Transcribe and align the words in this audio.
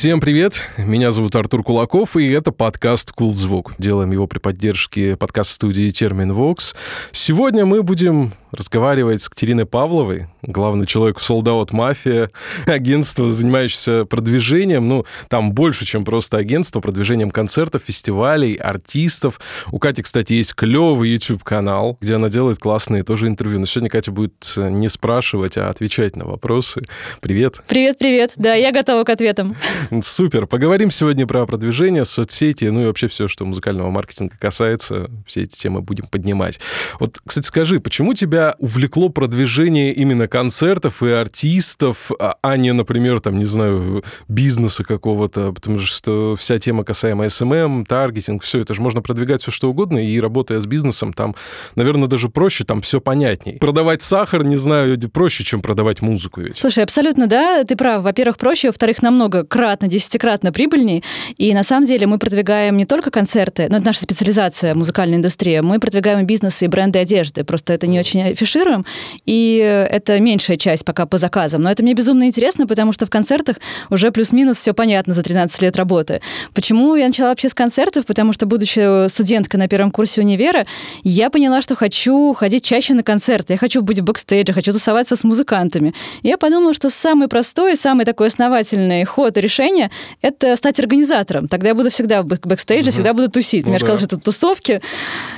Всем 0.00 0.18
привет, 0.18 0.66
меня 0.78 1.10
зовут 1.10 1.36
Артур 1.36 1.62
Кулаков, 1.62 2.16
и 2.16 2.26
это 2.30 2.52
подкаст 2.52 3.12
«Кул 3.12 3.34
Звук». 3.34 3.74
Делаем 3.76 4.12
его 4.12 4.26
при 4.26 4.38
поддержке 4.38 5.14
подкаст-студии 5.14 5.90
«Термин 5.90 6.32
Вокс». 6.32 6.74
Сегодня 7.12 7.66
мы 7.66 7.82
будем 7.82 8.32
разговаривать 8.52 9.22
с 9.22 9.28
Катериной 9.28 9.66
Павловой, 9.66 10.28
главный 10.42 10.86
человек 10.86 11.18
в 11.18 11.30
Out 11.30 11.70
Mafia, 11.70 12.30
агентство, 12.66 13.30
занимающееся 13.30 14.04
продвижением, 14.04 14.88
ну, 14.88 15.04
там 15.28 15.52
больше, 15.52 15.84
чем 15.84 16.04
просто 16.04 16.36
агентство, 16.36 16.80
продвижением 16.80 17.30
концертов, 17.30 17.82
фестивалей, 17.86 18.54
артистов. 18.54 19.40
У 19.70 19.78
Кати, 19.78 20.02
кстати, 20.02 20.34
есть 20.34 20.54
клевый 20.54 21.10
YouTube-канал, 21.10 21.96
где 22.00 22.14
она 22.14 22.28
делает 22.28 22.58
классные 22.58 23.02
тоже 23.02 23.28
интервью. 23.28 23.60
Но 23.60 23.66
сегодня 23.66 23.90
Катя 23.90 24.12
будет 24.12 24.54
не 24.56 24.88
спрашивать, 24.88 25.56
а 25.56 25.68
отвечать 25.68 26.16
на 26.16 26.26
вопросы. 26.26 26.82
Привет. 27.20 27.60
Привет-привет. 27.66 28.32
Да, 28.36 28.54
я 28.54 28.72
готова 28.72 29.04
к 29.04 29.10
ответам. 29.10 29.56
Супер. 30.02 30.46
Поговорим 30.46 30.90
сегодня 30.90 31.26
про 31.26 31.46
продвижение, 31.46 32.04
соцсети, 32.04 32.66
ну 32.66 32.82
и 32.82 32.86
вообще 32.86 33.08
все, 33.08 33.28
что 33.28 33.44
музыкального 33.44 33.90
маркетинга 33.90 34.36
касается. 34.38 35.10
Все 35.26 35.42
эти 35.42 35.56
темы 35.56 35.80
будем 35.80 36.06
поднимать. 36.06 36.60
Вот, 36.98 37.18
кстати, 37.24 37.46
скажи, 37.46 37.80
почему 37.80 38.14
тебя 38.14 38.39
тебя 38.40 38.54
увлекло 38.58 39.08
продвижение 39.10 39.92
именно 39.92 40.26
концертов 40.26 41.02
и 41.02 41.10
артистов, 41.10 42.10
а, 42.18 42.36
а 42.42 42.56
не, 42.56 42.72
например, 42.72 43.20
там, 43.20 43.38
не 43.38 43.44
знаю, 43.44 44.02
бизнеса 44.28 44.84
какого-то, 44.84 45.52
потому 45.52 45.78
что 45.78 46.36
вся 46.36 46.58
тема 46.58 46.84
касаемо 46.84 47.26
SMM, 47.26 47.84
таргетинг, 47.84 48.42
все 48.42 48.60
это 48.60 48.74
же 48.74 48.80
можно 48.80 49.02
продвигать 49.02 49.42
все 49.42 49.50
что 49.50 49.68
угодно, 49.68 49.98
и 49.98 50.18
работая 50.20 50.60
с 50.60 50.66
бизнесом, 50.66 51.12
там, 51.12 51.34
наверное, 51.76 52.08
даже 52.08 52.28
проще, 52.28 52.64
там 52.64 52.80
все 52.80 53.00
понятней. 53.00 53.58
Продавать 53.58 54.02
сахар, 54.02 54.44
не 54.44 54.56
знаю, 54.56 54.98
проще, 55.12 55.44
чем 55.44 55.60
продавать 55.60 56.00
музыку 56.02 56.40
ведь. 56.40 56.56
Слушай, 56.56 56.84
абсолютно, 56.84 57.26
да, 57.26 57.64
ты 57.64 57.76
прав. 57.76 58.02
Во-первых, 58.02 58.38
проще, 58.38 58.68
во-вторых, 58.68 59.02
намного 59.02 59.44
кратно, 59.44 59.88
десятикратно 59.88 60.52
прибыльней, 60.52 61.04
и 61.36 61.52
на 61.52 61.62
самом 61.62 61.86
деле 61.86 62.06
мы 62.06 62.18
продвигаем 62.18 62.76
не 62.76 62.86
только 62.86 63.10
концерты, 63.10 63.66
но 63.68 63.76
это 63.76 63.86
наша 63.86 64.02
специализация, 64.02 64.74
музыкальная 64.74 65.18
индустрия, 65.18 65.62
мы 65.62 65.78
продвигаем 65.78 66.26
бизнесы 66.26 66.64
и 66.64 66.68
бренды 66.68 66.98
одежды, 66.98 67.44
просто 67.44 67.74
это 67.74 67.86
не 67.86 67.98
очень 67.98 68.29
афишируем, 68.32 68.84
и 69.26 69.86
это 69.90 70.18
меньшая 70.20 70.56
часть 70.56 70.84
пока 70.84 71.06
по 71.06 71.18
заказам. 71.18 71.62
Но 71.62 71.70
это 71.70 71.82
мне 71.82 71.94
безумно 71.94 72.24
интересно, 72.24 72.66
потому 72.66 72.92
что 72.92 73.06
в 73.06 73.10
концертах 73.10 73.56
уже 73.90 74.10
плюс-минус 74.10 74.58
все 74.58 74.72
понятно 74.72 75.14
за 75.14 75.22
13 75.22 75.62
лет 75.62 75.76
работы. 75.76 76.20
Почему 76.54 76.94
я 76.96 77.06
начала 77.06 77.28
вообще 77.28 77.48
с 77.48 77.54
концертов? 77.54 78.06
Потому 78.06 78.32
что, 78.32 78.46
будучи 78.46 79.08
студенткой 79.08 79.58
на 79.58 79.68
первом 79.68 79.90
курсе 79.90 80.20
универа, 80.20 80.66
я 81.02 81.30
поняла, 81.30 81.62
что 81.62 81.76
хочу 81.76 82.34
ходить 82.34 82.64
чаще 82.64 82.94
на 82.94 83.02
концерты. 83.02 83.54
Я 83.54 83.58
хочу 83.58 83.82
быть 83.82 84.00
в 84.00 84.04
бэкстейдже, 84.04 84.52
хочу 84.52 84.72
тусоваться 84.72 85.16
с 85.16 85.24
музыкантами. 85.24 85.94
И 86.22 86.28
я 86.28 86.38
подумала, 86.38 86.74
что 86.74 86.90
самый 86.90 87.28
простой, 87.28 87.76
самый 87.76 88.04
такой 88.04 88.28
основательный 88.28 89.04
ход 89.04 89.36
и 89.36 89.40
решение— 89.40 89.90
это 90.22 90.56
стать 90.56 90.78
организатором. 90.78 91.48
Тогда 91.48 91.68
я 91.68 91.74
буду 91.74 91.90
всегда 91.90 92.22
в 92.22 92.26
бэкстейдже, 92.26 92.90
угу. 92.90 92.94
всегда 92.94 93.14
буду 93.14 93.30
тусить. 93.30 93.64
Ну, 93.64 93.70
Мне 93.70 93.78
да. 93.78 93.86
казалось, 93.86 94.02
что 94.06 94.16
это 94.16 94.24
тусовки, 94.24 94.80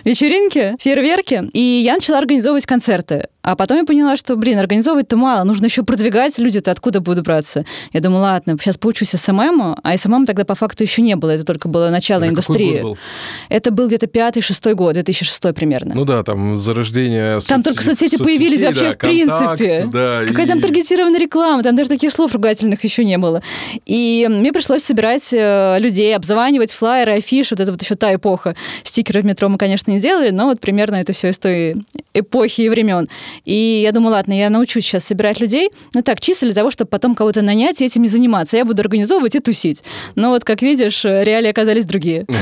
вечеринки, 0.04 0.74
фейерверки. 0.80 1.48
И 1.52 1.60
я 1.60 1.94
начала 1.94 2.18
организовывать 2.18 2.66
концерты. 2.66 2.81
А 2.82 3.56
потом 3.56 3.78
я 3.78 3.84
поняла, 3.84 4.16
что, 4.16 4.36
блин, 4.36 4.58
организовывать-то 4.58 5.16
мало, 5.16 5.42
нужно 5.44 5.66
еще 5.66 5.82
продвигать, 5.82 6.38
люди-то 6.38 6.70
откуда 6.70 7.00
будут 7.00 7.24
браться? 7.24 7.64
Я 7.92 8.00
думаю, 8.00 8.22
ладно, 8.22 8.56
сейчас 8.60 8.78
поучусь 8.78 9.10
SMM 9.10 9.50
у, 9.50 9.76
а 9.82 9.96
SMM 9.96 10.26
тогда 10.26 10.44
по 10.44 10.54
факту 10.54 10.84
еще 10.84 11.02
не 11.02 11.16
было, 11.16 11.30
это 11.30 11.44
только 11.44 11.68
было 11.68 11.88
начало 11.88 12.22
это 12.22 12.30
индустрии. 12.30 12.76
Какой 12.76 12.82
год 12.82 12.90
был? 12.92 12.98
Это 13.48 13.70
был 13.72 13.88
где-то 13.88 14.06
пятый-шестой 14.06 14.74
год, 14.74 14.94
2006 14.94 15.54
примерно. 15.54 15.94
Ну 15.94 16.04
да, 16.04 16.22
там 16.22 16.56
зарождение 16.56 17.40
Там 17.40 17.62
только 17.62 17.82
соцсети, 17.82 18.16
соцсетей, 18.16 18.24
появились 18.24 18.60
да, 18.60 18.68
вообще 18.68 18.92
в 18.92 18.96
контакт, 18.96 19.58
принципе. 19.58 19.88
Да, 19.92 20.22
Какая 20.28 20.46
и... 20.46 20.48
там 20.48 20.60
таргетированная 20.60 21.20
реклама, 21.20 21.62
там 21.64 21.74
даже 21.74 21.90
таких 21.90 22.12
слов 22.12 22.32
ругательных 22.32 22.84
еще 22.84 23.04
не 23.04 23.18
было. 23.18 23.42
И 23.86 24.28
мне 24.30 24.52
пришлось 24.52 24.84
собирать 24.84 25.32
э, 25.32 25.78
людей, 25.80 26.14
обзванивать 26.14 26.70
флайеры, 26.70 27.14
афиши, 27.14 27.54
вот 27.54 27.60
это 27.60 27.72
вот 27.72 27.82
еще 27.82 27.96
та 27.96 28.14
эпоха. 28.14 28.54
Стикеры 28.84 29.22
в 29.22 29.24
метро 29.24 29.48
мы, 29.48 29.58
конечно, 29.58 29.90
не 29.90 30.00
делали, 30.00 30.30
но 30.30 30.46
вот 30.46 30.60
примерно 30.60 30.96
это 30.96 31.12
все 31.12 31.30
из 31.30 31.38
той 31.38 31.76
эпохи 32.14 32.62
и 32.62 32.68
времен. 32.68 33.08
И 33.44 33.80
я 33.84 33.92
думаю, 33.92 34.12
ладно, 34.12 34.32
я 34.32 34.50
научусь 34.50 34.84
сейчас 34.84 35.04
собирать 35.04 35.40
людей, 35.40 35.70
ну 35.94 36.02
так, 36.02 36.20
чисто 36.20 36.46
для 36.46 36.54
того, 36.54 36.70
чтобы 36.70 36.88
потом 36.88 37.14
кого-то 37.14 37.42
нанять 37.42 37.80
и 37.80 37.84
этим 37.84 38.02
не 38.02 38.08
заниматься. 38.08 38.56
Я 38.56 38.64
буду 38.64 38.80
организовывать 38.80 39.34
и 39.34 39.40
тусить. 39.40 39.82
Но 40.14 40.30
вот, 40.30 40.44
как 40.44 40.62
видишь, 40.62 41.04
реалии 41.04 41.48
оказались 41.48 41.84
другие. 41.84 42.26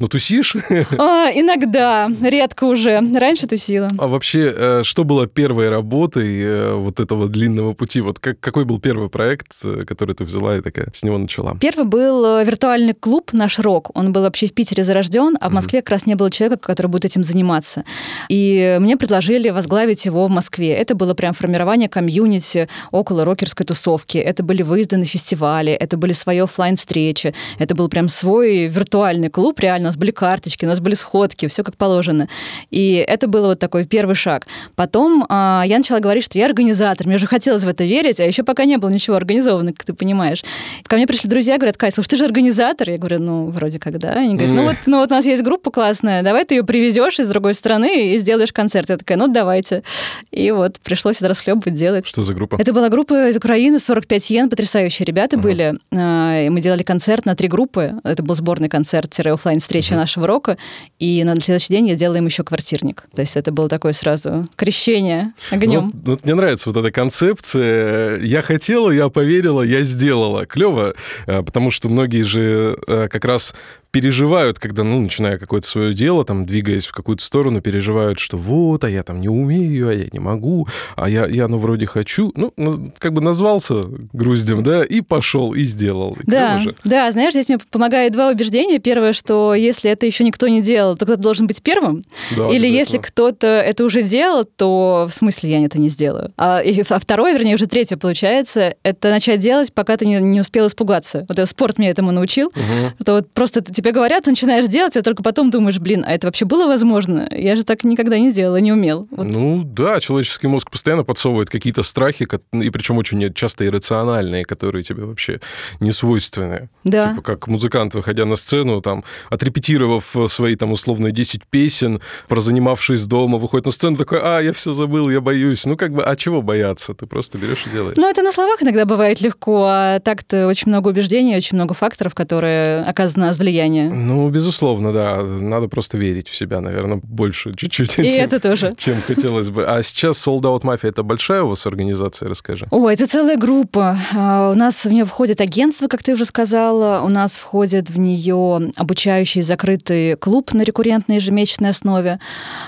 Ну, 0.00 0.08
тусишь? 0.08 0.56
А, 0.98 1.30
иногда, 1.34 2.10
редко 2.20 2.64
уже. 2.64 3.00
Раньше 3.14 3.46
тусила. 3.46 3.88
А 3.98 4.08
вообще, 4.08 4.52
э, 4.54 4.82
что 4.84 5.04
было 5.04 5.26
первой 5.26 5.70
работой 5.70 6.42
э, 6.42 6.74
вот 6.74 7.00
этого 7.00 7.28
длинного 7.28 7.72
пути? 7.72 8.00
Вот 8.00 8.18
как, 8.18 8.40
какой 8.40 8.64
был 8.64 8.78
первый 8.78 9.08
проект, 9.08 9.52
э, 9.64 9.84
который 9.86 10.14
ты 10.14 10.24
взяла 10.24 10.56
и 10.56 10.60
такая 10.60 10.88
с 10.92 11.02
него 11.02 11.18
начала? 11.18 11.56
Первый 11.60 11.84
был 11.84 12.42
виртуальный 12.44 12.94
клуб 12.94 13.32
«Наш 13.32 13.58
рок». 13.58 13.90
Он 13.94 14.12
был 14.12 14.22
вообще 14.22 14.48
в 14.48 14.52
Питере 14.52 14.84
зарожден, 14.84 15.36
а 15.40 15.48
в 15.48 15.52
Москве 15.52 15.82
как 15.82 15.90
раз 15.90 16.06
не 16.06 16.14
было 16.14 16.30
человека, 16.30 16.58
который 16.58 16.88
будет 16.88 17.04
этим 17.04 17.24
заниматься. 17.24 17.84
И 18.28 18.76
мне 18.80 18.96
предложили 18.96 19.50
возглавить 19.56 20.06
его 20.06 20.26
в 20.26 20.30
Москве. 20.30 20.72
Это 20.72 20.94
было 20.94 21.14
прям 21.14 21.34
формирование 21.34 21.88
комьюнити 21.88 22.68
около 22.92 23.24
рокерской 23.24 23.66
тусовки. 23.66 24.18
Это 24.18 24.44
были 24.44 24.62
выезды 24.62 24.96
на 24.96 25.04
фестивали, 25.04 25.72
это 25.72 25.96
были 25.96 26.12
свои 26.12 26.38
офлайн 26.38 26.76
встречи 26.76 27.34
это 27.58 27.74
был 27.74 27.88
прям 27.88 28.08
свой 28.08 28.66
виртуальный 28.66 29.28
клуб, 29.28 29.58
реально. 29.60 29.86
У 29.86 29.88
нас 29.88 29.96
были 29.96 30.10
карточки, 30.10 30.64
у 30.64 30.68
нас 30.68 30.80
были 30.80 30.94
сходки, 30.94 31.48
все 31.48 31.64
как 31.64 31.76
положено. 31.76 32.28
И 32.70 33.04
это 33.06 33.28
был 33.28 33.44
вот 33.44 33.58
такой 33.58 33.84
первый 33.84 34.14
шаг. 34.14 34.46
Потом 34.74 35.24
а, 35.28 35.64
я 35.66 35.78
начала 35.78 36.00
говорить, 36.00 36.24
что 36.24 36.38
я 36.38 36.46
организатор. 36.46 37.06
Мне 37.06 37.16
уже 37.16 37.26
хотелось 37.26 37.64
в 37.64 37.68
это 37.68 37.84
верить, 37.84 38.20
а 38.20 38.24
еще 38.24 38.42
пока 38.42 38.64
не 38.64 38.76
было 38.76 38.90
ничего 38.90 39.16
организовано, 39.16 39.72
как 39.72 39.84
ты 39.84 39.92
понимаешь. 39.94 40.44
Ко 40.84 40.96
мне 40.96 41.06
пришли 41.06 41.28
друзья, 41.28 41.56
говорят, 41.56 41.76
Кай, 41.76 41.92
слушай, 41.92 42.10
ты 42.10 42.16
же 42.16 42.24
организатор. 42.24 42.90
Я 42.90 42.98
говорю, 42.98 43.20
ну, 43.20 43.46
вроде 43.46 43.78
как, 43.78 43.98
да. 43.98 44.12
Они 44.12 44.34
говорят, 44.34 44.54
ну 44.54 44.64
вот, 44.64 44.76
ну 44.86 44.98
вот 44.98 45.10
у 45.10 45.14
нас 45.14 45.24
есть 45.24 45.42
группа 45.42 45.70
классная, 45.70 46.22
давай 46.22 46.44
ты 46.44 46.54
ее 46.54 46.64
привезешь 46.64 47.18
из 47.18 47.28
другой 47.28 47.54
страны 47.54 48.14
и 48.14 48.18
сделаешь 48.18 48.52
концерт. 48.52 48.90
Я 48.90 48.96
такая, 48.96 49.18
ну 49.18 49.28
давайте. 49.46 49.84
И 50.32 50.50
вот 50.50 50.80
пришлось 50.80 51.18
это 51.18 51.28
расхлебывать, 51.28 51.74
делать. 51.74 52.04
Что 52.04 52.22
за 52.22 52.34
группа? 52.34 52.56
Это 52.58 52.72
была 52.72 52.88
группа 52.88 53.28
из 53.28 53.36
Украины, 53.36 53.78
45 53.78 54.30
йен, 54.30 54.50
потрясающие 54.50 55.06
ребята 55.06 55.36
uh-huh. 55.36 55.42
были. 55.42 55.74
А, 55.94 56.42
и 56.42 56.48
мы 56.48 56.60
делали 56.60 56.82
концерт 56.82 57.26
на 57.26 57.36
три 57.36 57.46
группы. 57.46 57.94
Это 58.02 58.24
был 58.24 58.34
сборный 58.34 58.68
концерт 58.68 59.16
офлайн 59.20 59.60
встреча 59.60 59.94
uh-huh. 59.94 59.98
нашего 59.98 60.26
рока. 60.26 60.58
И 60.98 61.22
на 61.22 61.40
следующий 61.40 61.72
день 61.72 61.88
я 61.88 61.94
делала 61.94 62.16
им 62.16 62.26
еще 62.26 62.42
квартирник. 62.42 63.04
То 63.14 63.22
есть 63.22 63.36
это 63.36 63.52
было 63.52 63.68
такое 63.68 63.92
сразу 63.92 64.48
крещение 64.56 65.32
огнем. 65.50 65.92
Ну, 65.92 66.10
вот, 66.10 66.24
мне 66.24 66.34
нравится 66.34 66.68
вот 66.68 66.76
эта 66.76 66.90
концепция. 66.90 68.18
Я 68.18 68.42
хотела, 68.42 68.90
я 68.90 69.08
поверила, 69.08 69.62
я 69.62 69.82
сделала. 69.82 70.44
Клево, 70.46 70.94
а, 71.28 71.44
потому 71.44 71.70
что 71.70 71.88
многие 71.88 72.22
же 72.22 72.76
а, 72.88 73.06
как 73.06 73.24
раз 73.24 73.54
переживают, 73.96 74.58
когда, 74.58 74.84
ну, 74.84 75.00
начиная 75.00 75.38
какое-то 75.38 75.66
свое 75.66 75.94
дело, 75.94 76.22
там, 76.22 76.44
двигаясь 76.44 76.86
в 76.86 76.92
какую-то 76.92 77.24
сторону, 77.24 77.62
переживают, 77.62 78.18
что 78.18 78.36
вот, 78.36 78.84
а 78.84 78.90
я 78.90 79.02
там 79.02 79.22
не 79.22 79.30
умею, 79.30 79.88
а 79.88 79.94
я 79.94 80.06
не 80.12 80.18
могу, 80.18 80.68
а 80.96 81.08
я, 81.08 81.24
я 81.24 81.48
ну, 81.48 81.56
вроде 81.56 81.86
хочу. 81.86 82.30
Ну, 82.36 82.52
как 82.98 83.14
бы 83.14 83.22
назвался 83.22 83.84
груздем, 84.12 84.62
да, 84.62 84.84
и 84.84 85.00
пошел, 85.00 85.54
и 85.54 85.62
сделал. 85.62 86.14
И 86.20 86.30
да, 86.30 86.62
да, 86.84 87.10
знаешь, 87.10 87.32
здесь 87.32 87.48
мне 87.48 87.56
помогает 87.70 88.12
два 88.12 88.28
убеждения. 88.28 88.80
Первое, 88.80 89.14
что 89.14 89.54
если 89.54 89.90
это 89.90 90.04
еще 90.04 90.24
никто 90.24 90.46
не 90.46 90.60
делал, 90.60 90.98
то 90.98 91.06
кто-то 91.06 91.22
должен 91.22 91.46
быть 91.46 91.62
первым. 91.62 92.04
Да, 92.36 92.48
Или 92.48 92.66
если 92.66 92.98
кто-то 92.98 93.46
это 93.46 93.82
уже 93.82 94.02
делал, 94.02 94.44
то 94.44 95.06
в 95.08 95.14
смысле 95.14 95.52
я 95.52 95.64
это 95.64 95.80
не 95.80 95.88
сделаю. 95.88 96.34
А, 96.36 96.60
и, 96.60 96.84
а 96.86 97.00
второе, 97.00 97.32
вернее, 97.32 97.54
уже 97.54 97.66
третье 97.66 97.96
получается, 97.96 98.74
это 98.82 99.08
начать 99.08 99.40
делать, 99.40 99.72
пока 99.72 99.96
ты 99.96 100.04
не, 100.04 100.20
не 100.20 100.42
успел 100.42 100.66
испугаться. 100.66 101.24
Вот 101.30 101.48
спорт 101.48 101.78
меня 101.78 101.92
этому 101.92 102.12
научил, 102.12 102.48
угу. 102.48 102.92
что 103.00 103.14
вот 103.14 103.32
просто 103.32 103.62
типа 103.62 103.85
тебе 103.86 103.92
говорят, 103.92 104.26
начинаешь 104.26 104.66
делать, 104.66 104.96
а 104.96 105.02
только 105.02 105.22
потом 105.22 105.48
думаешь, 105.48 105.78
блин, 105.78 106.04
а 106.04 106.12
это 106.12 106.26
вообще 106.26 106.44
было 106.44 106.66
возможно? 106.66 107.28
Я 107.30 107.54
же 107.54 107.62
так 107.62 107.84
никогда 107.84 108.18
не 108.18 108.32
делала, 108.32 108.56
не 108.56 108.72
умел. 108.72 109.06
Вот. 109.12 109.28
Ну 109.28 109.62
да, 109.62 110.00
человеческий 110.00 110.48
мозг 110.48 110.72
постоянно 110.72 111.04
подсовывает 111.04 111.50
какие-то 111.50 111.84
страхи, 111.84 112.26
и 112.52 112.70
причем 112.70 112.98
очень 112.98 113.32
часто 113.32 113.64
иррациональные, 113.64 114.44
которые 114.44 114.82
тебе 114.82 115.04
вообще 115.04 115.38
не 115.78 115.92
свойственны. 115.92 116.68
Да. 116.82 117.10
Типа 117.10 117.22
как 117.22 117.46
музыкант, 117.46 117.94
выходя 117.94 118.24
на 118.24 118.34
сцену, 118.34 118.82
там, 118.82 119.04
отрепетировав 119.30 120.16
свои 120.26 120.56
там 120.56 120.72
условно 120.72 121.12
10 121.12 121.44
песен, 121.46 122.00
прозанимавшись 122.26 123.06
дома, 123.06 123.38
выходит 123.38 123.66
на 123.66 123.72
сцену 123.72 123.96
такой, 123.96 124.18
а, 124.20 124.40
я 124.40 124.52
все 124.52 124.72
забыл, 124.72 125.08
я 125.10 125.20
боюсь. 125.20 125.64
Ну 125.64 125.76
как 125.76 125.92
бы, 125.92 126.02
а 126.02 126.16
чего 126.16 126.42
бояться? 126.42 126.92
Ты 126.92 127.06
просто 127.06 127.38
берешь 127.38 127.66
и 127.66 127.70
делаешь. 127.70 127.96
Ну 127.96 128.10
это 128.10 128.22
на 128.22 128.32
словах 128.32 128.64
иногда 128.64 128.84
бывает 128.84 129.20
легко, 129.20 129.66
а 129.68 130.00
так-то 130.00 130.48
очень 130.48 130.70
много 130.70 130.88
убеждений, 130.88 131.36
очень 131.36 131.54
много 131.54 131.72
факторов, 131.72 132.16
которые 132.16 132.80
оказаны 132.82 133.26
на 133.26 133.32
влияние 133.32 133.75
мнение. 133.76 134.06
Ну, 134.06 134.28
безусловно, 134.30 134.92
да. 134.92 135.22
Надо 135.22 135.68
просто 135.68 135.98
верить 135.98 136.28
в 136.28 136.36
себя, 136.36 136.60
наверное, 136.60 137.00
больше 137.02 137.54
чуть-чуть. 137.54 137.98
И 137.98 138.10
чем, 138.10 138.24
это 138.24 138.40
тоже. 138.40 138.72
Чем 138.76 139.00
хотелось 139.02 139.50
бы. 139.50 139.64
А 139.64 139.82
сейчас 139.82 140.26
Sold 140.26 140.42
Out 140.42 140.62
Mafia— 140.62 140.88
это 140.90 141.02
большая 141.02 141.42
у 141.42 141.48
вас 141.48 141.66
организация, 141.66 142.28
расскажи. 142.28 142.66
О, 142.70 142.88
это 142.88 143.06
целая 143.06 143.36
группа. 143.36 143.98
А, 144.14 144.50
у 144.50 144.54
нас 144.54 144.84
в 144.84 144.90
нее 144.90 145.04
входит 145.04 145.40
агентство, 145.40 145.88
как 145.88 146.02
ты 146.02 146.12
уже 146.12 146.24
сказала. 146.24 147.02
У 147.04 147.08
нас 147.08 147.36
входит 147.36 147.90
в 147.90 147.98
нее 147.98 148.70
обучающий 148.76 149.42
закрытый 149.42 150.16
клуб 150.16 150.52
на 150.52 150.62
рекуррентной 150.62 151.16
ежемесячной 151.16 151.70
основе. 151.70 152.18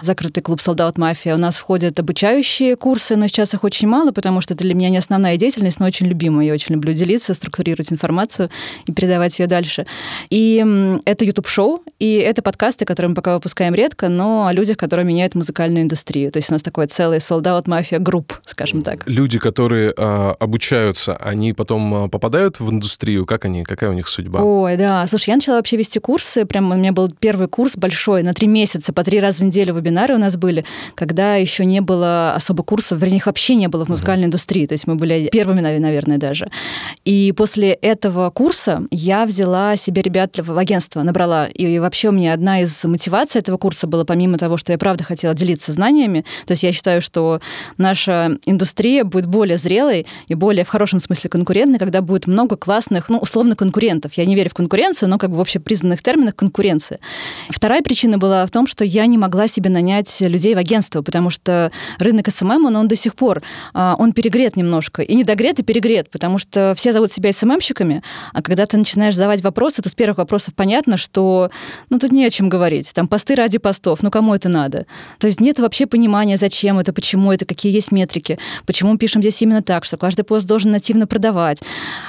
Закрытый 0.03 0.43
клуб 0.43 0.61
Sold 0.61 0.77
Out 0.77 0.95
Mafia. 0.95 1.35
У 1.35 1.39
нас 1.39 1.57
входят 1.57 1.99
обучающие 1.99 2.77
курсы, 2.77 3.17
но 3.17 3.27
сейчас 3.27 3.55
их 3.55 3.65
очень 3.65 3.89
мало, 3.89 4.13
потому 4.13 4.41
что 4.41 4.55
это 4.55 4.65
для 4.65 4.75
меня 4.75 4.91
не 4.91 4.99
основная 4.99 5.37
деятельность, 5.37 5.81
но 5.81 5.87
очень 5.87 6.07
любимая. 6.07 6.47
Я 6.47 6.53
очень 6.53 6.75
люблю 6.75 6.93
делиться, 6.93 7.35
структурировать 7.35 7.93
информацию 7.93 8.51
и 8.87 8.93
передавать 8.93 9.39
ее 9.39 9.47
дальше. 9.47 9.87
И 10.31 10.63
это 11.05 11.25
YouTube-шоу, 11.25 11.83
и 11.99 12.15
это 12.15 12.43
подкасты, 12.43 12.85
которые 12.85 13.11
мы 13.11 13.15
пока 13.15 13.35
выпускаем 13.35 13.75
редко, 13.75 14.09
но 14.09 14.47
о 14.47 14.53
людях, 14.53 14.77
которые 14.77 15.05
меняют 15.05 15.35
музыкальную 15.35 15.83
индустрию. 15.83 16.31
То 16.33 16.39
есть 16.39 16.51
у 16.51 16.55
нас 16.55 16.63
такой 16.63 16.87
целый 16.87 17.21
солдат 17.21 17.67
мафия 17.67 17.99
групп, 17.99 18.39
скажем 18.47 18.83
так. 18.83 19.09
Люди, 19.09 19.39
которые 19.39 19.93
э, 19.97 20.35
обучаются, 20.39 21.17
они 21.17 21.53
потом 21.53 21.95
а, 21.95 22.09
попадают 22.09 22.61
в 22.61 22.71
индустрию? 22.71 23.27
Как 23.27 23.45
они? 23.45 23.65
Какая 23.65 23.91
у 23.91 23.93
них 23.93 24.09
судьба? 24.09 24.41
Ой, 24.41 24.77
да. 24.77 25.07
Слушай, 25.07 25.31
я 25.31 25.37
начала 25.37 25.57
вообще 25.57 25.77
вести 25.77 25.99
курсы. 25.99 26.45
Прям 26.45 26.71
у 26.71 26.75
меня 26.75 26.93
был 26.93 27.11
первый 27.11 27.49
курс 27.49 27.77
большой 27.77 28.23
на 28.23 28.33
три 28.33 28.47
месяца, 28.47 28.93
по 28.93 29.05
три 29.05 29.21
раза 29.21 29.43
в 29.43 29.47
неделю 29.47 29.75
вебинары 29.75 30.15
у 30.15 30.19
нас 30.19 30.37
были, 30.37 30.65
когда 30.95 31.37
еще 31.37 31.65
не 31.65 31.81
было 31.81 32.35
особо 32.35 32.63
курсов, 32.63 33.01
вернее, 33.01 33.17
их 33.17 33.27
вообще 33.27 33.55
не 33.55 33.69
было 33.69 33.85
в 33.85 33.89
музыкальной 33.89 34.25
uh-huh. 34.25 34.29
индустрии. 34.29 34.67
То 34.67 34.75
есть 34.75 34.87
мы 34.87 34.95
были 34.95 35.29
первыми, 35.31 35.61
наверное, 35.61 36.19
даже. 36.19 36.51
И 37.05 37.33
после 37.37 37.73
этого 37.73 38.31
курса 38.31 38.83
я 38.91 39.27
взяла 39.27 39.77
себе 39.77 40.03
ребят 40.03 40.39
в 40.39 40.57
агентство, 40.57 40.78
набрала. 41.03 41.47
И 41.47 41.79
вообще 41.79 42.09
у 42.09 42.13
меня 42.13 42.33
одна 42.33 42.61
из 42.61 42.85
мотиваций 42.85 43.41
этого 43.41 43.57
курса 43.57 43.87
была, 43.87 44.05
помимо 44.05 44.39
того, 44.39 44.57
что 44.57 44.73
я 44.73 44.79
правда 44.79 45.05
хотела 45.05 45.35
делиться 45.35 45.73
знаниями, 45.73 46.25
то 46.47 46.53
есть 46.53 46.63
я 46.63 46.73
считаю, 46.73 47.03
что 47.03 47.41
наша 47.77 48.39
индустрия 48.45 49.05
будет 49.05 49.27
более 49.27 49.59
зрелой 49.59 50.07
и 50.29 50.35
более 50.35 50.65
в 50.65 50.69
хорошем 50.69 51.01
смысле 51.01 51.31
конкурентной, 51.31 51.79
когда 51.79 52.03
будет 52.03 52.27
много 52.27 52.57
классных, 52.57 53.09
ну, 53.09 53.19
условно, 53.19 53.57
конкурентов. 53.57 54.15
Я 54.15 54.25
не 54.25 54.35
верю 54.35 54.51
в 54.51 54.55
конкуренцию, 54.55 55.09
но 55.09 55.19
как 55.19 55.31
бы 55.31 55.37
в 55.37 55.41
общепризнанных 55.41 56.03
терминах 56.03 56.37
конкуренция. 56.37 56.99
Вторая 57.51 57.83
причина 57.83 58.19
была 58.19 58.47
в 58.47 58.51
том, 58.51 58.67
что 58.67 58.85
я 58.85 59.07
не 59.07 59.19
могла 59.19 59.49
себе 59.49 59.71
нанять 59.71 60.21
людей 60.21 60.55
в 60.55 60.59
агентство, 60.59 61.03
потому 61.03 61.31
что 61.31 61.71
рынок 61.99 62.31
SMM, 62.31 62.65
он, 62.67 62.77
он 62.77 62.89
до 62.89 62.97
сих 62.97 63.15
пор, 63.15 63.43
а, 63.75 63.97
он 63.99 64.13
перегрет 64.13 64.57
немножко. 64.57 65.03
И 65.03 65.15
недогрет, 65.15 65.59
и 65.59 65.63
перегрет, 65.63 66.11
потому 66.11 66.39
что 66.39 66.75
все 66.77 66.93
зовут 66.93 67.13
себя 67.13 67.33
SMM 67.33 67.49
щиками, 67.49 68.03
а 68.33 68.43
когда 68.43 68.67
ты 68.67 68.77
начинаешь 68.77 69.15
задавать 69.15 69.43
вопросы, 69.43 69.83
то 69.83 69.89
с 69.89 69.95
первых 69.95 70.19
вопросов 70.19 70.55
понятно, 70.55 70.68
что 70.97 71.51
ну 71.91 71.99
тут 71.99 72.13
не 72.13 72.25
о 72.25 72.31
чем 72.31 72.49
говорить. 72.49 72.93
Там 72.95 73.09
посты 73.09 73.35
ради 73.35 73.59
постов, 73.59 74.03
ну 74.03 74.11
кому 74.11 74.35
это 74.35 74.49
надо? 74.49 74.87
То 75.19 75.27
есть 75.27 75.41
нет 75.41 75.59
вообще 75.59 75.87
понимания, 75.87 76.37
зачем 76.37 76.79
это, 76.79 76.93
почему 76.93 77.33
это, 77.33 77.45
какие 77.45 77.73
есть 77.73 77.93
метрики, 77.93 78.39
почему 78.67 78.93
мы 78.93 78.99
пишем 78.99 79.23
здесь 79.23 79.41
именно 79.43 79.63
так, 79.63 79.85
что 79.85 79.97
каждый 79.97 80.23
пост 80.23 80.47
должен 80.47 80.71
нативно 80.71 81.07
продавать, 81.07 81.61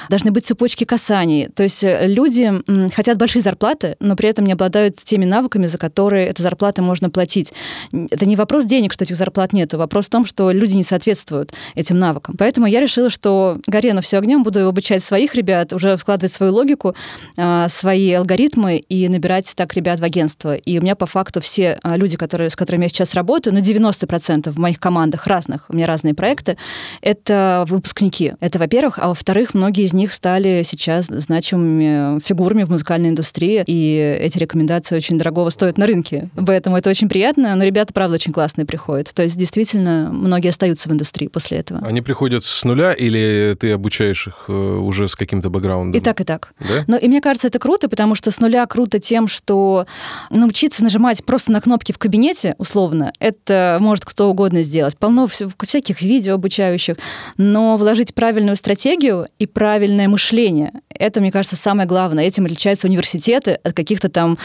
должны 0.08 0.30
быть 0.30 0.46
цепочки 0.46 0.84
касаний. 0.84 1.48
То 1.48 1.62
есть 1.62 1.84
э, 1.84 2.06
люди 2.06 2.52
хотят 2.94 3.16
большие 3.16 3.42
зарплаты, 3.42 3.96
но 4.00 4.16
при 4.16 4.28
этом 4.28 4.44
не 4.44 4.52
обладают 4.52 4.96
теми 4.96 5.24
навыками, 5.24 5.66
за 5.66 5.78
которые 5.78 6.26
эта 6.26 6.42
зарплата 6.42 6.82
можно 6.82 7.10
платить. 7.10 7.52
Это 7.92 8.26
не 8.26 8.36
вопрос 8.36 8.64
денег, 8.64 8.92
что 8.92 9.04
этих 9.04 9.16
зарплат 9.16 9.52
нет, 9.52 9.72
вопрос 9.74 10.06
в 10.06 10.10
том, 10.10 10.24
что 10.24 10.50
люди 10.50 10.76
не 10.76 10.84
соответствуют 10.84 11.52
этим 11.74 11.98
навыкам. 11.98 12.34
Поэтому 12.38 12.66
я 12.66 12.80
решила, 12.80 13.10
что 13.10 13.58
горе 13.66 13.92
на 13.94 14.00
все 14.00 14.18
огнем, 14.18 14.42
буду 14.42 14.66
обучать 14.68 15.02
своих 15.02 15.34
ребят, 15.34 15.72
уже 15.72 15.96
вкладывать 15.96 16.32
свою 16.32 16.52
логику, 16.52 16.94
а, 17.36 17.68
свои 17.68 18.12
алгоритмы 18.12 18.49
и 18.56 19.08
набирать 19.08 19.52
так 19.56 19.74
ребят 19.74 20.00
в 20.00 20.04
агентство. 20.04 20.54
И 20.54 20.78
у 20.78 20.82
меня 20.82 20.94
по 20.96 21.06
факту 21.06 21.40
все 21.40 21.78
а, 21.82 21.96
люди, 21.96 22.16
которые, 22.16 22.50
с 22.50 22.56
которыми 22.56 22.84
я 22.84 22.88
сейчас 22.88 23.14
работаю, 23.14 23.54
ну, 23.54 23.60
90% 23.60 24.50
в 24.50 24.58
моих 24.58 24.78
командах 24.78 25.26
разных, 25.26 25.66
у 25.68 25.74
меня 25.74 25.86
разные 25.86 26.14
проекты, 26.14 26.56
это 27.00 27.64
выпускники. 27.68 28.32
Это, 28.40 28.58
во-первых. 28.58 28.98
А 28.98 29.08
во-вторых, 29.08 29.54
многие 29.54 29.84
из 29.84 29.92
них 29.92 30.12
стали 30.12 30.62
сейчас 30.64 31.06
значимыми 31.06 32.20
фигурами 32.20 32.64
в 32.64 32.70
музыкальной 32.70 33.10
индустрии, 33.10 33.62
и 33.66 34.18
эти 34.20 34.38
рекомендации 34.38 34.96
очень 34.96 35.18
дорогого 35.18 35.50
стоят 35.50 35.78
на 35.78 35.86
рынке. 35.86 36.30
Поэтому 36.34 36.76
это 36.76 36.90
очень 36.90 37.08
приятно, 37.08 37.54
но 37.54 37.64
ребята, 37.64 37.92
правда, 37.92 38.14
очень 38.14 38.32
классные 38.32 38.66
приходят. 38.66 39.12
То 39.14 39.22
есть, 39.22 39.36
действительно, 39.36 40.10
многие 40.12 40.48
остаются 40.48 40.88
в 40.88 40.92
индустрии 40.92 41.28
после 41.28 41.58
этого. 41.58 41.86
Они 41.86 42.00
приходят 42.00 42.44
с 42.44 42.64
нуля 42.64 42.92
или 42.92 43.56
ты 43.58 43.72
обучаешь 43.72 44.28
их 44.28 44.44
э, 44.48 44.52
уже 44.52 45.08
с 45.08 45.16
каким-то 45.16 45.50
бэкграундом? 45.50 46.00
И 46.00 46.02
так, 46.02 46.20
и 46.20 46.24
так. 46.24 46.52
Да? 46.60 46.84
Но, 46.86 46.96
и 46.96 47.08
мне 47.08 47.20
кажется, 47.20 47.48
это 47.48 47.58
круто, 47.58 47.88
потому 47.88 48.14
что 48.14 48.30
с 48.30 48.39
нуля 48.40 48.66
круто 48.66 48.98
тем, 48.98 49.28
что 49.28 49.86
научиться 50.30 50.82
нажимать 50.82 51.24
просто 51.24 51.52
на 51.52 51.60
кнопки 51.60 51.92
в 51.92 51.98
кабинете, 51.98 52.54
условно, 52.58 53.12
это 53.18 53.78
может 53.80 54.04
кто 54.04 54.30
угодно 54.30 54.62
сделать. 54.62 54.96
Полно 54.96 55.26
всяких 55.26 56.02
видео 56.02 56.34
обучающих, 56.34 56.96
но 57.36 57.76
вложить 57.76 58.14
правильную 58.14 58.56
стратегию 58.56 59.26
и 59.38 59.46
правильное 59.46 60.08
мышление, 60.08 60.72
это, 61.00 61.20
мне 61.20 61.32
кажется, 61.32 61.56
самое 61.56 61.88
главное. 61.88 62.24
Этим 62.24 62.44
отличаются 62.44 62.86
университеты 62.86 63.52
от 63.52 63.72
каких-то 63.72 64.10
там 64.10 64.36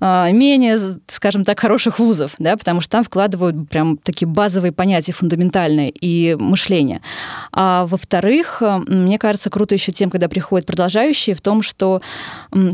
э, 0.00 0.32
менее, 0.32 0.78
скажем 1.08 1.44
так, 1.44 1.60
хороших 1.60 1.98
вузов, 1.98 2.32
да, 2.38 2.56
потому 2.56 2.80
что 2.80 2.92
там 2.92 3.04
вкладывают 3.04 3.68
прям 3.68 3.98
такие 3.98 4.26
базовые 4.26 4.72
понятия, 4.72 5.12
фундаментальные, 5.12 5.92
и 6.00 6.36
мышление. 6.38 7.02
А 7.52 7.86
во-вторых, 7.86 8.62
мне 8.86 9.18
кажется, 9.18 9.50
круто 9.50 9.74
еще 9.74 9.92
тем, 9.92 10.10
когда 10.10 10.28
приходят 10.28 10.66
продолжающие, 10.66 11.34
в 11.34 11.40
том, 11.40 11.62
что 11.62 12.00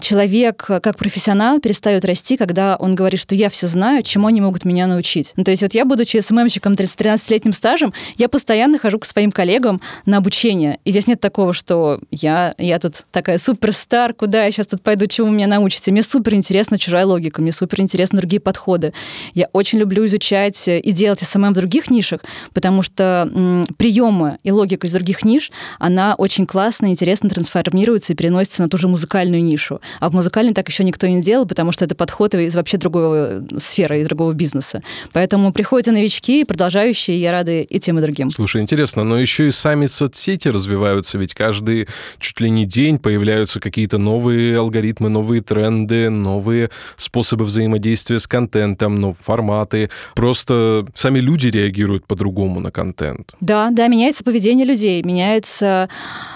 человек 0.01 0.64
как 0.67 0.97
профессионал 0.97 1.61
перестает 1.61 2.05
расти, 2.05 2.37
когда 2.37 2.77
он 2.77 2.95
говорит, 2.95 3.21
что 3.21 3.35
я 3.35 3.51
все 3.51 3.67
знаю, 3.67 4.03
чему 4.03 4.29
они 4.29 4.41
могут 4.41 4.65
меня 4.65 4.87
научить. 4.87 5.33
Ну, 5.37 5.45
то 5.45 5.51
есть 5.51 5.63
вот 5.63 5.75
я, 5.75 5.85
будучи 5.85 6.19
СММщиком 6.19 6.75
13-летним 6.75 7.53
стажем, 7.53 7.93
я 8.17 8.29
постоянно 8.29 8.79
хожу 8.79 8.99
к 8.99 9.05
своим 9.05 9.31
коллегам 9.31 9.81
на 10.07 10.19
обучение. 10.19 10.79
И 10.85 10.91
здесь 10.91 11.07
нет 11.07 11.21
такого, 11.21 11.53
что 11.53 12.01
я, 12.11 12.55
я 12.59 12.79
тут 12.79 13.05
такая 13.11 13.39
superstar, 13.39 14.15
куда 14.15 14.45
я 14.45 14.53
сейчас 14.53 14.67
тут 14.67 14.83
пойду, 14.83 15.07
чему 15.07 15.31
меня 15.31 15.47
научите. 15.47 15.91
Мне 15.91 16.03
супер 16.03 16.35
интересна 16.35 16.79
чужая 16.79 17.07
логика, 17.07 17.43
мне 17.43 17.53
супер 17.53 17.81
интересны 17.81 18.19
другие 18.19 18.41
подходы. 18.41 18.93
Я 19.35 19.49
очень 19.53 19.79
люблю 19.79 20.07
изучать 20.07 20.67
и 20.69 20.93
делать 20.93 21.21
SMM 21.21 21.53
в 21.53 21.57
других 21.57 21.91
нишах, 21.91 22.21
потому 22.53 22.83
что 22.83 23.29
приемы 23.77 24.39
и 24.43 24.51
логика 24.51 24.87
из 24.87 24.93
других 24.93 25.25
ниш, 25.25 25.51
она 25.79 26.15
очень 26.15 26.47
классно, 26.47 26.87
интересно 26.87 27.29
трансформируется 27.29 28.13
и 28.13 28.17
переносится 28.17 28.63
на 28.63 28.69
ту 28.69 28.79
же 28.79 28.89
музыкальную 28.89 29.43
нишу. 29.43 29.81
А 30.01 30.11
в 30.11 30.15
музыкальной 30.15 30.54
так 30.55 30.69
еще 30.69 30.85
никто 30.85 31.07
не 31.07 31.21
делал, 31.21 31.47
потому 31.47 31.73
что 31.73 31.85
это 31.85 31.95
подход 31.95 32.35
из 32.35 32.55
вообще 32.55 32.79
другой 32.79 33.43
сферы, 33.59 34.01
из 34.01 34.07
другого 34.07 34.33
бизнеса. 34.33 34.83
Поэтому 35.13 35.53
приходят 35.53 35.89
и 35.89 35.91
новички, 35.91 36.41
и 36.41 36.45
продолжающие, 36.45 37.17
и 37.17 37.21
я 37.21 37.33
рада 37.33 37.61
и 37.61 37.79
тем, 37.79 37.99
и 37.99 38.03
другим. 38.03 38.31
Слушай, 38.31 38.63
интересно, 38.63 39.05
но 39.05 39.19
еще 39.19 39.49
и 39.49 39.51
сами 39.51 39.87
соцсети 39.87 40.49
развиваются, 40.49 41.19
ведь 41.19 41.35
каждый 41.35 41.89
чуть 42.19 42.41
ли 42.41 42.51
не 42.51 42.65
день 42.65 42.99
появляются 42.99 43.61
какие-то 43.61 43.99
новые 43.99 44.59
алгоритмы, 44.59 45.09
новые 45.09 45.43
тренды, 45.43 46.11
новые 46.11 46.71
способы 46.97 47.45
взаимодействия 47.45 48.19
с 48.19 48.27
контентом, 48.27 48.95
новые 48.97 49.19
форматы. 49.21 49.91
Просто 50.15 50.87
сами 50.95 51.19
люди 51.19 51.49
реагируют 51.49 52.07
по-другому 52.07 52.61
на 52.61 52.71
контент. 52.71 53.35
Да, 53.41 53.69
да, 53.71 53.89
меняется 53.89 54.25
поведение 54.25 54.67
людей, 54.67 55.03
меняется... 55.03 55.89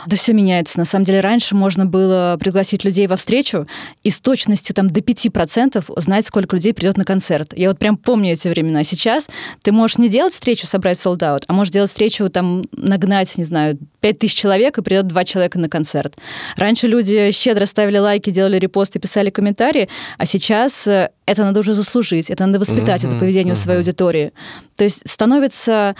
Да 0.06 0.16
все 0.16 0.32
меняется. 0.32 0.78
На 0.78 0.84
самом 0.84 1.04
деле 1.04 1.20
раньше 1.20 1.54
можно 1.54 1.86
было 1.86 2.36
пригласить 2.40 2.84
людей 2.84 3.06
во 3.06 3.16
встречу 3.16 3.66
и 4.08 4.10
с 4.10 4.20
точностью 4.20 4.74
там 4.74 4.88
до 4.88 5.00
5% 5.00 6.00
знать, 6.00 6.24
сколько 6.24 6.56
людей 6.56 6.72
придет 6.72 6.96
на 6.96 7.04
концерт. 7.04 7.52
Я 7.54 7.68
вот 7.68 7.78
прям 7.78 7.98
помню 7.98 8.32
эти 8.32 8.48
времена. 8.48 8.82
Сейчас 8.82 9.28
ты 9.62 9.70
можешь 9.70 9.98
не 9.98 10.08
делать 10.08 10.32
встречу, 10.32 10.66
собрать 10.66 10.98
солдат, 10.98 11.44
а 11.46 11.52
можешь 11.52 11.72
делать 11.74 11.90
встречу, 11.90 12.30
там, 12.30 12.64
нагнать, 12.72 13.36
не 13.36 13.44
знаю, 13.44 13.78
5000 14.00 14.34
человек, 14.34 14.78
и 14.78 14.82
придет 14.82 15.08
два 15.08 15.26
человека 15.26 15.58
на 15.58 15.68
концерт. 15.68 16.16
Раньше 16.56 16.86
люди 16.86 17.30
щедро 17.32 17.66
ставили 17.66 17.98
лайки, 17.98 18.30
делали 18.30 18.58
репосты, 18.58 18.98
писали 18.98 19.28
комментарии, 19.28 19.90
а 20.16 20.24
сейчас 20.24 20.86
э, 20.86 21.10
это 21.26 21.44
надо 21.44 21.60
уже 21.60 21.74
заслужить, 21.74 22.30
это 22.30 22.46
надо 22.46 22.60
воспитать, 22.60 23.04
mm-hmm, 23.04 23.08
это 23.08 23.18
поведение 23.18 23.52
mm-hmm. 23.52 23.62
своей 23.62 23.78
аудитории. 23.80 24.32
То 24.76 24.84
есть 24.84 25.02
становится 25.04 25.94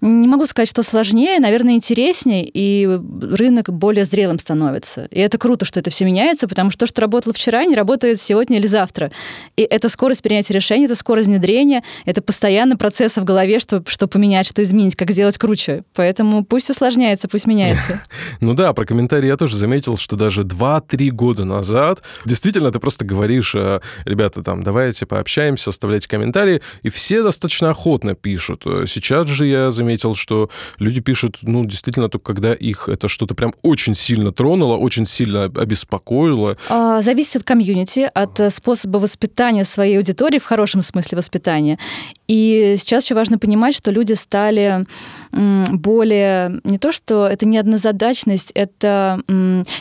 не 0.00 0.28
могу 0.28 0.46
сказать, 0.46 0.68
что 0.68 0.82
сложнее, 0.82 1.40
наверное, 1.40 1.74
интереснее, 1.74 2.48
и 2.52 2.86
рынок 2.86 3.72
более 3.72 4.04
зрелым 4.04 4.38
становится. 4.38 5.06
И 5.10 5.18
это 5.18 5.38
круто, 5.38 5.64
что 5.64 5.80
это 5.80 5.90
все 5.90 6.04
меняется, 6.04 6.46
потому 6.46 6.70
что 6.70 6.80
то, 6.80 6.86
что 6.86 7.00
работало 7.00 7.34
вчера, 7.34 7.64
не 7.64 7.74
работает 7.74 8.20
сегодня 8.20 8.58
или 8.58 8.66
завтра. 8.66 9.10
И 9.56 9.62
это 9.62 9.88
скорость 9.88 10.22
принятия 10.22 10.54
решений, 10.54 10.84
это 10.84 10.94
скорость 10.94 11.28
внедрения, 11.28 11.82
это 12.04 12.22
постоянно 12.22 12.76
процессы 12.76 13.20
в 13.20 13.24
голове, 13.24 13.58
что, 13.58 13.82
что 13.86 14.06
поменять, 14.06 14.46
что 14.46 14.62
изменить, 14.62 14.94
как 14.94 15.10
сделать 15.10 15.36
круче. 15.36 15.82
Поэтому 15.94 16.44
пусть 16.44 16.70
усложняется, 16.70 17.28
пусть 17.28 17.46
меняется. 17.46 18.00
Ну 18.40 18.54
да, 18.54 18.72
про 18.72 18.84
комментарии 18.84 19.26
я 19.26 19.36
тоже 19.36 19.56
заметил, 19.56 19.96
что 19.96 20.16
даже 20.16 20.42
2-3 20.42 21.10
года 21.10 21.44
назад 21.44 22.02
действительно 22.24 22.70
ты 22.70 22.78
просто 22.78 23.04
говоришь, 23.04 23.54
э, 23.54 23.80
ребята, 24.04 24.42
там, 24.42 24.62
давайте 24.62 25.06
пообщаемся, 25.06 25.70
оставляйте 25.70 26.08
комментарии, 26.08 26.60
и 26.82 26.88
все 26.88 27.22
достаточно 27.22 27.70
охотно 27.70 28.14
пишут. 28.14 28.64
Сейчас 28.86 29.26
же 29.26 29.46
я 29.46 29.70
заметил, 29.70 29.87
заметил, 29.88 30.14
что 30.14 30.50
люди 30.78 31.00
пишут, 31.00 31.38
ну, 31.42 31.64
действительно, 31.64 32.10
только 32.10 32.34
когда 32.34 32.52
их 32.52 32.88
это 32.88 33.08
что-то 33.08 33.34
прям 33.34 33.54
очень 33.62 33.94
сильно 33.94 34.32
тронуло, 34.32 34.76
очень 34.76 35.06
сильно 35.06 35.44
обеспокоило. 35.44 36.58
А, 36.68 37.00
зависит 37.00 37.36
от 37.36 37.44
комьюнити, 37.44 38.10
от 38.12 38.38
э, 38.38 38.50
способа 38.50 38.98
воспитания 38.98 39.64
своей 39.64 39.96
аудитории, 39.96 40.38
в 40.38 40.44
хорошем 40.44 40.82
смысле 40.82 41.16
воспитания. 41.16 41.78
И 42.26 42.76
сейчас 42.78 43.04
еще 43.04 43.14
важно 43.14 43.38
понимать, 43.38 43.74
что 43.74 43.90
люди 43.90 44.12
стали 44.12 44.84
более... 45.32 46.60
Не 46.64 46.78
то, 46.78 46.92
что 46.92 47.26
это 47.26 47.46
не 47.46 47.58
однозадачность, 47.58 48.52
это... 48.54 49.22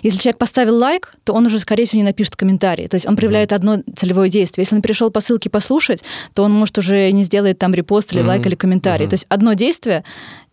Если 0.04 0.20
человек 0.20 0.38
поставил 0.38 0.78
лайк, 0.78 1.16
то 1.24 1.34
он 1.34 1.46
уже, 1.46 1.60
скорее 1.60 1.86
всего, 1.86 2.02
не 2.02 2.08
напишет 2.08 2.36
комментарий. 2.36 2.88
То 2.88 2.96
есть 2.96 3.08
он 3.08 3.16
проявляет 3.16 3.54
одно 3.54 3.80
целевое 3.96 4.30
действие. 4.30 4.64
Если 4.64 4.76
он 4.76 4.82
пришел 4.82 5.10
по 5.10 5.22
ссылке 5.22 5.50
послушать, 5.50 6.04
то 6.34 6.44
он, 6.44 6.54
может, 6.54 6.78
уже 6.78 7.12
не 7.12 7.24
сделает 7.24 7.60
там 7.60 7.74
репост 7.74 8.14
или 8.14 8.22
лайк 8.22 8.46
или 8.46 8.56
комментарий. 8.56 9.08
То 9.08 9.14
есть 9.14 9.26
одно 9.30 9.54
действие 9.54 10.04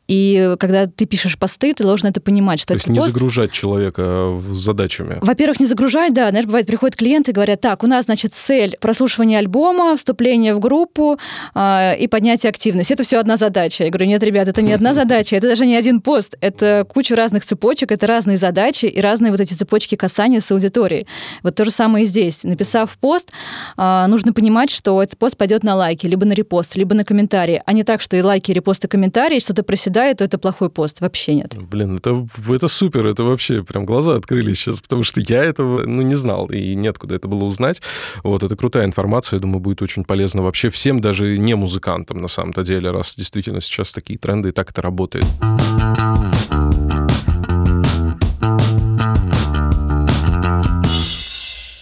и 0.06 0.54
когда 0.58 0.87
ты 0.87 1.06
пишешь 1.06 1.38
посты, 1.38 1.73
ты 1.73 1.82
должен 1.82 2.08
это 2.08 2.20
понимать, 2.20 2.61
что 2.61 2.68
То 2.68 2.75
есть 2.75 2.88
не 2.88 2.99
пост... 2.99 3.12
загружать 3.12 3.52
человека 3.52 4.38
задачами. 4.50 5.18
Во-первых, 5.23 5.61
не 5.61 5.66
загружать, 5.66 6.12
да. 6.12 6.28
Знаешь, 6.28 6.44
бывает, 6.44 6.66
приходят 6.66 6.94
клиенты 6.94 7.30
и 7.30 7.34
говорят, 7.34 7.61
так, 7.61 7.82
у 7.82 7.87
нас, 7.87 8.04
значит, 8.04 8.34
цель 8.34 8.76
прослушивания 8.80 9.38
альбома, 9.38 9.96
вступление 9.96 10.54
в 10.54 10.61
группу 10.61 11.18
э, 11.54 11.96
и 11.99 12.06
поднятие 12.06 12.50
активности. 12.50 12.92
Это 12.92 13.02
все 13.02 13.18
одна 13.18 13.37
задача. 13.37 13.84
Я 13.84 13.90
говорю, 13.90 14.06
нет, 14.06 14.23
ребят, 14.23 14.46
это 14.46 14.61
не 14.61 14.73
одна 14.73 14.92
задача, 14.94 15.37
это 15.37 15.49
даже 15.49 15.64
не 15.64 15.76
один 15.76 16.02
пост. 16.02 16.37
Это 16.42 16.87
куча 16.87 17.16
разных 17.16 17.44
цепочек, 17.44 17.90
это 17.90 18.06
разные 18.06 18.37
задачи 18.37 18.87
и 18.87 19.00
разные 19.00 19.30
вот 19.30 19.40
эти 19.40 19.54
цепочки 19.54 19.94
касания 19.94 20.40
с 20.40 20.52
аудиторией. 20.52 21.06
Вот 21.42 21.54
то 21.54 21.64
же 21.64 21.70
самое 21.70 22.04
и 22.04 22.06
здесь. 22.06 22.44
Написав 22.44 22.99
пост, 22.99 23.30
э, 23.78 24.06
нужно 24.08 24.34
понимать, 24.34 24.70
что 24.70 25.02
этот 25.02 25.18
пост 25.18 25.38
пойдет 25.38 25.62
на 25.62 25.75
лайки, 25.76 26.06
либо 26.06 26.26
на 26.26 26.34
репост, 26.34 26.76
либо 26.76 26.94
на 26.94 27.04
комментарии, 27.04 27.62
а 27.64 27.73
не 27.73 27.84
так, 27.84 28.02
что 28.02 28.18
и 28.18 28.23
лайки, 28.23 28.50
и 28.50 28.54
репосты, 28.54 28.87
и 28.87 28.90
комментарии, 28.90 29.38
что-то 29.38 29.62
проседает 29.62 29.94
проседает, 29.95 30.19
то 30.19 30.25
это 30.25 30.39
плохой 30.39 30.69
пост. 30.69 31.01
Вообще 31.01 31.35
нет. 31.35 31.55
Блин, 31.71 31.97
это, 31.97 32.27
это 32.49 32.69
супер, 32.69 33.07
это 33.07 33.23
вообще 33.23 33.63
прям 33.63 33.87
глаза 33.87 34.17
открылись 34.17 34.59
сейчас, 34.59 34.81
потому 34.81 35.03
что 35.03 35.21
я 35.21 35.43
этого, 35.45 35.87
ну, 35.87 36.03
не 36.03 36.17
знал, 36.17 36.47
и 36.47 36.75
неоткуда 36.75 37.15
это 37.15 37.29
было 37.29 37.45
узнать. 37.45 37.83
Вот, 38.25 38.43
это 38.43 38.57
крутая 38.57 38.85
информация, 38.85 39.37
я 39.39 39.41
думаю, 39.41 39.61
будет 39.61 39.83
очень 39.83 40.05
полезно 40.05 40.43
вообще 40.43 40.69
всем, 40.69 41.01
даже 41.01 41.39
не 41.39 41.55
музыкантам, 41.55 42.19
на 42.19 42.29
самом-то 42.29 42.63
деле, 42.63 42.91
раз 42.91 43.17
действительно 43.17 43.61
сейчас 43.61 43.93
такие 43.93 44.19
тренды, 44.19 44.49
и 44.49 44.53
так 44.53 44.71
это 44.71 44.83
работает. 44.83 45.25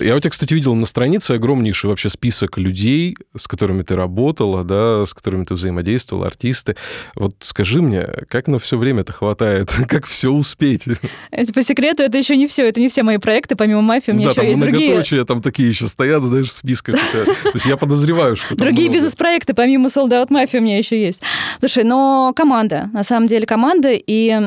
Я 0.02 0.16
у 0.16 0.21
тебя, 0.21 0.30
кстати, 0.30 0.54
видел 0.54 0.75
на 0.75 0.87
странице 0.87 1.32
огромнейший 1.32 1.88
вообще 1.88 2.11
список 2.11 2.59
людей, 2.59 3.16
с 3.37 3.47
которыми 3.47 3.82
ты 3.82 3.94
работала, 3.94 4.64
да, 4.64 5.06
с 5.06 5.14
которыми 5.14 5.44
ты 5.44 5.54
взаимодействовала, 5.54 6.26
артисты. 6.26 6.76
Вот 7.14 7.37
скажи 7.40 7.80
мне, 7.80 8.06
как 8.28 8.49
на 8.49 8.59
все 8.59 8.76
время-то 8.76 9.12
хватает? 9.12 9.73
как 9.88 10.06
все 10.06 10.30
успеть? 10.30 10.87
По 11.54 11.62
секрету, 11.62 12.02
это 12.02 12.18
еще 12.18 12.37
не 12.37 12.47
все. 12.47 12.66
Это 12.68 12.80
не 12.80 12.88
все 12.88 13.02
мои 13.02 13.18
проекты. 13.18 13.56
Помимо 13.56 13.80
«Мафии» 13.80 14.12
у 14.12 14.14
меня 14.14 14.32
да, 14.32 14.42
еще 14.42 14.50
есть 14.50 14.61
другие. 14.61 15.25
там 15.25 15.42
такие 15.42 15.68
еще 15.68 15.87
стоят, 15.87 16.23
знаешь, 16.23 16.49
в 16.49 16.52
списках. 16.52 16.97
То 17.12 17.50
есть 17.54 17.66
я 17.66 17.76
подозреваю, 17.76 18.37
что 18.37 18.56
Другие 18.56 18.88
бизнес-проекты, 18.88 19.54
помимо 19.54 19.88
«Sold 19.88 20.11
Out 20.11 20.28
Mafia» 20.28 20.59
у 20.59 20.62
меня 20.62 20.78
еще 20.78 21.00
есть. 21.00 21.21
Слушай, 21.61 21.85
но 21.85 22.32
команда. 22.35 22.90
На 22.92 23.04
самом 23.04 23.26
деле 23.26 23.47
команда 23.47 23.92
и 23.92 24.40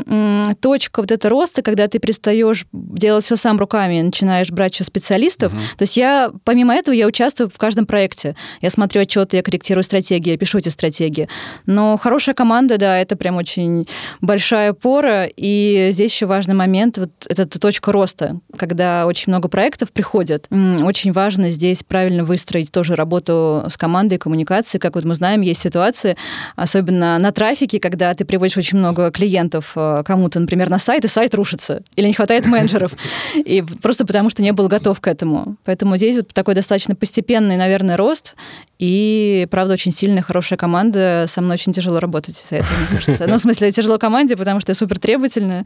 точка 0.60 1.02
вот 1.02 1.12
этого 1.12 1.30
роста, 1.32 1.62
когда 1.62 1.88
ты 1.88 2.00
перестаешь 2.00 2.66
делать 2.72 3.26
все 3.26 3.36
сам 3.36 3.58
руками, 3.60 4.02
начинаешь 4.02 4.52
брать 4.52 4.74
еще 4.74 4.84
специалистов, 4.84 5.45
проектов. 5.46 5.54
Угу. 5.54 5.78
То 5.78 5.84
есть 5.84 5.98
я, 5.98 6.32
помимо 6.44 6.74
этого, 6.74 6.94
я 6.94 7.08
участвую 7.08 7.50
в 7.50 7.58
каждом 7.58 7.86
проекте. 7.86 8.36
Я 8.62 8.70
смотрю 8.70 9.02
отчеты, 9.02 9.38
я 9.38 9.44
корректирую 9.44 9.84
стратегии, 9.84 10.32
я 10.32 10.38
пишу 10.38 10.60
эти 10.60 10.70
стратегии. 10.70 11.28
Но 11.66 11.98
хорошая 11.98 12.36
команда, 12.36 12.78
да, 12.78 12.98
это 12.98 13.16
прям 13.16 13.38
очень 13.38 13.86
большая 14.22 14.72
опора. 14.72 15.28
И 15.36 15.90
здесь 15.92 16.12
еще 16.12 16.26
важный 16.26 16.56
момент, 16.56 16.98
вот 16.98 17.12
это 17.28 17.60
точка 17.60 17.92
роста, 17.92 18.40
когда 18.58 19.06
очень 19.06 19.32
много 19.32 19.48
проектов 19.48 19.92
приходят. 19.92 20.48
Очень 20.82 21.12
важно 21.12 21.50
здесь 21.52 21.84
правильно 21.84 22.24
выстроить 22.24 22.72
тоже 22.72 22.96
работу 22.96 23.66
с 23.68 23.78
командой, 23.78 24.18
коммуникации. 24.18 24.78
Как 24.78 24.96
вот 24.96 25.04
мы 25.06 25.16
знаем, 25.16 25.42
есть 25.42 25.62
ситуации, 25.62 26.18
особенно 26.56 27.18
на 27.20 27.32
трафике, 27.32 27.80
когда 27.80 28.14
ты 28.14 28.26
приводишь 28.26 28.58
очень 28.58 28.78
много 28.78 29.12
клиентов 29.12 29.74
э, 29.76 30.04
кому-то, 30.06 30.40
например, 30.40 30.70
на 30.70 30.80
сайт, 30.80 31.06
и 31.06 31.08
сайт 31.08 31.36
рушится, 31.36 31.82
или 31.96 32.08
не 32.08 32.14
хватает 32.14 32.46
менеджеров. 32.46 32.92
И 33.36 33.64
просто 33.82 34.06
потому, 34.06 34.30
что 34.30 34.42
не 34.42 34.52
был 34.52 34.68
готов 34.68 35.00
к 35.00 35.08
этому 35.08 35.35
этому. 35.36 35.58
Поэтому 35.64 35.98
здесь 35.98 36.18
вот 36.18 36.30
такой 36.30 36.56
достаточно 36.56 36.96
постепенный, 36.96 37.58
наверное, 37.58 37.98
рост. 37.98 38.36
И, 38.78 39.48
правда, 39.52 39.74
очень 39.74 39.94
сильная, 39.94 40.22
хорошая 40.22 40.58
команда. 40.58 41.26
Со 41.30 41.42
мной 41.42 41.56
очень 41.56 41.72
тяжело 41.72 42.00
работать 42.00 42.44
за 42.50 42.58
это, 42.58 42.68
мне 42.78 43.00
кажется. 43.00 43.26
Ну, 43.28 43.38
в 43.38 43.42
смысле, 43.42 43.72
тяжело 43.72 43.98
команде, 43.98 44.36
потому 44.36 44.60
что 44.60 44.72
я 44.72 44.76
супер 44.76 45.00
требовательная. 45.00 45.66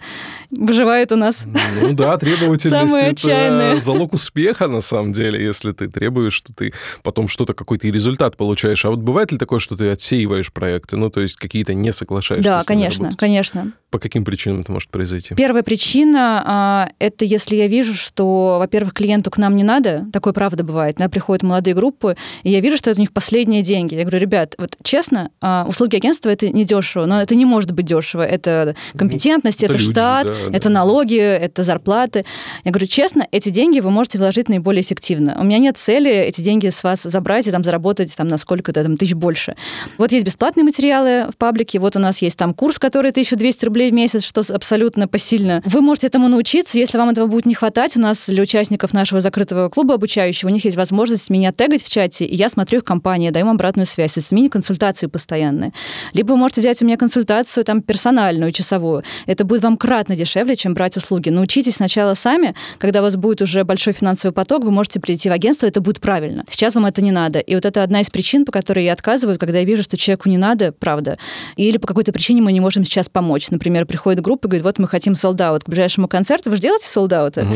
Выживает 0.52 1.12
у 1.12 1.16
нас. 1.16 1.46
Ну 1.82 1.94
да, 1.94 2.18
требовательность– 2.18 3.26
это 3.28 3.78
залог 3.80 4.14
успеха, 4.14 4.68
на 4.68 4.82
самом 4.82 5.12
деле. 5.12 5.44
Если 5.44 5.72
ты 5.72 5.88
требуешь, 5.88 6.34
что 6.34 6.54
ты 6.54 6.74
потом 7.02 7.28
что-то, 7.28 7.54
какой-то 7.54 7.88
результат 7.88 8.38
получаешь. 8.38 8.86
А 8.86 8.90
вот 8.90 9.00
бывает 9.00 9.32
ли 9.32 9.38
такое, 9.38 9.60
что 9.60 9.76
ты 9.76 9.90
отсеиваешь 9.90 10.52
проекты? 10.54 10.96
Ну, 10.96 11.10
то 11.10 11.22
есть 11.22 11.36
какие-то 11.38 11.74
не 11.74 11.92
соглашаешься 11.92 12.52
Да, 12.52 12.64
конечно, 12.64 13.12
конечно. 13.18 13.74
По 13.90 13.98
каким 13.98 14.24
причинам 14.24 14.62
это 14.62 14.72
может 14.72 14.90
произойти? 14.90 15.34
Первая 15.34 15.64
причина 15.64 16.44
а,– 16.46 16.90
это 17.00 17.26
если 17.26 17.56
я 17.56 17.68
вижу, 17.68 17.96
что, 17.96 18.58
во-первых, 18.60 18.94
клиенту 18.94 19.32
к 19.32 19.40
нам 19.40 19.49
не 19.56 19.64
надо, 19.64 20.06
такое 20.12 20.34
правда 20.34 20.64
бывает. 20.64 21.00
Иногда 21.00 21.12
приходят 21.12 21.44
молодые 21.44 21.74
группы, 21.74 22.16
и 22.44 22.52
я 22.52 22.60
вижу, 22.60 22.78
что 22.78 22.90
это 22.90 23.00
у 23.00 23.02
них 23.02 23.12
последние 23.12 23.62
деньги. 23.62 23.96
Я 23.96 24.02
говорю, 24.02 24.20
ребят, 24.20 24.56
вот 24.58 24.76
честно, 24.84 25.32
а, 25.42 25.66
услуги 25.68 25.96
агентства 25.96 26.30
это 26.30 26.50
не 26.50 26.66
дешево, 26.66 27.06
но 27.06 27.22
это 27.22 27.36
не 27.36 27.46
может 27.46 27.72
быть 27.72 27.86
дешево. 27.86 28.22
Это 28.22 28.76
компетентность, 28.98 29.62
ну, 29.62 29.66
это, 29.66 29.74
это 29.74 29.84
люди, 29.84 29.92
штат, 29.92 30.28
да, 30.28 30.34
это 30.52 30.70
да. 30.70 30.70
налоги, 30.70 31.18
это 31.18 31.64
зарплаты. 31.64 32.26
Я 32.64 32.72
говорю, 32.72 32.88
честно, 32.88 33.28
эти 33.32 33.50
деньги 33.50 33.80
вы 33.80 33.92
можете 33.92 34.18
вложить 34.18 34.50
наиболее 34.50 34.82
эффективно. 34.82 35.38
У 35.40 35.44
меня 35.44 35.58
нет 35.58 35.78
цели 35.78 36.12
эти 36.12 36.42
деньги 36.42 36.70
с 36.70 36.84
вас 36.84 37.04
забрать 37.04 37.48
и 37.48 37.52
там 37.52 37.64
заработать 37.64 38.16
там 38.16 38.28
на 38.28 38.38
сколько-то 38.38 38.84
там, 38.84 38.98
тысяч 38.98 39.14
больше. 39.14 39.56
Вот 39.98 40.12
есть 40.12 40.26
бесплатные 40.26 40.64
материалы 40.64 41.26
в 41.32 41.38
паблике, 41.38 41.80
вот 41.80 41.96
у 41.96 42.00
нас 42.00 42.22
есть 42.22 42.38
там 42.38 42.54
курс, 42.54 42.80
который 42.80 43.12
1200 43.12 43.66
рублей 43.66 43.92
в 43.92 43.94
месяц, 43.94 44.24
что 44.24 44.42
абсолютно 44.54 45.08
посильно. 45.08 45.62
Вы 45.66 45.82
можете 45.82 46.08
этому 46.08 46.28
научиться, 46.28 46.78
если 46.78 46.98
вам 46.98 47.10
этого 47.10 47.28
будет 47.28 47.46
не 47.46 47.56
хватать. 47.56 47.98
У 47.98 48.00
нас 48.00 48.28
для 48.28 48.44
участников 48.44 48.94
нашего 48.94 49.22
закрытого 49.22 49.39
клуба 49.46 49.96
обучающего, 49.96 50.50
у 50.50 50.52
них 50.52 50.66
есть 50.66 50.78
возможность 50.78 51.30
меня 51.30 51.52
тегать 51.52 51.84
в 51.84 51.90
чате, 51.90 52.26
и 52.26 52.36
я 52.36 52.50
смотрю 52.50 52.80
их 52.80 52.84
компании, 52.84 53.30
даю 53.30 53.46
им 53.46 53.52
обратную 53.52 53.86
связь. 53.86 54.14
То 54.14 54.20
есть 54.20 54.32
мини-консультации 54.32 55.08
постоянные. 55.08 55.74
Либо 56.14 56.32
вы 56.32 56.38
можете 56.38 56.62
взять 56.62 56.82
у 56.82 56.86
меня 56.86 56.98
консультацию 56.98 57.64
там 57.64 57.82
персональную, 57.82 58.52
часовую. 58.52 59.04
Это 59.26 59.44
будет 59.44 59.64
вам 59.64 59.78
кратно 59.78 60.16
дешевле, 60.16 60.56
чем 60.56 60.74
брать 60.74 60.98
услуги. 60.98 61.30
Научитесь 61.30 61.76
сначала 61.76 62.14
сами, 62.14 62.56
когда 62.78 63.00
у 63.00 63.04
вас 63.04 63.16
будет 63.16 63.42
уже 63.42 63.64
большой 63.64 63.94
финансовый 63.94 64.32
поток, 64.32 64.64
вы 64.64 64.72
можете 64.72 65.00
прийти 65.00 65.30
в 65.30 65.34
агентство, 65.34 65.66
это 65.66 65.82
будет 65.82 66.00
правильно. 66.00 66.44
Сейчас 66.50 66.76
вам 66.76 66.86
это 66.86 67.02
не 67.02 67.12
надо. 67.12 67.40
И 67.40 67.56
вот 67.56 67.66
это 67.66 67.84
одна 67.84 68.02
из 68.02 68.10
причин, 68.10 68.46
по 68.46 68.52
которой 68.52 68.86
я 68.86 68.94
отказываю, 68.94 69.38
когда 69.38 69.60
я 69.60 69.66
вижу, 69.66 69.84
что 69.84 69.98
человеку 69.98 70.30
не 70.30 70.38
надо, 70.38 70.72
правда. 70.72 71.18
Или 71.56 71.78
по 71.78 71.88
какой-то 71.88 72.12
причине 72.12 72.42
мы 72.42 72.52
не 72.52 72.60
можем 72.60 72.84
сейчас 72.84 73.10
помочь. 73.10 73.50
Например, 73.50 73.86
приходит 73.86 74.22
группа 74.22 74.48
и 74.48 74.50
говорит, 74.50 74.64
вот 74.64 74.80
мы 74.80 74.88
хотим 74.88 75.16
солдат 75.16 75.64
к 75.64 75.70
ближайшему 75.70 76.08
концерту, 76.08 76.50
вы 76.50 76.56
же 76.58 76.62
делаете 76.62 76.88
солдаты? 76.88 77.42
Угу. 77.42 77.56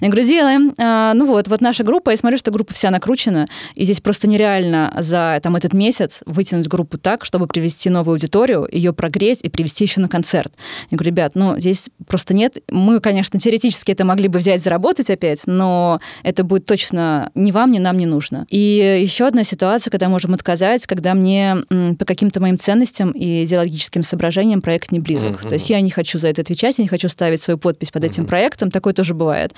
Я 0.00 0.08
говорю, 0.08 0.26
делаем. 0.26 0.74
А, 0.78 1.14
ну 1.18 1.26
вот, 1.26 1.48
вот 1.48 1.60
наша 1.60 1.82
группа, 1.82 2.10
я 2.10 2.16
смотрю, 2.16 2.38
что 2.38 2.52
группа 2.52 2.72
вся 2.72 2.90
накручена, 2.90 3.48
и 3.74 3.84
здесь 3.84 4.00
просто 4.00 4.28
нереально 4.28 4.94
за 5.00 5.40
там, 5.42 5.56
этот 5.56 5.72
месяц 5.72 6.20
вытянуть 6.26 6.68
группу 6.68 6.96
так, 6.96 7.24
чтобы 7.24 7.48
привести 7.48 7.90
новую 7.90 8.14
аудиторию, 8.14 8.68
ее 8.70 8.92
прогреть 8.92 9.40
и 9.42 9.48
привести 9.48 9.84
еще 9.84 10.00
на 10.00 10.08
концерт. 10.08 10.54
Я 10.90 10.96
говорю, 10.96 11.10
ребят, 11.10 11.32
ну 11.34 11.58
здесь 11.58 11.90
просто 12.06 12.34
нет. 12.34 12.58
Мы, 12.70 13.00
конечно, 13.00 13.40
теоретически 13.40 13.90
это 13.90 14.04
могли 14.04 14.28
бы 14.28 14.38
взять, 14.38 14.62
заработать 14.62 15.10
опять, 15.10 15.40
но 15.46 15.98
это 16.22 16.44
будет 16.44 16.66
точно 16.66 17.32
ни 17.34 17.50
вам, 17.50 17.72
ни 17.72 17.80
нам 17.80 17.98
не 17.98 18.06
нужно. 18.06 18.46
И 18.48 19.00
еще 19.02 19.26
одна 19.26 19.42
ситуация, 19.42 19.90
когда 19.90 20.08
можем 20.08 20.34
отказать, 20.34 20.86
когда 20.86 21.14
мне 21.14 21.56
по 21.98 22.04
каким-то 22.04 22.40
моим 22.40 22.58
ценностям 22.58 23.10
и 23.10 23.44
идеологическим 23.44 24.04
соображениям 24.04 24.62
проект 24.62 24.92
не 24.92 25.00
близок. 25.00 25.42
Mm-hmm. 25.42 25.48
То 25.48 25.54
есть 25.54 25.68
я 25.68 25.80
не 25.80 25.90
хочу 25.90 26.20
за 26.20 26.28
это 26.28 26.42
отвечать, 26.42 26.78
я 26.78 26.82
не 26.82 26.88
хочу 26.88 27.08
ставить 27.08 27.42
свою 27.42 27.58
подпись 27.58 27.90
под 27.90 28.04
этим 28.04 28.22
mm-hmm. 28.22 28.28
проектом. 28.28 28.70
Такое 28.70 28.92
тоже 28.92 29.14
бывает. 29.14 29.52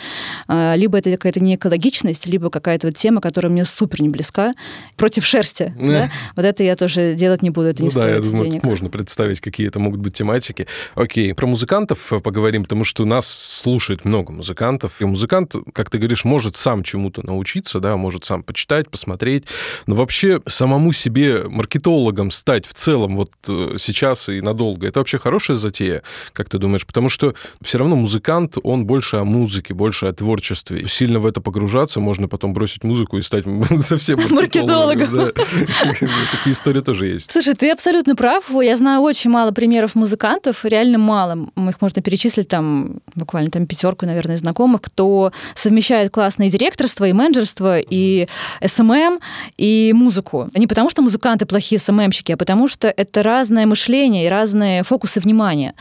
А, 0.48 0.74
либо 0.74 0.96
это 0.96 1.10
какая-то 1.10 1.42
не 1.50 1.56
экологичность, 1.56 2.26
либо 2.26 2.48
какая-то 2.48 2.86
вот 2.86 2.96
тема, 2.96 3.20
которая 3.20 3.50
мне 3.50 3.64
супер 3.64 4.02
не 4.02 4.08
близка, 4.08 4.52
против 4.96 5.26
шерсти. 5.26 5.74
Да? 5.78 6.10
Вот 6.36 6.44
это 6.44 6.62
я 6.62 6.76
тоже 6.76 7.14
делать 7.14 7.42
не 7.42 7.50
буду, 7.50 7.68
это 7.68 7.82
ну, 7.82 7.88
не 7.88 7.94
да, 7.94 8.02
стоит 8.02 8.24
я 8.24 8.30
думаю, 8.30 8.44
денег. 8.44 8.64
можно 8.64 8.88
представить, 8.88 9.40
какие 9.40 9.66
это 9.66 9.78
могут 9.78 10.00
быть 10.00 10.14
тематики. 10.14 10.66
Окей, 10.94 11.34
про 11.34 11.46
музыкантов 11.46 12.12
э, 12.12 12.20
поговорим, 12.20 12.62
потому 12.62 12.84
что 12.84 13.04
нас 13.04 13.26
слушает 13.26 14.04
много 14.04 14.32
музыкантов, 14.32 15.00
и 15.02 15.04
музыкант, 15.04 15.54
как 15.72 15.90
ты 15.90 15.98
говоришь, 15.98 16.24
может 16.24 16.56
сам 16.56 16.82
чему-то 16.82 17.26
научиться, 17.26 17.80
да, 17.80 17.96
может 17.96 18.24
сам 18.24 18.42
почитать, 18.42 18.88
посмотреть, 18.88 19.44
но 19.86 19.94
вообще 19.96 20.40
самому 20.46 20.92
себе 20.92 21.44
маркетологом 21.48 22.30
стать 22.30 22.66
в 22.66 22.74
целом 22.74 23.16
вот 23.16 23.32
э, 23.48 23.76
сейчас 23.78 24.28
и 24.28 24.40
надолго, 24.40 24.86
это 24.86 25.00
вообще 25.00 25.18
хорошая 25.18 25.56
затея, 25.56 26.02
как 26.32 26.48
ты 26.48 26.58
думаешь? 26.58 26.86
Потому 26.86 27.08
что 27.08 27.34
все 27.60 27.78
равно 27.78 27.96
музыкант, 27.96 28.56
он 28.62 28.86
больше 28.86 29.16
о 29.16 29.24
музыке, 29.24 29.74
больше 29.74 30.06
о 30.06 30.12
творчестве. 30.12 30.86
Сильно 30.88 31.18
в 31.18 31.26
это 31.26 31.39
погружаться, 31.40 32.00
можно 32.00 32.28
потом 32.28 32.52
бросить 32.52 32.84
музыку 32.84 33.18
и 33.18 33.22
стать 33.22 33.44
совсем 33.78 34.18
маркетологом. 34.30 35.08
Такие 35.34 36.52
истории 36.52 36.80
тоже 36.80 37.06
есть. 37.06 37.30
Слушай, 37.32 37.54
ты 37.54 37.70
абсолютно 37.70 38.16
прав. 38.16 38.44
Я 38.62 38.76
знаю 38.76 39.02
очень 39.02 39.30
мало 39.30 39.52
примеров 39.52 39.94
музыкантов, 39.94 40.64
реально 40.64 40.98
мало. 40.98 41.50
Их 41.68 41.80
можно 41.80 42.02
перечислить 42.02 42.48
там 42.48 43.00
буквально 43.14 43.50
там 43.50 43.66
пятерку, 43.66 44.06
наверное, 44.06 44.38
знакомых, 44.38 44.82
кто 44.82 45.32
совмещает 45.54 46.12
классное 46.12 46.50
директорство 46.50 47.04
и 47.04 47.12
менеджерство, 47.12 47.78
и 47.78 48.26
SMM, 48.64 49.20
и 49.56 49.92
музыку. 49.94 50.48
Не 50.54 50.66
потому, 50.66 50.90
что 50.90 51.02
музыканты 51.02 51.46
плохие 51.46 51.78
SMM 51.78 51.93
щики, 51.93 52.32
а 52.32 52.36
потому 52.36 52.68
что 52.68 52.88
это 52.88 53.22
разное 53.22 53.66
мышление 53.66 54.26
и 54.26 54.28
разные 54.28 54.82
фокусы 54.82 55.20
внимания. 55.20 55.74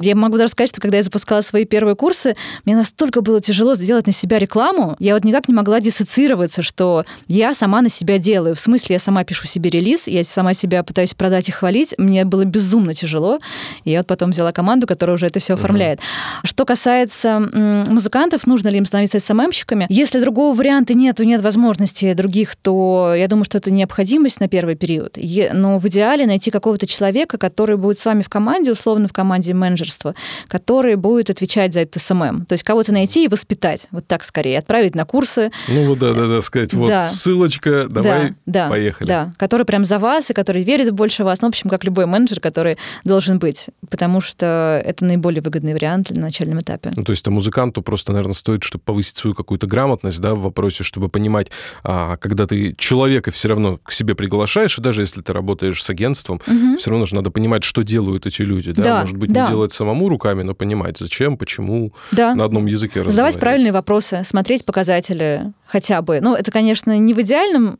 Я 0.00 0.14
могу 0.14 0.36
даже 0.36 0.52
сказать, 0.52 0.70
что 0.70 0.80
когда 0.80 0.98
я 0.98 1.02
запускала 1.02 1.40
свои 1.40 1.64
первые 1.64 1.96
курсы, 1.96 2.34
мне 2.64 2.76
настолько 2.76 3.20
было 3.20 3.40
тяжело 3.40 3.74
сделать 3.74 4.06
на 4.06 4.12
себя 4.12 4.38
рекламу, 4.38 4.91
я 4.98 5.14
вот 5.14 5.24
никак 5.24 5.48
не 5.48 5.54
могла 5.54 5.80
диссоциироваться, 5.80 6.62
что 6.62 7.04
я 7.28 7.54
сама 7.54 7.82
на 7.82 7.88
себя 7.88 8.18
делаю. 8.18 8.54
В 8.54 8.60
смысле, 8.60 8.94
я 8.94 9.00
сама 9.00 9.24
пишу 9.24 9.46
себе 9.46 9.70
релиз, 9.70 10.06
я 10.06 10.24
сама 10.24 10.54
себя 10.54 10.82
пытаюсь 10.82 11.14
продать 11.14 11.48
и 11.48 11.52
хвалить. 11.52 11.94
Мне 11.98 12.24
было 12.24 12.44
безумно 12.44 12.94
тяжело. 12.94 13.38
И 13.84 13.90
я 13.90 13.98
вот 13.98 14.06
потом 14.06 14.30
взяла 14.30 14.52
команду, 14.52 14.86
которая 14.86 15.16
уже 15.16 15.26
это 15.26 15.40
все 15.40 15.54
оформляет. 15.54 15.98
Uh-huh. 15.98 16.46
Что 16.46 16.64
касается 16.64 17.40
музыкантов, 17.40 18.46
нужно 18.46 18.68
ли 18.68 18.78
им 18.78 18.86
становиться 18.86 19.20
СММщиками? 19.20 19.86
Если 19.88 20.20
другого 20.20 20.56
варианта 20.56 20.94
нет, 20.94 21.18
нет 21.20 21.42
возможности 21.42 22.12
других, 22.14 22.56
то 22.56 23.14
я 23.16 23.28
думаю, 23.28 23.44
что 23.44 23.58
это 23.58 23.70
необходимость 23.70 24.40
на 24.40 24.48
первый 24.48 24.74
период. 24.74 25.18
Но 25.52 25.78
в 25.78 25.88
идеале 25.88 26.26
найти 26.26 26.50
какого-то 26.50 26.86
человека, 26.86 27.38
который 27.38 27.76
будет 27.76 27.98
с 27.98 28.04
вами 28.04 28.22
в 28.22 28.28
команде, 28.28 28.72
условно 28.72 29.08
в 29.08 29.12
команде 29.12 29.54
менеджерства, 29.54 30.14
который 30.48 30.96
будет 30.96 31.30
отвечать 31.30 31.72
за 31.74 31.80
это 31.80 31.98
SMM. 31.98 32.46
То 32.46 32.54
есть 32.54 32.64
кого-то 32.64 32.92
найти 32.92 33.24
и 33.24 33.28
воспитать. 33.28 33.86
Вот 33.90 34.06
так 34.06 34.24
скорее. 34.24 34.58
Отправить 34.58 34.81
на 34.90 35.04
курсы. 35.04 35.50
Ну 35.68 35.86
вот 35.86 35.98
да, 35.98 36.12
да, 36.12 36.26
да, 36.26 36.40
сказать, 36.40 36.74
вот 36.74 36.88
да. 36.88 37.06
ссылочка, 37.06 37.86
давай, 37.88 38.34
да, 38.46 38.68
поехали. 38.68 39.08
Да, 39.08 39.32
который 39.36 39.64
прям 39.64 39.84
за 39.84 39.98
вас 39.98 40.30
и 40.30 40.34
который 40.34 40.62
верит 40.62 40.92
больше 40.92 41.24
вас. 41.24 41.40
Ну, 41.40 41.48
в 41.48 41.50
общем, 41.50 41.70
как 41.70 41.84
любой 41.84 42.06
менеджер, 42.06 42.40
который 42.40 42.76
должен 43.04 43.38
быть. 43.38 43.68
Потому 43.90 44.20
что 44.20 44.82
это 44.84 45.04
наиболее 45.04 45.42
выгодный 45.42 45.74
вариант 45.74 46.10
на 46.10 46.22
начальном 46.22 46.60
этапе. 46.60 46.92
Ну, 46.96 47.02
то 47.02 47.10
есть 47.10 47.26
а 47.26 47.30
музыканту 47.30 47.82
просто, 47.82 48.12
наверное, 48.12 48.34
стоит, 48.34 48.62
чтобы 48.62 48.84
повысить 48.84 49.16
свою 49.16 49.34
какую-то 49.34 49.66
грамотность, 49.66 50.20
да, 50.20 50.34
в 50.34 50.40
вопросе, 50.40 50.84
чтобы 50.84 51.08
понимать, 51.08 51.50
а, 51.84 52.16
когда 52.16 52.46
ты 52.46 52.74
человека 52.76 53.30
все 53.30 53.48
равно 53.48 53.78
к 53.78 53.92
себе 53.92 54.14
приглашаешь, 54.14 54.78
и 54.78 54.82
даже 54.82 55.02
если 55.02 55.20
ты 55.20 55.32
работаешь 55.32 55.82
с 55.82 55.90
агентством, 55.90 56.40
угу. 56.46 56.76
все 56.76 56.90
равно 56.90 57.06
же 57.06 57.14
надо 57.14 57.30
понимать, 57.30 57.64
что 57.64 57.82
делают 57.82 58.26
эти 58.26 58.42
люди, 58.42 58.72
да, 58.72 58.82
да 58.82 59.00
может 59.00 59.16
быть, 59.16 59.32
да. 59.32 59.44
не 59.44 59.50
делать 59.50 59.72
самому 59.72 60.08
руками, 60.08 60.42
но 60.42 60.54
понимать, 60.54 60.98
зачем, 60.98 61.36
почему, 61.36 61.92
да. 62.10 62.34
на 62.34 62.44
одном 62.44 62.66
языке 62.66 63.02
Задавать 63.04 63.38
правильные 63.38 63.72
вопросы, 63.72 64.22
смотреть 64.24 64.64
показатели 64.72 65.52
хотя 65.72 66.02
бы. 66.02 66.20
Ну, 66.20 66.34
это, 66.34 66.50
конечно, 66.50 66.98
не 66.98 67.14
в 67.14 67.20
идеальном 67.22 67.78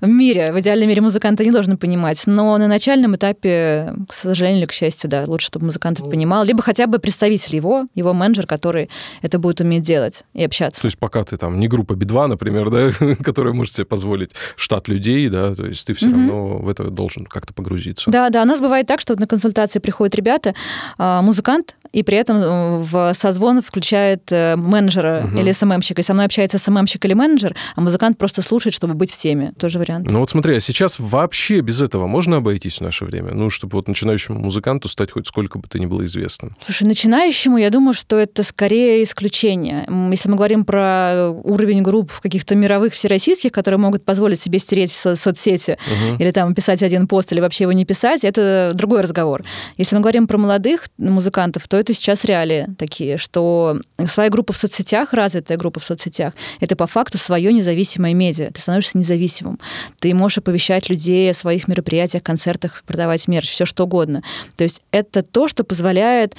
мире, 0.00 0.50
в 0.50 0.60
идеальном 0.60 0.88
мире 0.88 1.02
музыканты 1.02 1.44
не 1.44 1.50
должны 1.50 1.76
понимать, 1.76 2.22
но 2.24 2.56
на 2.56 2.68
начальном 2.68 3.16
этапе, 3.16 3.94
к 4.08 4.14
сожалению 4.14 4.60
или 4.60 4.66
к 4.66 4.72
счастью, 4.72 5.10
да, 5.10 5.24
лучше, 5.26 5.48
чтобы 5.48 5.66
музыкант 5.66 6.00
это 6.00 6.08
понимал, 6.08 6.44
либо 6.44 6.62
хотя 6.62 6.86
бы 6.86 6.98
представитель 6.98 7.56
его, 7.56 7.86
его 7.94 8.14
менеджер, 8.14 8.46
который 8.46 8.88
это 9.20 9.38
будет 9.38 9.60
уметь 9.60 9.82
делать 9.82 10.24
и 10.32 10.42
общаться. 10.42 10.80
То 10.80 10.86
есть 10.86 10.98
пока 10.98 11.22
ты 11.22 11.36
там 11.36 11.60
не 11.60 11.68
группа 11.68 11.94
Би-2, 11.94 12.28
например, 12.28 12.70
да, 12.70 12.90
которая 13.22 13.52
может 13.52 13.74
себе 13.74 13.84
позволить 13.84 14.30
штат 14.56 14.88
людей, 14.88 15.28
да, 15.28 15.54
то 15.54 15.66
есть 15.66 15.86
ты 15.86 15.92
все 15.92 16.08
угу. 16.08 16.14
равно 16.14 16.46
в 16.58 16.68
это 16.70 16.84
должен 16.84 17.26
как-то 17.26 17.52
погрузиться. 17.52 18.10
Да, 18.10 18.30
да, 18.30 18.42
у 18.42 18.46
нас 18.46 18.60
бывает 18.60 18.86
так, 18.86 19.00
что 19.00 19.12
вот 19.12 19.20
на 19.20 19.26
консультации 19.26 19.80
приходят 19.80 20.14
ребята, 20.14 20.54
а, 20.96 21.20
музыкант, 21.20 21.76
и 21.94 22.02
при 22.02 22.18
этом 22.18 22.42
э, 22.42 22.78
в 22.80 23.14
созвон 23.14 23.62
включает 23.62 24.24
э, 24.32 24.56
менеджера 24.56 25.26
угу. 25.26 25.38
или 25.38 25.52
СММщика, 25.52 26.00
и 26.00 26.04
со 26.04 26.12
мной 26.12 26.26
общается 26.26 26.58
СММщик 26.58 27.04
или 27.04 27.14
менеджер, 27.14 27.33
а 27.76 27.80
музыкант 27.80 28.18
просто 28.18 28.42
слушает, 28.42 28.74
чтобы 28.74 28.94
быть 28.94 29.12
в 29.12 29.16
теме. 29.16 29.52
Тоже 29.58 29.78
вариант. 29.78 30.10
Ну 30.10 30.20
вот 30.20 30.30
смотри, 30.30 30.56
а 30.56 30.60
сейчас 30.60 30.98
вообще 30.98 31.60
без 31.60 31.82
этого 31.82 32.06
можно 32.06 32.38
обойтись 32.38 32.78
в 32.78 32.80
наше 32.80 33.04
время? 33.04 33.32
Ну, 33.32 33.50
чтобы 33.50 33.76
вот 33.76 33.88
начинающему 33.88 34.38
музыканту 34.38 34.88
стать 34.88 35.10
хоть 35.10 35.26
сколько 35.26 35.58
бы 35.58 35.68
то 35.68 35.78
ни 35.78 35.86
было 35.86 36.04
известным. 36.04 36.54
Слушай, 36.60 36.84
начинающему, 36.84 37.58
я 37.58 37.70
думаю, 37.70 37.94
что 37.94 38.18
это 38.18 38.42
скорее 38.42 39.02
исключение. 39.02 39.86
Если 40.10 40.28
мы 40.28 40.36
говорим 40.36 40.64
про 40.64 41.30
уровень 41.30 41.82
групп 41.82 42.12
каких-то 42.20 42.54
мировых 42.54 42.92
всероссийских, 42.92 43.52
которые 43.52 43.78
могут 43.78 44.04
позволить 44.04 44.40
себе 44.40 44.58
стереть 44.58 44.92
со 44.92 45.16
соцсети 45.16 45.78
угу. 45.86 46.22
или 46.22 46.30
там 46.30 46.54
писать 46.54 46.82
один 46.82 47.06
пост 47.06 47.32
или 47.32 47.40
вообще 47.40 47.64
его 47.64 47.72
не 47.72 47.84
писать, 47.84 48.24
это 48.24 48.72
другой 48.74 49.00
разговор. 49.00 49.44
Если 49.76 49.96
мы 49.96 50.02
говорим 50.02 50.26
про 50.26 50.38
молодых 50.38 50.88
музыкантов, 50.98 51.66
то 51.68 51.76
это 51.76 51.94
сейчас 51.94 52.24
реалии 52.24 52.68
такие, 52.78 53.18
что 53.18 53.80
своя 54.06 54.30
группа 54.30 54.52
в 54.52 54.56
соцсетях, 54.56 55.12
развитая 55.12 55.58
группа 55.58 55.80
в 55.80 55.84
соцсетях, 55.84 56.34
это 56.60 56.76
по 56.76 56.86
факту 56.86 57.18
свое 57.24 57.52
независимое 57.52 58.14
медиа. 58.14 58.50
Ты 58.50 58.60
становишься 58.60 58.98
независимым. 58.98 59.58
Ты 60.00 60.14
можешь 60.14 60.38
оповещать 60.38 60.88
людей 60.88 61.30
о 61.30 61.34
своих 61.34 61.68
мероприятиях, 61.68 62.22
концертах, 62.22 62.82
продавать 62.86 63.26
мерч, 63.28 63.50
все 63.50 63.64
что 63.64 63.84
угодно. 63.84 64.22
То 64.56 64.64
есть 64.64 64.82
это 64.90 65.22
то, 65.22 65.48
что 65.48 65.64
позволяет 65.64 66.34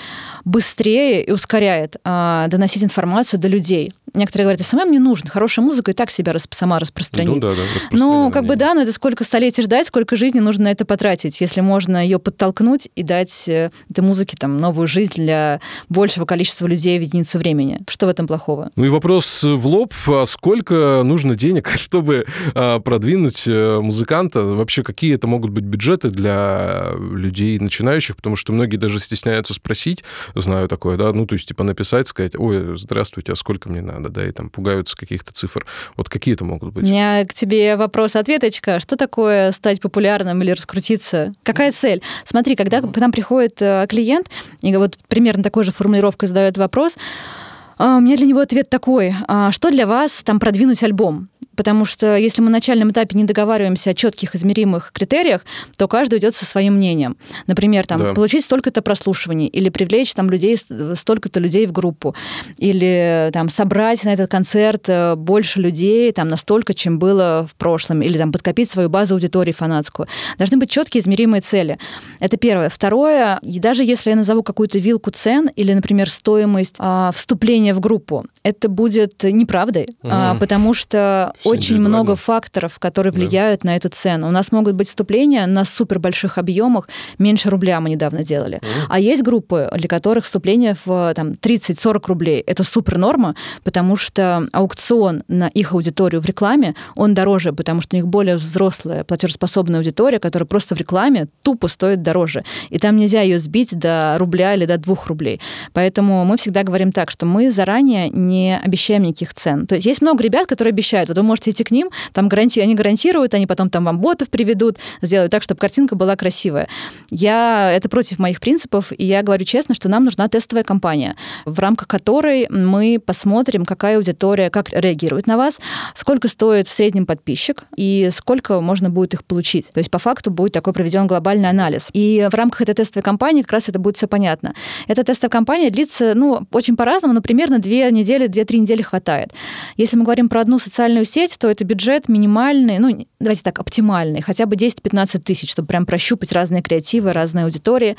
быстрее 0.45 1.23
и 1.23 1.31
ускоряет 1.31 1.97
а, 2.03 2.47
доносить 2.47 2.83
информацию 2.83 3.39
до 3.39 3.47
людей. 3.47 3.91
Некоторые 4.13 4.45
говорят, 4.45 4.65
SMM 4.65 4.91
не 4.91 4.99
нужен, 4.99 5.27
хорошая 5.27 5.65
музыка 5.65 5.91
и 5.91 5.93
так 5.93 6.09
себя 6.09 6.31
рас, 6.31 6.47
сама 6.51 6.79
распространит. 6.79 7.33
Ну, 7.33 7.39
да, 7.39 7.49
да, 7.49 7.61
ну, 7.91 8.31
как 8.31 8.45
бы 8.45 8.55
да, 8.55 8.73
но 8.73 8.81
это 8.83 8.93
сколько 8.93 9.23
столетий 9.23 9.61
ждать, 9.61 9.87
сколько 9.87 10.15
жизни 10.15 10.39
нужно 10.39 10.65
на 10.65 10.71
это 10.71 10.85
потратить, 10.85 11.41
если 11.41 11.61
можно 11.61 12.03
ее 12.03 12.17
подтолкнуть 12.17 12.89
и 12.95 13.03
дать 13.03 13.47
э, 13.47 13.71
этой 13.89 14.01
музыке 14.01 14.37
там 14.39 14.57
новую 14.57 14.87
жизнь 14.87 15.13
для 15.15 15.59
большего 15.89 16.25
количества 16.25 16.67
людей 16.67 16.97
в 16.97 17.01
единицу 17.01 17.39
времени. 17.39 17.79
Что 17.89 18.05
в 18.05 18.09
этом 18.09 18.25
плохого? 18.25 18.71
Ну 18.75 18.85
и 18.85 18.89
вопрос 18.89 19.43
в 19.43 19.67
лоб, 19.67 19.93
а 20.07 20.25
сколько 20.25 20.74
нужно 21.03 21.35
денег, 21.35 21.69
чтобы 21.75 22.25
а, 22.53 22.79
продвинуть 22.79 23.43
э, 23.47 23.79
музыканта? 23.79 24.43
Вообще, 24.43 24.83
какие 24.83 25.15
это 25.15 25.27
могут 25.27 25.51
быть 25.51 25.63
бюджеты 25.63 26.09
для 26.09 26.87
людей 26.97 27.59
начинающих? 27.59 28.15
Потому 28.15 28.35
что 28.35 28.53
многие 28.53 28.77
даже 28.77 28.99
стесняются 28.99 29.53
спросить, 29.53 30.03
знаю 30.35 30.67
такое, 30.67 30.97
да, 30.97 31.11
ну, 31.13 31.25
то 31.25 31.33
есть, 31.33 31.47
типа, 31.47 31.63
написать, 31.63 32.07
сказать, 32.07 32.35
ой, 32.35 32.77
здравствуйте, 32.77 33.33
а 33.33 33.35
сколько 33.35 33.69
мне 33.69 33.81
надо, 33.81 34.09
да, 34.09 34.25
и 34.25 34.31
там 34.31 34.49
пугаются 34.49 34.97
каких-то 34.97 35.33
цифр. 35.33 35.65
Вот 35.95 36.09
какие 36.09 36.33
это 36.33 36.45
могут 36.45 36.73
быть? 36.73 36.83
У 36.83 36.87
меня 36.87 37.25
к 37.25 37.33
тебе 37.33 37.75
вопрос-ответочка. 37.75 38.79
Что 38.79 38.95
такое 38.95 39.51
стать 39.51 39.81
популярным 39.81 40.41
или 40.41 40.51
раскрутиться? 40.51 41.33
Какая 41.43 41.71
цель? 41.71 42.01
Смотри, 42.23 42.55
когда 42.55 42.81
к 42.81 42.97
нам 42.97 43.11
приходит 43.11 43.61
э, 43.61 43.85
клиент, 43.89 44.29
и 44.61 44.75
вот 44.75 44.97
примерно 45.07 45.43
такой 45.43 45.63
же 45.63 45.71
формулировкой 45.71 46.27
задает 46.27 46.57
вопрос, 46.57 46.97
а, 46.97 47.44
у 47.77 47.99
меня 47.99 48.17
для 48.17 48.25
него 48.25 48.39
ответ 48.39 48.69
такой. 48.69 49.13
А, 49.27 49.51
что 49.51 49.71
для 49.71 49.87
вас 49.87 50.23
там 50.23 50.39
продвинуть 50.39 50.83
альбом? 50.83 51.29
Потому 51.55 51.85
что 51.85 52.17
если 52.17 52.41
мы 52.41 52.47
на 52.47 52.57
начальном 52.57 52.91
этапе 52.91 53.17
не 53.17 53.23
договариваемся 53.23 53.91
о 53.91 53.93
четких 53.93 54.35
измеримых 54.35 54.91
критериях, 54.91 55.45
то 55.77 55.87
каждый 55.87 56.19
идет 56.19 56.35
со 56.35 56.45
своим 56.45 56.75
мнением. 56.75 57.17
Например, 57.47 57.87
там, 57.87 57.99
да. 57.99 58.13
получить 58.13 58.43
столько-то 58.45 58.81
прослушиваний, 58.81 59.47
или 59.47 59.69
привлечь 59.69 60.13
там, 60.13 60.29
людей, 60.29 60.57
столько-то 60.57 61.39
людей 61.39 61.65
в 61.65 61.71
группу, 61.71 62.15
или 62.57 63.29
там, 63.33 63.49
собрать 63.49 64.03
на 64.03 64.13
этот 64.13 64.29
концерт 64.29 64.85
э, 64.87 65.15
больше 65.15 65.61
людей 65.61 66.11
там, 66.11 66.27
настолько, 66.27 66.73
чем 66.73 66.99
было 66.99 67.47
в 67.49 67.55
прошлом, 67.55 68.01
или 68.01 68.17
там, 68.17 68.31
подкопить 68.31 68.69
свою 68.69 68.89
базу 68.89 69.15
аудитории 69.15 69.51
фанатскую. 69.51 70.07
Должны 70.37 70.57
быть 70.57 70.69
четкие 70.69 71.01
измеримые 71.01 71.41
цели. 71.41 71.77
Это 72.19 72.37
первое. 72.37 72.69
Второе, 72.69 73.39
и 73.41 73.59
даже 73.59 73.83
если 73.83 74.09
я 74.09 74.15
назову 74.15 74.43
какую-то 74.43 74.79
вилку 74.79 75.11
цен, 75.11 75.49
или, 75.55 75.73
например, 75.73 76.09
стоимость 76.09 76.75
а, 76.79 77.11
вступления 77.13 77.64
в 77.73 77.79
группу, 77.79 78.25
это 78.43 78.69
будет 78.69 79.23
неправдой, 79.23 79.85
угу. 80.01 80.11
а, 80.11 80.35
потому 80.35 80.73
что 80.73 81.33
очень 81.43 81.79
много 81.79 82.15
факторов, 82.15 82.79
которые 82.79 83.11
влияют 83.11 83.61
да. 83.61 83.71
на 83.71 83.75
эту 83.75 83.89
цену. 83.89 84.27
У 84.27 84.31
нас 84.31 84.51
могут 84.51 84.75
быть 84.75 84.87
вступления 84.87 85.45
на 85.45 85.65
супер 85.65 85.99
больших 85.99 86.37
объемах, 86.37 86.89
меньше 87.17 87.49
рубля 87.49 87.79
мы 87.79 87.89
недавно 87.89 88.23
делали. 88.23 88.57
Mm. 88.57 88.67
А 88.89 88.99
есть 88.99 89.23
группы, 89.23 89.69
для 89.75 89.87
которых 89.87 90.25
вступление 90.25 90.75
в 90.85 91.13
там, 91.15 91.31
30-40 91.31 92.01
рублей. 92.07 92.41
Это 92.41 92.63
супер 92.63 92.97
норма, 92.97 93.35
потому 93.63 93.95
что 93.95 94.47
аукцион 94.51 95.23
на 95.27 95.47
их 95.47 95.73
аудиторию 95.73 96.21
в 96.21 96.25
рекламе, 96.25 96.75
он 96.95 97.13
дороже, 97.13 97.53
потому 97.53 97.81
что 97.81 97.95
у 97.95 97.97
них 97.97 98.07
более 98.07 98.37
взрослая, 98.37 99.03
платежеспособная 99.03 99.79
аудитория, 99.79 100.19
которая 100.19 100.47
просто 100.47 100.75
в 100.75 100.79
рекламе 100.79 101.27
тупо 101.43 101.67
стоит 101.67 102.01
дороже. 102.01 102.43
И 102.69 102.77
там 102.77 102.97
нельзя 102.97 103.21
ее 103.21 103.39
сбить 103.39 103.77
до 103.77 104.15
рубля 104.17 104.53
или 104.53 104.65
до 104.65 104.77
двух 104.77 105.07
рублей. 105.07 105.39
Поэтому 105.73 106.25
мы 106.25 106.37
всегда 106.37 106.63
говорим 106.63 106.91
так, 106.91 107.11
что 107.11 107.25
мы 107.25 107.51
заранее 107.55 108.09
не 108.09 108.57
обещаем 108.57 109.03
никаких 109.03 109.33
цен. 109.33 109.67
То 109.67 109.75
есть 109.75 109.87
есть 109.87 110.01
много 110.01 110.23
ребят, 110.23 110.47
которые 110.47 110.71
обещают. 110.71 111.09
Вот 111.09 111.17
вы 111.17 111.23
можете 111.23 111.51
идти 111.51 111.63
к 111.63 111.71
ним, 111.71 111.89
там 112.13 112.29
гаранти... 112.29 112.59
они 112.59 112.75
гарантируют, 112.75 113.33
они 113.33 113.47
потом 113.47 113.69
там 113.69 113.85
вам 113.85 113.99
ботов 113.99 114.29
приведут, 114.29 114.77
сделают 115.01 115.31
так, 115.31 115.41
чтобы 115.41 115.59
картинка 115.59 115.95
была 115.95 116.15
красивая. 116.15 116.67
Я... 117.09 117.71
Это 117.73 117.89
против 117.89 118.19
моих 118.19 118.39
принципов, 118.39 118.91
и 118.95 119.05
я 119.05 119.23
говорю 119.23 119.45
честно, 119.45 119.75
что 119.75 119.89
нам 119.89 120.03
нужна 120.03 120.27
тестовая 120.27 120.63
кампания, 120.63 121.15
в 121.45 121.59
рамках 121.59 121.87
которой 121.87 122.47
мы 122.49 122.99
посмотрим, 123.03 123.65
какая 123.65 123.97
аудитория, 123.97 124.49
как 124.49 124.69
реагирует 124.71 125.27
на 125.27 125.37
вас, 125.37 125.59
сколько 125.93 126.27
стоит 126.27 126.67
в 126.67 126.71
среднем 126.71 127.05
подписчик 127.05 127.65
и 127.75 128.09
сколько 128.11 128.61
можно 128.61 128.89
будет 128.89 129.13
их 129.13 129.23
получить. 129.23 129.69
То 129.73 129.79
есть 129.79 129.89
по 129.89 129.99
факту 129.99 130.31
будет 130.31 130.53
такой 130.53 130.73
проведен 130.73 131.07
глобальный 131.07 131.49
анализ. 131.49 131.89
И 131.93 132.27
в 132.29 132.35
рамках 132.35 132.61
этой 132.61 132.73
тестовой 132.75 133.03
кампании 133.03 133.41
как 133.41 133.53
раз 133.53 133.69
это 133.69 133.79
будет 133.79 133.97
все 133.97 134.07
понятно. 134.07 134.53
Эта 134.87 135.03
тестовая 135.03 135.31
кампания 135.31 135.69
длится, 135.69 136.13
ну, 136.15 136.45
очень 136.51 136.75
по-разному, 136.75 137.13
но 137.13 137.21
примерно 137.45 137.61
две 137.61 137.91
недели, 137.91 138.27
две-три 138.27 138.59
недели 138.59 138.81
хватает. 138.81 139.31
Если 139.77 139.97
мы 139.97 140.03
говорим 140.03 140.29
про 140.29 140.41
одну 140.41 140.57
социальную 140.57 141.05
сеть, 141.05 141.37
то 141.37 141.47
это 141.47 141.63
бюджет 141.63 142.09
минимальный, 142.09 142.79
ну, 142.79 143.05
давайте 143.19 143.43
так, 143.43 143.59
оптимальный, 143.59 144.21
хотя 144.21 144.47
бы 144.47 144.55
10-15 144.55 145.19
тысяч, 145.19 145.51
чтобы 145.51 145.67
прям 145.67 145.85
прощупать 145.85 146.31
разные 146.31 146.63
креативы, 146.63 147.13
разные 147.13 147.45
аудитории. 147.45 147.97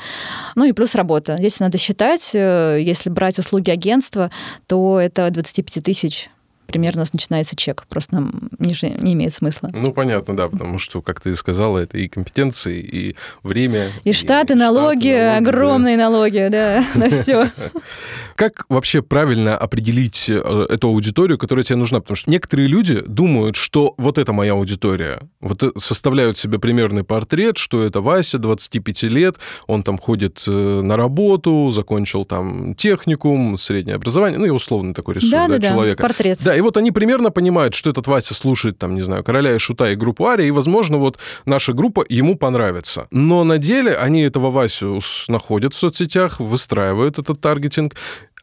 Ну 0.55 0.65
и 0.65 0.73
плюс 0.73 0.95
работа. 0.95 1.37
Здесь 1.37 1.59
надо 1.61 1.77
считать, 1.77 2.31
э, 2.33 2.79
если 2.81 3.09
брать 3.09 3.39
услуги 3.39 3.69
агентства, 3.69 4.31
то 4.67 4.99
это 4.99 5.29
25 5.29 5.81
тысяч 5.83 6.29
примерно 6.67 7.05
начинается 7.11 7.55
чек. 7.55 7.85
Просто 7.89 8.15
нам 8.15 8.49
ниже 8.59 8.89
не 8.89 9.13
имеет 9.13 9.33
смысла. 9.33 9.69
Ну, 9.73 9.91
понятно, 9.91 10.35
да, 10.35 10.49
потому 10.49 10.79
что, 10.79 11.01
как 11.01 11.21
ты 11.21 11.33
сказала, 11.35 11.79
это 11.79 11.97
и 11.97 12.07
компетенции, 12.07 12.79
и 12.79 13.15
время. 13.43 13.91
И, 14.03 14.09
и 14.09 14.13
штаты, 14.13 14.53
и 14.53 14.55
налоги, 14.55 15.07
штаты, 15.07 15.23
налоги, 15.23 15.47
огромные 15.47 15.97
да. 15.97 16.03
налоги, 16.03 16.47
да, 16.49 16.85
на 16.95 17.09
все. 17.09 17.49
Как 18.37 18.65
вообще 18.69 19.01
правильно 19.01 19.57
определить 19.57 20.29
э, 20.29 20.65
эту 20.69 20.89
аудиторию, 20.89 21.39
которая 21.39 21.63
тебе 21.63 21.77
нужна? 21.77 22.01
Потому 22.01 22.15
что 22.15 22.29
некоторые 22.29 22.67
люди 22.67 23.01
думают, 23.07 23.55
что 23.55 23.95
вот 23.97 24.19
это 24.19 24.31
моя 24.31 24.51
аудитория. 24.51 25.21
Вот 25.41 25.63
э, 25.63 25.71
составляют 25.77 26.37
себе 26.37 26.59
примерный 26.59 27.03
портрет, 27.03 27.57
что 27.57 27.81
это 27.81 27.99
Вася, 27.99 28.37
25 28.37 29.03
лет, 29.03 29.37
он 29.65 29.81
там 29.81 29.97
ходит 29.97 30.43
э, 30.47 30.51
на 30.51 30.97
работу, 30.97 31.71
закончил 31.71 32.25
там 32.25 32.75
техникум, 32.75 33.57
среднее 33.57 33.95
образование, 33.95 34.37
ну, 34.37 34.45
я 34.45 34.53
условно 34.53 34.93
такой 34.93 35.15
рисую, 35.15 35.31
да, 35.31 35.47
да, 35.47 35.57
да, 35.57 35.69
человека. 35.69 36.03
портрет. 36.03 36.37
Да, 36.43 36.53
и 36.57 36.61
вот 36.61 36.77
они 36.77 36.91
примерно 36.91 37.31
понимают, 37.31 37.73
что 37.73 37.89
этот 37.89 38.07
Вася 38.07 38.33
слушает, 38.33 38.77
там, 38.77 38.95
не 38.95 39.01
знаю, 39.01 39.23
Короля 39.23 39.55
и 39.55 39.57
Шута 39.57 39.91
и 39.91 39.95
группу 39.95 40.25
Ария, 40.25 40.47
и, 40.47 40.51
возможно, 40.51 40.97
вот 40.97 41.17
наша 41.45 41.73
группа 41.73 42.05
ему 42.09 42.35
понравится. 42.35 43.07
Но 43.11 43.43
на 43.43 43.57
деле 43.57 43.95
они 43.95 44.21
этого 44.21 44.51
Васю 44.51 44.99
находят 45.27 45.73
в 45.73 45.77
соцсетях, 45.77 46.39
выстраивают 46.39 47.19
этот 47.19 47.39
таргетинг, 47.39 47.95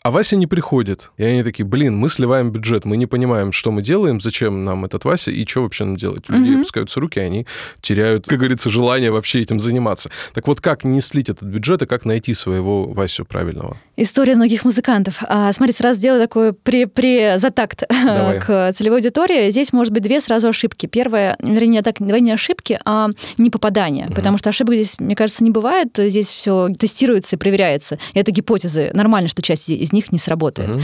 а 0.04 0.10
Вася 0.10 0.36
не 0.36 0.46
приходит. 0.46 1.10
И 1.16 1.24
они 1.24 1.42
такие, 1.42 1.64
блин, 1.64 1.96
мы 1.96 2.10
сливаем 2.10 2.50
бюджет, 2.50 2.84
мы 2.84 2.98
не 2.98 3.06
понимаем, 3.06 3.52
что 3.52 3.70
мы 3.70 3.80
делаем, 3.80 4.20
зачем 4.20 4.62
нам 4.62 4.84
этот 4.84 5.06
Вася 5.06 5.30
и 5.30 5.46
что 5.46 5.62
вообще 5.62 5.84
нам 5.84 5.96
делать. 5.96 6.28
Люди 6.28 6.50
mm-hmm. 6.50 6.56
опускаются 6.56 7.00
руки, 7.00 7.18
они 7.18 7.46
теряют, 7.80 8.26
как 8.26 8.38
говорится, 8.38 8.68
желание 8.68 9.10
вообще 9.10 9.40
этим 9.40 9.60
заниматься. 9.60 10.10
Так 10.34 10.46
вот, 10.46 10.60
как 10.60 10.84
не 10.84 11.00
слить 11.00 11.30
этот 11.30 11.48
бюджет 11.48 11.80
и 11.80 11.86
как 11.86 12.04
найти 12.04 12.34
своего 12.34 12.84
Васю 12.84 13.24
правильного? 13.24 13.78
История 13.96 14.34
многих 14.34 14.66
музыкантов. 14.66 15.22
А, 15.22 15.50
смотри, 15.54 15.72
сразу 15.72 15.98
сделаю 15.98 16.20
такой 16.20 16.52
при, 16.52 16.84
при 16.84 17.38
затакт 17.38 17.84
к 17.88 18.74
целевой 18.76 18.98
аудитории. 18.98 19.50
Здесь 19.50 19.72
может 19.72 19.94
быть 19.94 20.02
две 20.02 20.20
сразу 20.20 20.48
ошибки. 20.48 20.84
Первая, 20.84 21.34
вернее, 21.40 21.80
так, 21.80 21.96
давай 21.98 22.20
не 22.20 22.32
ошибки, 22.32 22.78
а 22.84 23.08
не 23.38 23.48
попадание. 23.48 24.08
Mm-hmm. 24.08 24.14
Потому 24.14 24.36
что 24.36 24.50
ошибок 24.50 24.74
здесь, 24.74 24.98
мне 24.98 25.16
кажется, 25.16 25.44
не 25.44 25.50
бывает. 25.50 25.96
Здесь 25.96 26.26
все 26.26 26.68
тестируется 26.78 27.36
и 27.36 27.38
проверяется. 27.38 27.98
И 28.12 28.18
это 28.18 28.32
гипотезы. 28.32 28.90
Нормально, 28.92 29.28
что 29.28 29.40
часть 29.40 29.70
из 29.70 29.93
них 29.94 30.12
не 30.12 30.18
сработает. 30.18 30.70
Угу. 30.70 30.82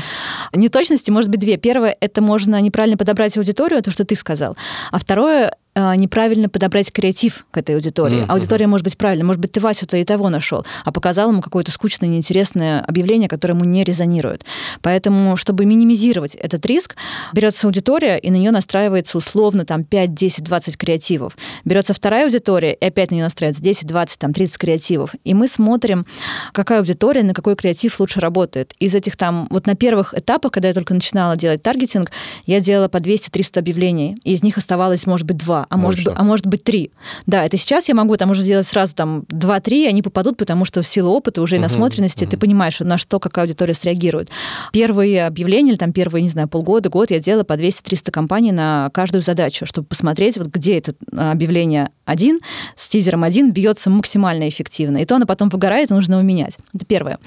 Неточности 0.54 1.10
может 1.10 1.30
быть 1.30 1.40
две. 1.40 1.56
Первое, 1.56 1.96
это 2.00 2.22
можно 2.22 2.60
неправильно 2.60 2.96
подобрать 2.96 3.36
аудиторию, 3.36 3.82
то, 3.82 3.90
что 3.90 4.04
ты 4.04 4.16
сказал. 4.16 4.56
А 4.90 4.98
второе, 4.98 5.54
неправильно 5.96 6.48
подобрать 6.48 6.92
креатив 6.92 7.46
к 7.50 7.56
этой 7.56 7.74
аудитории. 7.74 8.22
Mm-hmm. 8.22 8.32
Аудитория 8.32 8.66
может 8.66 8.84
быть 8.84 8.96
правильной, 8.96 9.24
может 9.24 9.40
быть, 9.40 9.52
ты 9.52 9.60
Васю-то 9.60 9.96
и 9.96 10.04
того 10.04 10.28
нашел, 10.28 10.64
а 10.84 10.92
показал 10.92 11.30
ему 11.30 11.40
какое-то 11.42 11.70
скучное, 11.70 12.08
неинтересное 12.08 12.80
объявление, 12.80 13.28
которое 13.28 13.54
ему 13.54 13.64
не 13.64 13.84
резонирует. 13.84 14.44
Поэтому, 14.82 15.36
чтобы 15.36 15.64
минимизировать 15.64 16.34
этот 16.34 16.64
риск, 16.66 16.96
берется 17.32 17.66
аудитория, 17.66 18.16
и 18.18 18.30
на 18.30 18.36
нее 18.36 18.50
настраивается 18.50 19.18
условно 19.18 19.64
там 19.64 19.84
5, 19.84 20.14
10, 20.14 20.44
20 20.44 20.76
креативов. 20.76 21.36
Берется 21.64 21.94
вторая 21.94 22.24
аудитория, 22.24 22.72
и 22.72 22.84
опять 22.84 23.10
на 23.10 23.16
нее 23.16 23.24
настраивается 23.24 23.62
10, 23.62 23.86
20, 23.86 24.18
там 24.18 24.32
30 24.32 24.58
креативов. 24.58 25.10
И 25.24 25.34
мы 25.34 25.48
смотрим, 25.48 26.06
какая 26.52 26.78
аудитория, 26.78 27.22
на 27.22 27.34
какой 27.34 27.56
креатив 27.56 28.00
лучше 28.00 28.20
работает. 28.20 28.74
Из 28.78 28.94
этих 28.94 29.16
там, 29.16 29.46
вот 29.50 29.66
на 29.66 29.74
первых 29.74 30.14
этапах, 30.14 30.52
когда 30.52 30.68
я 30.68 30.74
только 30.74 30.94
начинала 30.94 31.36
делать 31.36 31.62
таргетинг, 31.62 32.10
я 32.46 32.60
делала 32.60 32.88
по 32.88 32.98
200-300 32.98 33.58
объявлений, 33.58 34.18
и 34.24 34.32
из 34.32 34.42
них 34.42 34.58
оставалось, 34.58 35.06
может 35.06 35.26
быть, 35.26 35.36
два 35.36 35.66
а 35.70 35.76
может, 35.76 36.08
а 36.14 36.24
может 36.24 36.46
быть 36.46 36.64
три. 36.64 36.90
Да, 37.26 37.44
это 37.44 37.56
сейчас 37.56 37.88
я 37.88 37.94
могу 37.94 38.16
там 38.16 38.30
уже 38.32 38.42
сделать 38.42 38.66
сразу 38.66 38.92
там 38.94 39.24
два-три, 39.28 39.86
они 39.86 40.02
попадут, 40.02 40.36
потому 40.36 40.64
что 40.64 40.82
в 40.82 40.86
силу 40.86 41.12
опыта 41.12 41.40
уже 41.40 41.56
и 41.56 41.58
насмотренности 41.60 42.24
угу. 42.24 42.32
ты 42.32 42.36
понимаешь, 42.36 42.80
на 42.80 42.98
что 42.98 43.20
какая 43.20 43.44
аудитория 43.44 43.74
среагирует. 43.74 44.30
Первые 44.72 45.24
объявления 45.26 45.70
или 45.70 45.78
там 45.78 45.92
первые, 45.92 46.22
не 46.22 46.28
знаю, 46.28 46.48
полгода, 46.48 46.88
год 46.88 47.12
я 47.12 47.20
делала 47.20 47.44
по 47.44 47.52
200-300 47.52 48.10
компаний 48.10 48.50
на 48.50 48.90
каждую 48.92 49.22
задачу, 49.22 49.64
чтобы 49.64 49.86
посмотреть, 49.86 50.38
вот 50.38 50.48
где 50.48 50.76
это 50.76 50.94
объявление 51.16 51.90
один 52.04 52.40
с 52.74 52.88
тизером 52.88 53.22
один 53.22 53.52
бьется 53.52 53.88
максимально 53.88 54.48
эффективно. 54.48 54.98
И 54.98 55.04
то 55.04 55.14
оно 55.14 55.26
потом 55.26 55.48
выгорает, 55.48 55.92
и 55.92 55.94
нужно 55.94 56.14
его 56.14 56.22
менять. 56.22 56.58
Это 56.74 56.84
первое. 56.84 57.18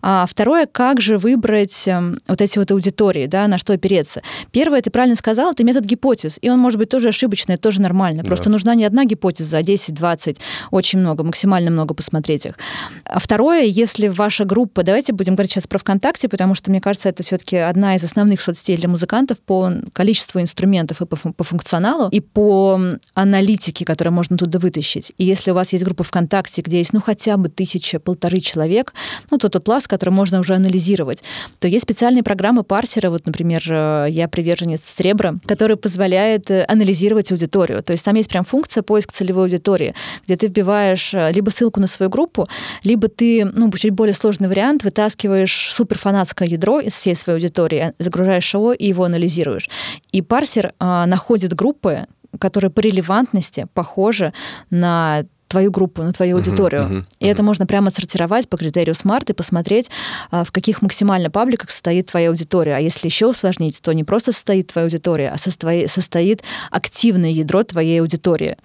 А 0.00 0.24
второе, 0.26 0.66
как 0.66 1.02
же 1.02 1.18
выбрать 1.18 1.86
эм, 1.86 2.16
вот 2.26 2.40
эти 2.40 2.58
вот 2.58 2.70
аудитории, 2.70 3.26
да, 3.26 3.46
на 3.46 3.58
что 3.58 3.74
опереться. 3.74 4.22
Первое, 4.50 4.80
ты 4.80 4.90
правильно 4.90 5.16
сказал, 5.16 5.52
это 5.52 5.62
метод 5.62 5.84
гипотез. 5.84 6.38
И 6.40 6.48
он 6.48 6.58
может 6.58 6.78
быть 6.78 6.88
тоже 6.88 7.08
ошибочный, 7.08 7.58
тоже 7.58 7.79
тоже 7.80 7.90
нормально. 7.90 8.22
Просто 8.24 8.46
да. 8.46 8.52
нужна 8.52 8.74
не 8.74 8.84
одна 8.84 9.04
гипотеза, 9.04 9.58
а 9.58 9.62
10-20, 9.62 10.38
очень 10.70 10.98
много, 10.98 11.24
максимально 11.24 11.70
много 11.70 11.94
посмотреть 11.94 12.46
их. 12.46 12.58
А 13.04 13.18
второе, 13.18 13.64
если 13.64 14.08
ваша 14.08 14.44
группа, 14.44 14.82
давайте 14.82 15.12
будем 15.12 15.34
говорить 15.34 15.52
сейчас 15.52 15.66
про 15.66 15.78
ВКонтакте, 15.78 16.28
потому 16.28 16.54
что, 16.54 16.70
мне 16.70 16.80
кажется, 16.80 17.08
это 17.08 17.22
все-таки 17.22 17.56
одна 17.56 17.96
из 17.96 18.04
основных 18.04 18.40
соцсетей 18.40 18.76
для 18.76 18.88
музыкантов 18.88 19.38
по 19.38 19.72
количеству 19.92 20.40
инструментов 20.40 21.00
и 21.00 21.06
по, 21.06 21.16
по 21.16 21.44
функционалу, 21.44 22.08
и 22.10 22.20
по 22.20 22.80
аналитике, 23.14 23.84
которую 23.84 24.14
можно 24.14 24.36
туда 24.36 24.58
вытащить. 24.58 25.12
И 25.18 25.24
если 25.24 25.50
у 25.50 25.54
вас 25.54 25.72
есть 25.72 25.84
группа 25.84 26.04
ВКонтакте, 26.04 26.62
где 26.62 26.78
есть, 26.78 26.92
ну, 26.92 27.00
хотя 27.00 27.36
бы 27.36 27.48
тысяча, 27.48 27.98
полторы 27.98 28.40
человек, 28.40 28.94
ну, 29.30 29.38
то 29.38 29.48
тот 29.48 29.64
пласт, 29.64 29.88
который 29.88 30.10
можно 30.10 30.40
уже 30.40 30.54
анализировать, 30.54 31.22
то 31.58 31.68
есть 31.68 31.82
специальные 31.82 32.22
программы 32.22 32.62
парсера, 32.62 33.10
вот, 33.10 33.26
например, 33.26 33.62
э, 33.70 34.06
я 34.10 34.28
приверженец 34.28 34.88
Стребра, 34.88 35.38
который 35.46 35.76
позволяет 35.76 36.50
э, 36.50 36.64
анализировать 36.68 37.32
аудиторию 37.32 37.69
аудиторию. 37.70 37.82
То 37.82 37.92
есть 37.92 38.04
там 38.04 38.14
есть 38.14 38.30
прям 38.30 38.44
функция 38.44 38.82
поиск 38.82 39.12
целевой 39.12 39.44
аудитории, 39.44 39.94
где 40.24 40.36
ты 40.36 40.48
вбиваешь 40.48 41.14
э, 41.14 41.32
либо 41.32 41.50
ссылку 41.50 41.80
на 41.80 41.86
свою 41.86 42.10
группу, 42.10 42.48
либо 42.84 43.08
ты, 43.08 43.44
ну, 43.44 43.70
чуть 43.72 43.92
более 43.92 44.14
сложный 44.14 44.48
вариант, 44.48 44.84
вытаскиваешь 44.84 45.72
суперфанатское 45.72 46.48
ядро 46.48 46.80
из 46.80 46.92
всей 46.94 47.14
своей 47.14 47.38
аудитории, 47.38 47.92
загружаешь 47.98 48.54
его 48.54 48.72
и 48.72 48.86
его 48.86 49.04
анализируешь. 49.04 49.68
И 50.12 50.22
парсер 50.22 50.72
а, 50.78 51.06
находит 51.06 51.54
группы, 51.54 52.06
которые 52.38 52.70
по 52.70 52.80
релевантности 52.80 53.66
похожи 53.74 54.32
на 54.70 55.24
твою 55.50 55.72
группу, 55.72 56.02
на 56.02 56.12
твою 56.12 56.36
аудиторию. 56.36 56.82
Uh-huh, 56.82 57.00
uh-huh, 57.00 57.04
и 57.18 57.26
это 57.26 57.42
можно 57.42 57.66
прямо 57.66 57.90
сортировать 57.90 58.48
по 58.48 58.56
критерию 58.56 58.94
Smart 58.94 59.28
и 59.30 59.32
посмотреть, 59.32 59.90
а, 60.30 60.44
в 60.44 60.52
каких 60.52 60.80
максимально 60.80 61.28
пабликах 61.28 61.70
состоит 61.70 62.06
твоя 62.06 62.28
аудитория. 62.28 62.76
А 62.76 62.78
если 62.78 63.08
еще 63.08 63.26
усложнить, 63.26 63.82
то 63.82 63.92
не 63.92 64.04
просто 64.04 64.32
состоит 64.32 64.68
твоя 64.68 64.84
аудитория, 64.84 65.30
а 65.30 65.38
состоит 65.38 66.42
активное 66.70 67.30
ядро 67.30 67.64
твоей 67.64 68.00
аудитории. 68.00 68.56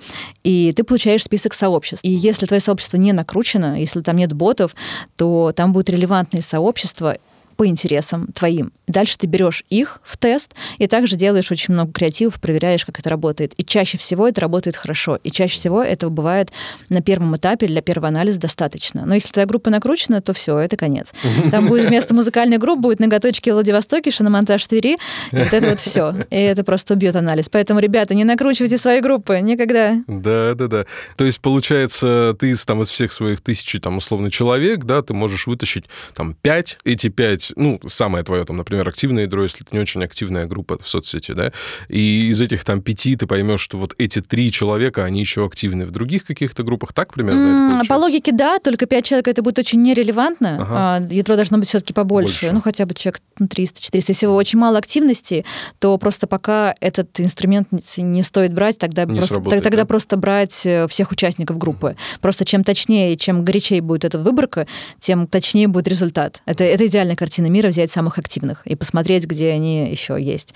И 0.43 0.73
ты 0.75 0.83
получаешь 0.83 1.23
список 1.23 1.55
сообществ. 1.55 2.05
И 2.05 2.09
если 2.11 2.45
твое 2.45 2.61
сообщество 2.61 2.97
не 2.97 3.13
накручено, 3.13 3.79
если 3.79 4.01
там 4.01 4.15
нет 4.15 4.33
ботов, 4.33 4.75
то 5.17 5.51
там 5.55 5.73
будут 5.73 5.89
релевантные 5.89 6.43
сообщества, 6.43 7.17
по 7.55 7.65
интересам 7.67 8.27
твоим. 8.27 8.71
Дальше 8.87 9.17
ты 9.17 9.27
берешь 9.27 9.63
их 9.69 10.01
в 10.03 10.17
тест 10.17 10.53
и 10.77 10.87
также 10.87 11.15
делаешь 11.15 11.51
очень 11.51 11.73
много 11.73 11.91
креативов, 11.91 12.39
проверяешь, 12.39 12.85
как 12.85 12.99
это 12.99 13.09
работает. 13.09 13.53
И 13.57 13.65
чаще 13.65 13.97
всего 13.97 14.27
это 14.27 14.41
работает 14.41 14.75
хорошо. 14.75 15.19
И 15.23 15.31
чаще 15.31 15.55
всего 15.55 15.83
этого 15.83 16.09
бывает 16.09 16.51
на 16.89 17.01
первом 17.01 17.35
этапе 17.35 17.67
для 17.67 17.81
первого 17.81 18.07
анализа 18.07 18.39
достаточно. 18.39 19.05
Но 19.05 19.15
если 19.15 19.31
твоя 19.31 19.45
группа 19.45 19.69
накручена, 19.69 20.21
то 20.21 20.33
все, 20.33 20.57
это 20.59 20.77
конец. 20.77 21.13
Там 21.51 21.67
будет 21.67 21.85
вместо 21.89 22.13
музыкальной 22.13 22.57
группы 22.57 22.81
будет 22.81 22.99
ноготочки 22.99 23.49
в 23.49 23.53
Владивостоке, 23.53 24.11
шиномонтаж 24.11 24.65
Твери, 24.67 24.97
и 25.31 25.37
вот 25.37 25.53
это 25.53 25.69
вот 25.69 25.79
все. 25.79 26.13
И 26.29 26.35
это 26.35 26.63
просто 26.63 26.93
убьет 26.93 27.15
анализ. 27.15 27.49
Поэтому, 27.49 27.79
ребята, 27.79 28.13
не 28.13 28.23
накручивайте 28.23 28.77
свои 28.77 29.01
группы 29.01 29.39
никогда. 29.39 29.95
Да, 30.07 30.53
да, 30.55 30.67
да. 30.67 30.85
То 31.15 31.25
есть, 31.25 31.39
получается, 31.39 32.35
ты 32.39 32.51
из, 32.51 32.65
там, 32.65 32.81
из 32.81 32.89
всех 32.89 33.11
своих 33.11 33.41
тысячи, 33.41 33.79
там, 33.79 33.97
условно, 33.97 34.29
человек, 34.29 34.83
да, 34.83 35.01
ты 35.01 35.13
можешь 35.13 35.47
вытащить 35.47 35.85
там 36.13 36.35
пять, 36.41 36.77
эти 36.83 37.09
пять 37.09 37.44
взять, 37.45 37.57
ну, 37.57 37.79
самое 37.87 38.23
твое, 38.23 38.45
там, 38.45 38.57
например, 38.57 38.87
активное 38.87 39.23
ядро, 39.23 39.43
если 39.43 39.65
это 39.65 39.75
не 39.75 39.81
очень 39.81 40.03
активная 40.03 40.45
группа 40.45 40.77
в 40.81 40.87
соцсети, 40.87 41.31
да, 41.31 41.51
и 41.87 42.27
из 42.27 42.41
этих 42.41 42.63
там 42.63 42.81
пяти 42.81 43.15
ты 43.15 43.27
поймешь, 43.27 43.61
что 43.61 43.77
вот 43.77 43.93
эти 43.97 44.21
три 44.21 44.51
человека, 44.51 45.03
они 45.03 45.19
еще 45.19 45.45
активны 45.45 45.85
в 45.85 45.91
других 45.91 46.25
каких-то 46.25 46.63
группах, 46.63 46.93
так 46.93 47.13
примерно? 47.13 47.81
По 47.87 47.93
логике, 47.93 48.31
да, 48.31 48.59
только 48.59 48.85
пять 48.85 49.05
человек 49.05 49.27
это 49.27 49.41
будет 49.41 49.59
очень 49.59 49.81
нерелевантно. 49.81 50.57
Ага. 50.61 50.67
А, 50.71 51.13
ядро 51.13 51.35
должно 51.35 51.57
быть 51.57 51.67
все-таки 51.67 51.93
побольше, 51.93 52.45
Больше. 52.45 52.51
ну, 52.53 52.61
хотя 52.61 52.85
бы 52.85 52.93
человек 52.93 53.21
300-400. 53.39 53.89
Если 53.93 54.25
очень 54.27 54.59
мало 54.59 54.77
активности, 54.77 55.45
то 55.79 55.97
просто 55.97 56.27
пока 56.27 56.73
этот 56.79 57.19
инструмент 57.19 57.69
не 57.97 58.23
стоит 58.23 58.53
брать, 58.53 58.77
тогда, 58.77 59.05
не 59.05 59.17
просто, 59.17 59.41
тогда 59.41 59.69
да? 59.69 59.85
просто 59.85 60.17
брать 60.17 60.65
э, 60.65 60.87
всех 60.87 61.11
участников 61.11 61.57
группы. 61.57 61.89
Mm. 61.89 62.19
Просто 62.21 62.45
чем 62.45 62.63
точнее, 62.63 63.15
чем 63.17 63.43
горячее 63.43 63.81
будет 63.81 64.05
эта 64.05 64.17
выборка, 64.19 64.67
тем 64.99 65.27
точнее 65.27 65.67
будет 65.67 65.87
результат. 65.87 66.41
Это, 66.45 66.63
это 66.63 66.87
идеальная 66.87 67.15
картина 67.15 67.34
мира, 67.43 67.69
взять 67.69 67.91
самых 67.91 68.17
активных 68.17 68.65
и 68.65 68.75
посмотреть, 68.75 69.25
где 69.25 69.51
они 69.51 69.89
еще 69.89 70.21
есть. 70.21 70.53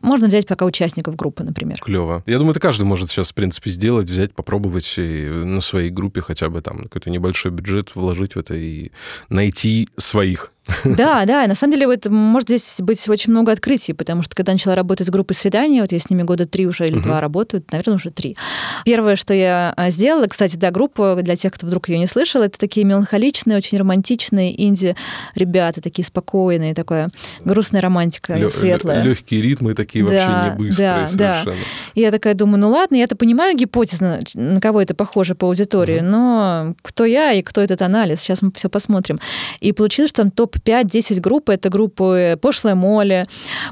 Можно 0.00 0.26
взять 0.26 0.46
пока 0.46 0.64
участников 0.64 1.14
группы, 1.16 1.44
например. 1.44 1.78
Клево. 1.80 2.22
Я 2.26 2.38
думаю, 2.38 2.52
это 2.52 2.60
каждый 2.60 2.84
может 2.84 3.08
сейчас, 3.08 3.30
в 3.30 3.34
принципе, 3.34 3.70
сделать, 3.70 4.10
взять, 4.10 4.34
попробовать 4.34 4.94
и 4.96 5.28
на 5.28 5.60
своей 5.60 5.90
группе 5.90 6.20
хотя 6.20 6.48
бы 6.48 6.60
там 6.60 6.84
какой-то 6.84 7.10
небольшой 7.10 7.52
бюджет 7.52 7.94
вложить 7.94 8.34
в 8.34 8.38
это 8.38 8.54
и 8.54 8.90
найти 9.28 9.88
своих 9.96 10.52
Да, 10.84 11.24
да, 11.24 11.46
на 11.46 11.54
самом 11.54 11.74
деле 11.74 11.86
вот 11.86 12.06
может 12.06 12.48
здесь 12.48 12.76
быть 12.80 13.08
очень 13.08 13.30
много 13.30 13.52
открытий, 13.52 13.92
потому 13.92 14.22
что 14.22 14.34
когда 14.36 14.52
начала 14.52 14.74
работать 14.74 15.06
с 15.06 15.10
группой 15.10 15.34
свиданий, 15.34 15.80
вот 15.80 15.92
я 15.92 15.98
с 15.98 16.10
ними 16.10 16.22
года 16.22 16.46
три 16.46 16.66
уже 16.66 16.86
или 16.86 16.98
два 16.98 17.20
работаю, 17.20 17.64
наверное, 17.70 17.94
уже 17.94 18.10
три. 18.10 18.36
Первое, 18.84 19.16
что 19.16 19.34
я 19.34 19.72
а, 19.76 19.90
сделала, 19.90 20.26
кстати, 20.26 20.56
да, 20.56 20.70
группа, 20.70 21.18
для 21.22 21.36
тех, 21.36 21.52
кто 21.52 21.66
вдруг 21.66 21.88
ее 21.88 21.98
не 21.98 22.06
слышал, 22.06 22.42
это 22.42 22.58
такие 22.58 22.84
меланхоличные, 22.84 23.56
очень 23.56 23.78
романтичные 23.78 24.60
инди-ребята, 24.62 25.80
такие 25.80 26.04
спокойные, 26.04 26.74
такая 26.74 27.10
грустная 27.44 27.80
романтика, 27.80 28.34
Лё- 28.34 28.50
светлая. 28.50 29.02
Легкие 29.02 29.42
ритмы 29.42 29.74
такие 29.74 30.04
да, 30.04 30.10
вообще 30.10 30.50
не 30.50 30.56
быстрые 30.56 30.88
да, 30.88 31.06
совершенно. 31.06 31.44
Да. 31.44 31.92
И 31.94 32.00
я 32.00 32.10
такая 32.10 32.34
думаю, 32.34 32.58
ну 32.60 32.70
ладно, 32.70 32.96
я-то 32.96 33.16
понимаю 33.16 33.56
гипотезно, 33.56 34.20
на 34.34 34.60
кого 34.60 34.80
это 34.80 34.94
похоже 34.94 35.34
по 35.34 35.46
аудитории, 35.46 35.98
угу. 35.98 36.06
но 36.06 36.74
кто 36.82 37.04
я 37.04 37.32
и 37.32 37.42
кто 37.42 37.60
этот 37.60 37.82
анализ, 37.82 38.20
сейчас 38.20 38.42
мы 38.42 38.52
все 38.54 38.68
посмотрим. 38.68 39.20
И 39.60 39.72
получилось, 39.72 40.10
что 40.10 40.22
там 40.22 40.30
топ 40.30 40.60
5-10 40.64 41.20
групп. 41.20 41.50
Это 41.50 41.68
группы 41.68 42.38
Пошлая 42.40 42.74
Молли, 42.74 43.26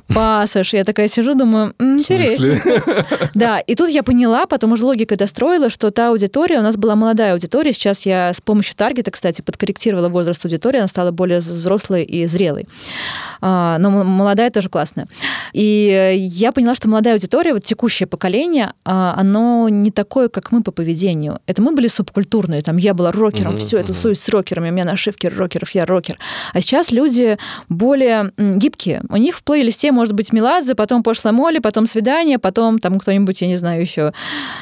Пассаж. 0.09 0.72
Я 0.74 0.85
такая 0.85 1.09
сижу, 1.09 1.35
думаю, 1.35 1.74
интересно. 1.79 2.61
Да, 3.35 3.61
и 3.61 3.74
тут 3.74 3.90
я 3.90 4.03
поняла, 4.03 4.46
потом 4.46 4.72
уже 4.72 4.85
логика 4.85 5.16
достроила, 5.16 5.70
что 5.70 5.90
та 5.90 6.09
аудитория, 6.09 6.59
у 6.59 6.62
нас 6.62 6.76
была 6.76 6.96
молодая 6.96 7.33
аудитория, 7.33 7.72
сейчас 7.72 8.07
я 8.07 8.33
с 8.35 8.40
помощью 8.40 8.76
таргета, 8.76 9.11
кстати, 9.11 9.40
подкорректировала 9.42 10.09
возраст 10.09 10.44
аудитории, 10.44 10.79
она 10.79 10.88
стала 10.88 11.11
более 11.11 11.40
взрослой 11.40 12.03
и 12.05 12.26
зрелой. 12.26 12.66
А, 13.40 13.79
но 13.79 13.90
молодая 13.90 14.50
тоже 14.50 14.68
классная. 14.68 15.07
И 15.53 16.16
я 16.18 16.53
поняла, 16.53 16.74
что 16.74 16.88
молодая 16.88 17.14
аудитория, 17.14 17.53
вот 17.53 17.64
текущее 17.64 18.07
поколение, 18.07 18.72
а, 18.85 19.14
оно 19.16 19.68
не 19.68 19.90
такое, 19.90 20.29
как 20.29 20.53
мы 20.53 20.62
по 20.62 20.72
поведению. 20.72 21.40
Это 21.46 21.62
мы 21.62 21.72
были 21.72 21.88
субкультурные, 21.88 22.62
там 22.62 22.76
я 22.76 22.94
была 22.94 23.12
рокером, 23.12 23.57
все, 23.57 23.79
я 23.79 23.85
тусуюсь 23.85 24.20
с 24.20 24.29
рокерами, 24.29 24.70
у 24.70 24.72
меня 24.72 24.85
нашивки 24.85 25.26
рокеров, 25.26 25.70
я 25.70 25.87
рокер. 25.87 26.18
А 26.53 26.61
сейчас 26.61 26.69
люди 26.90 27.38
более 27.68 28.33
гибкие. 28.37 29.02
У 29.09 29.16
них 29.16 29.37
в 29.37 29.42
плейлисте 29.42 29.92
может 29.92 30.14
быть 30.14 30.33
Меладзе, 30.33 30.74
потом 30.74 31.02
Пошлая 31.02 31.33
Молли, 31.33 31.59
потом 31.59 31.87
Свидание, 31.87 32.38
потом 32.38 32.78
там 32.78 32.98
кто-нибудь, 32.98 33.40
я 33.42 33.48
не 33.48 33.56
знаю, 33.56 33.80
еще 33.80 34.12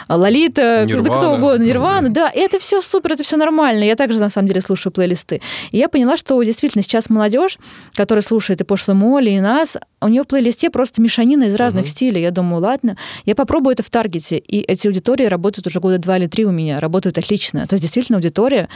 Лолита, 0.08 0.84
Нирвана. 0.86 1.14
кто 1.16 1.34
угодно, 1.34 1.64
Нирвана. 1.64 2.10
Да, 2.10 2.28
и 2.30 2.38
это 2.40 2.58
все 2.58 2.80
супер, 2.80 3.12
это 3.12 3.22
все 3.22 3.36
нормально. 3.36 3.84
Я 3.84 3.96
также, 3.96 4.18
на 4.20 4.30
самом 4.30 4.48
деле, 4.48 4.60
слушаю 4.60 4.92
плейлисты. 4.92 5.40
И 5.70 5.78
я 5.78 5.88
поняла, 5.88 6.16
что 6.16 6.42
действительно 6.42 6.82
сейчас 6.82 7.10
молодежь, 7.10 7.58
которая 7.94 8.22
слушает 8.22 8.60
и 8.60 8.64
Пошлую 8.64 8.96
Молли, 8.96 9.30
и 9.30 9.40
нас, 9.40 9.76
у 10.00 10.08
нее 10.08 10.22
в 10.22 10.26
плейлисте 10.26 10.70
просто 10.70 11.02
мешанина 11.02 11.44
из 11.44 11.54
разных 11.54 11.84
угу. 11.84 11.90
стилей. 11.90 12.22
Я 12.22 12.30
думаю, 12.30 12.62
ладно, 12.62 12.96
я 13.24 13.34
попробую 13.34 13.74
это 13.74 13.82
в 13.82 13.90
Таргете. 13.90 14.38
И 14.38 14.60
эти 14.60 14.86
аудитории 14.86 15.24
работают 15.24 15.66
уже 15.66 15.80
года 15.80 15.98
два 15.98 16.18
или 16.18 16.26
три 16.26 16.44
у 16.44 16.50
меня, 16.50 16.80
работают 16.80 17.18
отлично. 17.18 17.66
То 17.66 17.74
есть 17.74 17.82
действительно 17.82 18.18
аудитория, 18.18 18.68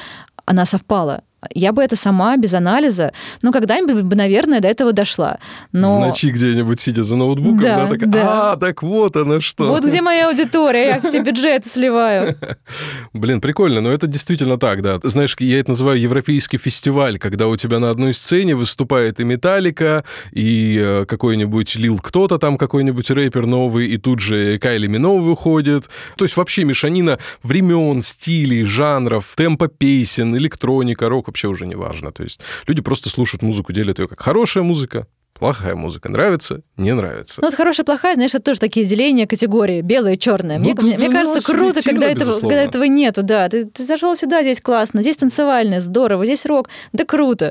она 0.44 0.66
совпала 0.66 1.22
я 1.54 1.72
бы 1.72 1.82
это 1.82 1.96
сама, 1.96 2.36
без 2.36 2.54
анализа, 2.54 3.12
ну, 3.42 3.52
когда-нибудь 3.52 4.02
бы, 4.02 4.16
наверное, 4.16 4.60
до 4.60 4.68
этого 4.68 4.92
дошла. 4.92 5.38
Но... 5.72 5.96
В 5.96 6.00
ночи 6.00 6.26
где-нибудь, 6.30 6.78
сидя 6.78 7.02
за 7.02 7.16
ноутбуком, 7.16 7.60
да, 7.60 7.84
да, 7.84 7.88
так, 7.88 8.10
да. 8.10 8.52
а, 8.52 8.56
так 8.56 8.82
вот 8.82 9.16
она 9.16 9.40
что. 9.40 9.68
Вот 9.68 9.84
где 9.84 10.00
моя 10.00 10.28
аудитория, 10.28 10.86
я 10.86 11.00
все 11.00 11.22
бюджеты 11.22 11.68
сливаю. 11.68 12.36
Блин, 13.12 13.40
прикольно, 13.40 13.80
но 13.80 13.90
это 13.90 14.06
действительно 14.06 14.58
так, 14.58 14.82
да. 14.82 15.00
Знаешь, 15.02 15.36
я 15.38 15.58
это 15.58 15.70
называю 15.70 16.00
европейский 16.00 16.58
фестиваль, 16.58 17.18
когда 17.18 17.48
у 17.48 17.56
тебя 17.56 17.78
на 17.78 17.90
одной 17.90 18.14
сцене 18.14 18.54
выступает 18.54 19.20
и 19.20 19.24
Металлика, 19.24 20.04
и 20.32 20.78
э, 20.80 21.04
какой-нибудь 21.06 21.76
Лил 21.76 21.98
кто-то 21.98 22.38
там, 22.38 22.56
какой-нибудь 22.56 23.10
рэпер 23.10 23.46
новый, 23.46 23.88
и 23.88 23.96
тут 23.96 24.20
же 24.20 24.58
Кайли 24.58 24.86
Миноу 24.86 25.20
выходит. 25.20 25.90
То 26.16 26.24
есть 26.24 26.36
вообще 26.36 26.64
мешанина 26.64 27.18
времен, 27.42 28.02
стилей, 28.02 28.64
жанров, 28.64 29.34
темпа 29.36 29.68
песен, 29.68 30.36
электроника, 30.36 31.08
рок, 31.08 31.31
вообще 31.32 31.48
уже 31.48 31.66
не 31.66 31.74
важно. 31.74 32.12
То 32.12 32.22
есть 32.22 32.40
люди 32.66 32.82
просто 32.82 33.08
слушают 33.08 33.42
музыку, 33.42 33.72
делят 33.72 33.98
ее 33.98 34.06
как 34.06 34.20
хорошая 34.20 34.62
музыка, 34.62 35.06
плохая 35.32 35.74
музыка. 35.74 36.12
Нравится, 36.12 36.60
не 36.76 36.94
нравится. 36.94 37.40
Ну, 37.40 37.48
вот 37.48 37.56
хорошая, 37.56 37.84
плохая, 37.84 38.14
знаешь, 38.14 38.34
это 38.34 38.44
тоже 38.44 38.60
такие 38.60 38.86
деления 38.86 39.26
категории, 39.26 39.80
белое, 39.80 40.16
черное. 40.16 40.58
Ну, 40.58 40.64
мне, 40.64 40.74
мне, 40.74 40.98
мне 40.98 41.10
кажется, 41.10 41.42
круто, 41.42 41.82
когда 41.82 42.06
этого, 42.06 42.38
когда 42.38 42.62
этого 42.62 42.84
нету, 42.84 43.22
да. 43.22 43.48
Ты, 43.48 43.64
ты 43.64 43.84
зашел 43.84 44.14
сюда, 44.16 44.42
здесь 44.42 44.60
классно, 44.60 45.02
здесь 45.02 45.16
танцевальное, 45.16 45.80
здорово, 45.80 46.26
здесь 46.26 46.46
рок, 46.46 46.68
да 46.92 47.04
круто. 47.04 47.50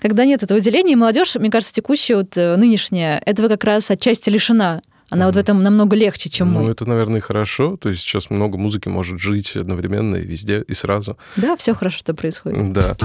Когда 0.00 0.24
нет 0.24 0.42
этого 0.42 0.60
деления, 0.60 0.92
и 0.92 0.96
молодежь, 0.96 1.36
мне 1.36 1.50
кажется, 1.50 1.72
текущая, 1.72 2.16
вот 2.16 2.36
э, 2.36 2.56
нынешняя, 2.56 3.22
этого 3.24 3.48
как 3.48 3.64
раз 3.64 3.90
отчасти 3.90 4.28
лишена. 4.28 4.82
Она 5.10 5.26
вот 5.26 5.34
в 5.34 5.38
этом 5.38 5.62
намного 5.62 5.96
легче, 5.96 6.30
чем 6.30 6.52
ну, 6.52 6.60
мы. 6.60 6.66
Ну, 6.66 6.70
это, 6.70 6.86
наверное, 6.88 7.18
и 7.18 7.20
хорошо. 7.20 7.76
То 7.76 7.88
есть 7.88 8.00
сейчас 8.02 8.30
много 8.30 8.56
музыки 8.56 8.88
может 8.88 9.18
жить 9.18 9.56
одновременно 9.56 10.16
и 10.16 10.24
везде, 10.24 10.62
и 10.66 10.74
сразу. 10.74 11.18
Да, 11.36 11.56
все 11.56 11.74
хорошо, 11.74 11.98
что 11.98 12.14
происходит. 12.14 12.72
Да. 12.72 12.96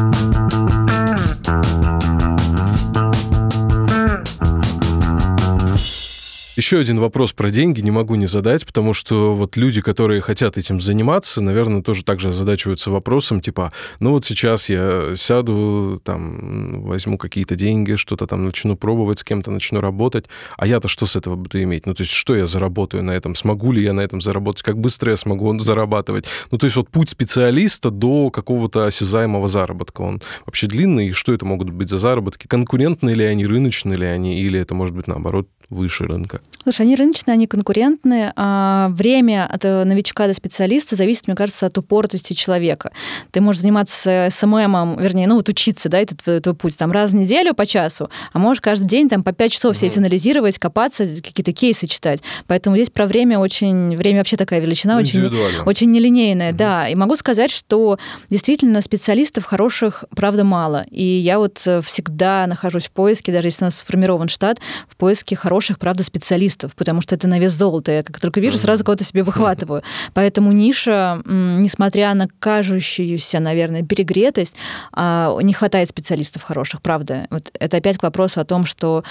Еще 6.56 6.80
один 6.80 7.00
вопрос 7.00 7.34
про 7.34 7.50
деньги 7.50 7.82
не 7.82 7.92
могу 7.92 8.16
не 8.16 8.28
задать, 8.28 8.66
потому 8.66 8.94
что 8.94 9.36
вот 9.36 9.58
люди, 9.58 9.82
которые 9.82 10.22
хотят 10.22 10.58
этим 10.58 10.80
заниматься, 10.80 11.42
наверное, 11.42 11.82
тоже 11.82 12.06
также 12.06 12.30
озадачиваются 12.30 12.92
вопросом, 12.92 13.42
типа, 13.42 13.74
ну 14.00 14.12
вот 14.12 14.24
сейчас 14.24 14.70
я 14.70 15.18
сяду, 15.18 16.00
там, 16.04 16.84
возьму 16.84 17.18
какие-то 17.18 17.56
деньги, 17.56 17.96
что-то 17.96 18.26
там 18.26 18.46
начну 18.46 18.78
пробовать, 18.78 19.20
с 19.20 19.26
кем-то 19.26 19.52
начну 19.52 19.82
работать, 19.82 20.26
а 20.58 20.66
я-то 20.66 20.88
что 20.88 21.06
с 21.06 21.18
этого 21.18 21.36
буду 21.36 21.62
иметь? 21.62 21.86
Ну, 21.86 21.94
то 21.94 22.02
есть, 22.02 22.14
что 22.14 22.36
я 22.36 22.48
заработаю 22.48 23.04
на 23.04 23.12
этом? 23.12 23.36
Смогу 23.36 23.74
ли 23.74 23.84
я 23.84 23.92
на 23.92 24.00
этом 24.00 24.22
заработать? 24.22 24.64
Как 24.64 24.80
быстро 24.80 25.12
я 25.12 25.18
смогу 25.18 25.60
зарабатывать? 25.60 26.26
Ну, 26.52 26.58
то 26.58 26.66
есть, 26.68 26.78
вот 26.78 26.90
путь 26.90 27.10
специалиста 27.10 27.92
до 27.92 28.30
какого-то 28.30 28.86
осязаемого 28.86 29.50
заработка, 29.50 30.02
он 30.02 30.22
вообще 30.46 30.68
длинный, 30.68 31.10
и 31.10 31.12
что 31.12 31.34
это 31.34 31.46
могут 31.46 31.70
быть 31.70 31.90
за 31.90 31.98
заработки? 31.98 32.48
Конкурентные 32.48 33.16
ли 33.16 33.26
они, 33.26 33.46
рыночные 33.46 33.98
ли 33.98 34.06
они, 34.06 34.40
или 34.40 34.58
это 34.58 34.74
может 34.74 34.96
быть 34.96 35.08
наоборот 35.08 35.50
выше 35.70 36.06
рынка? 36.06 36.42
Слушай, 36.64 36.82
они 36.82 36.96
рыночные, 36.96 37.34
они 37.34 37.46
конкурентные. 37.46 38.34
А 38.36 38.90
время 38.90 39.48
от 39.52 39.64
э, 39.66 39.84
новичка 39.84 40.26
до 40.26 40.34
специалиста 40.34 40.96
зависит, 40.96 41.28
мне 41.28 41.36
кажется, 41.36 41.68
от 41.68 41.78
упоротости 41.78 42.34
человека. 42.34 42.92
Ты 43.30 43.40
можешь 43.40 43.62
заниматься 43.62 44.30
СММом, 44.32 45.00
вернее, 45.00 45.28
ну 45.28 45.36
вот 45.36 45.48
учиться, 45.48 45.90
да, 45.90 46.00
этот 46.00 46.24
твой, 46.24 46.40
твой 46.40 46.56
путь, 46.56 46.76
там 46.76 46.92
раз 46.92 47.12
в 47.12 47.16
неделю 47.16 47.54
по 47.54 47.68
часу, 47.68 48.10
а 48.34 48.40
можешь 48.40 48.62
каждый 48.62 48.88
день 48.88 49.10
там 49.10 49.24
по 49.24 49.32
пять 49.32 49.52
часов 49.52 49.76
все 49.76 49.88
эти 49.88 50.00
анализировать, 50.00 50.58
копаться, 50.58 51.06
какие-то 51.06 51.54
кейсы 51.54 51.86
читать. 51.86 52.22
Поэтому 52.48 52.76
здесь 52.78 52.90
про 52.90 53.06
время 53.06 53.38
очень... 53.38 53.96
Время 53.96 54.20
вообще 54.20 54.36
такая 54.36 54.60
величина, 54.60 54.98
очень, 54.98 55.32
очень 55.66 55.92
нелинейная, 55.92 56.52
mm-hmm. 56.52 56.58
да. 56.58 56.88
И 56.88 56.96
могу 56.96 57.16
сказать, 57.16 57.52
что 57.52 58.00
действительно 58.32 58.82
специалистов 58.82 59.46
хороших, 59.46 60.04
правда, 60.16 60.44
мало. 60.44 60.84
И 60.90 61.04
я 61.04 61.38
вот 61.38 61.62
э, 61.68 61.82
всегда 61.82 62.48
нахожусь 62.48 62.88
в 62.88 62.92
поиске, 62.92 63.32
даже 63.32 63.50
если 63.50 63.66
у 63.66 63.68
нас 63.68 63.78
сформирован 63.78 64.30
штат, 64.30 64.60
в 64.90 64.96
поиске 64.96 65.36
хороших 65.36 65.55
хороших, 65.56 65.80
правда, 65.80 66.04
специалистов, 66.04 66.76
потому 66.76 67.00
что 67.00 67.16
это 67.16 67.30
на 67.30 67.40
вес 67.40 67.54
золота. 67.54 67.94
Я 67.94 68.04
как 68.04 68.20
только 68.20 68.42
вижу, 68.42 68.58
сразу 68.58 68.84
кого-то 68.84 69.06
себе 69.06 69.24
выхватываю. 69.24 69.84
Поэтому 70.14 70.52
ниша, 70.52 71.22
несмотря 71.26 72.14
на 72.14 72.28
кажущуюся, 72.40 73.40
наверное, 73.40 73.82
перегретость, 73.82 74.54
а, 74.92 75.34
не 75.42 75.54
хватает 75.54 75.88
специалистов 75.88 76.44
хороших, 76.44 76.82
правда. 76.82 77.28
Вот 77.30 77.52
это 77.58 77.78
опять 77.78 77.98
к 77.98 78.04
вопросу 78.04 78.42
о 78.42 78.44
том, 78.44 78.66
что 78.66 79.06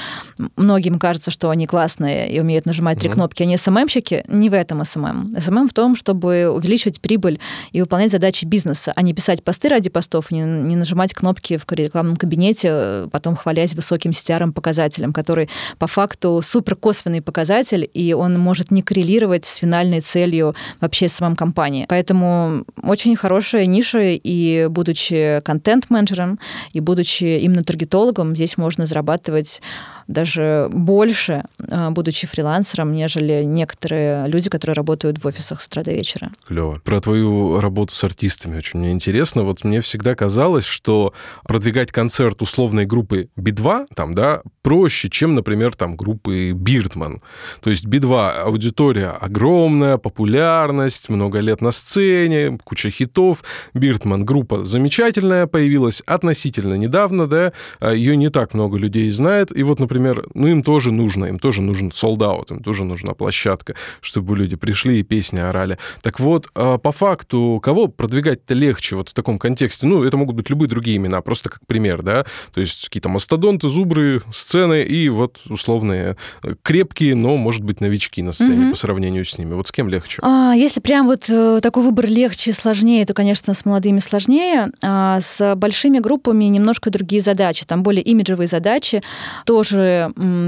многим 0.57 0.99
кажется, 0.99 1.31
что 1.31 1.49
они 1.49 1.67
классные 1.67 2.31
и 2.31 2.39
умеют 2.41 2.67
нажимать 2.67 2.99
три 2.99 3.09
кнопки. 3.09 3.43
Они 3.43 3.57
SMM 3.57 3.75
щики. 3.75 4.25
Не 4.29 4.51
в 4.51 4.53
этом 4.53 4.85
SMM. 4.85 5.37
SMM 5.41 5.69
в 5.71 5.73
том, 5.73 5.97
чтобы 5.97 6.51
увеличивать 6.51 7.01
прибыль 7.01 7.41
и 7.73 7.81
выполнять 7.81 8.11
задачи 8.11 8.45
бизнеса, 8.45 8.93
а 8.95 9.01
не 9.01 9.15
писать 9.15 9.43
посты 9.43 9.71
ради 9.71 9.89
постов, 9.89 10.31
не, 10.31 10.41
не 10.41 10.77
нажимать 10.77 11.15
кнопки 11.15 11.57
в 11.57 11.65
рекламном 11.73 12.17
кабинете, 12.17 13.09
потом 13.11 13.35
хвалясь 13.35 13.75
высоким 13.75 14.11
CTR-показателем, 14.11 15.15
который 15.15 15.49
по 15.79 15.87
факту 15.87 16.34
попросту 16.35 16.43
супер 16.43 16.77
косвенный 16.77 17.21
показатель, 17.21 17.89
и 17.95 18.15
он 18.15 18.39
может 18.39 18.71
не 18.71 18.83
коррелировать 18.83 19.45
с 19.45 19.57
финальной 19.57 20.01
целью 20.01 20.55
вообще 20.81 21.09
самой 21.09 21.37
компании. 21.37 21.87
Поэтому 21.89 22.65
очень 22.83 23.17
хорошая 23.17 23.67
ниша, 23.67 24.01
и 24.03 24.69
будучи 24.69 25.41
контент-менеджером, 25.45 26.39
и 26.75 26.81
будучи 26.81 27.25
именно 27.25 27.63
таргетологом, 27.63 28.35
здесь 28.35 28.57
можно 28.57 28.87
зарабатывать 28.87 29.63
даже 30.07 30.69
больше, 30.73 31.45
а, 31.71 31.91
будучи 31.91 32.27
фрилансером, 32.27 32.93
нежели 32.93 33.43
некоторые 33.45 34.27
люди, 34.27 34.51
которые 34.51 34.75
работают 34.75 35.23
в 35.23 35.27
офисах 35.27 35.61
с 35.61 35.67
утра 35.67 35.83
до 35.83 35.93
вечера. 35.93 36.31
Клево. 36.47 36.81
Про 36.85 37.01
твою 37.01 37.61
работу 37.61 37.95
с 37.95 38.05
артистами 38.05 38.59
очень 38.59 38.81
мне 38.81 38.93
интересно. 38.93 39.43
Вот 39.43 39.65
мне 39.65 39.81
всегда 39.81 40.15
казалось, 40.15 40.65
что 40.65 41.15
продвигать 41.45 41.93
концерт 41.93 42.43
условной 42.43 42.87
группы 42.87 43.29
Би-2, 43.37 43.87
там, 43.95 44.15
да, 44.15 44.43
проще, 44.63 45.09
чем, 45.09 45.35
например, 45.35 45.75
там, 45.75 45.97
группы 45.97 46.53
Биртман. 46.53 47.23
То 47.61 47.71
есть 47.71 47.87
Би-2 47.87 48.43
аудитория 48.43 49.09
огромная, 49.09 49.99
популярность, 49.99 51.09
много 51.09 51.41
лет 51.41 51.61
на 51.61 51.73
сцене, 51.73 52.59
куча 52.65 52.91
хитов. 52.91 53.43
Биртман 53.75 54.25
группа 54.25 54.65
замечательная, 54.65 55.47
появилась 55.47 56.03
относительно 56.07 56.75
недавно, 56.75 57.27
да, 57.27 57.53
ее 57.81 58.17
не 58.17 58.29
так 58.29 58.55
много 58.55 58.77
людей 58.77 59.11
знает. 59.11 59.57
И 59.57 59.63
вот, 59.63 59.81
например, 59.81 59.94
например, 59.95 60.27
ну, 60.35 60.49
им 60.49 60.63
тоже 60.63 60.91
нужно, 60.93 61.27
им 61.27 61.39
тоже 61.39 61.63
нужен 61.63 61.93
солдат, 61.93 62.51
им 62.51 62.59
тоже 62.59 62.85
нужна 62.85 63.15
площадка, 63.15 63.75
чтобы 64.01 64.37
люди 64.37 64.57
пришли 64.57 64.99
и 64.99 65.03
песни 65.03 65.39
орали. 65.39 65.79
Так 66.03 66.19
вот, 66.19 66.49
а, 66.55 66.79
по 66.79 66.91
факту, 66.91 67.61
кого 67.63 67.87
продвигать-то 67.87 68.55
легче 68.55 68.97
вот 68.97 69.11
в 69.11 69.15
таком 69.15 69.39
контексте? 69.39 69.87
Ну, 69.87 70.03
это 70.03 70.17
могут 70.17 70.35
быть 70.35 70.51
любые 70.51 70.69
другие 70.69 70.97
имена, 70.97 71.21
просто 71.21 71.49
как 71.49 71.67
пример, 71.67 72.03
да? 72.03 72.25
То 72.53 72.61
есть 72.61 72.87
какие-то 72.87 73.09
мастодонты, 73.09 73.69
зубры, 73.69 74.21
сцены 74.33 74.83
и 74.83 75.09
вот 75.09 75.41
условные 75.49 76.17
э, 76.43 76.55
крепкие, 76.63 77.15
но, 77.15 77.37
может 77.37 77.63
быть, 77.63 77.81
новички 77.81 78.23
на 78.23 78.33
сцене 78.33 78.67
mm-hmm. 78.67 78.71
по 78.71 78.77
сравнению 78.77 79.25
с 79.25 79.39
ними. 79.39 79.55
Вот 79.55 79.69
с 79.69 79.73
кем 79.73 79.89
легче? 79.89 80.19
А, 80.23 80.55
если 80.55 80.81
прям 80.81 81.07
вот 81.07 81.31
э, 81.31 81.61
такой 81.63 81.85
выбор 81.85 82.07
легче, 82.07 82.53
сложнее, 82.53 83.07
то, 83.07 83.15
конечно, 83.15 83.55
с 83.55 83.65
молодыми 83.65 84.01
сложнее. 84.01 84.71
А 84.83 85.21
с 85.21 85.55
большими 85.55 86.01
группами 86.01 86.45
немножко 86.45 86.91
другие 86.91 87.23
задачи. 87.23 87.65
Там 87.65 87.83
более 87.83 88.03
имиджевые 88.03 88.49
задачи. 88.49 89.03
Тоже 89.47 89.84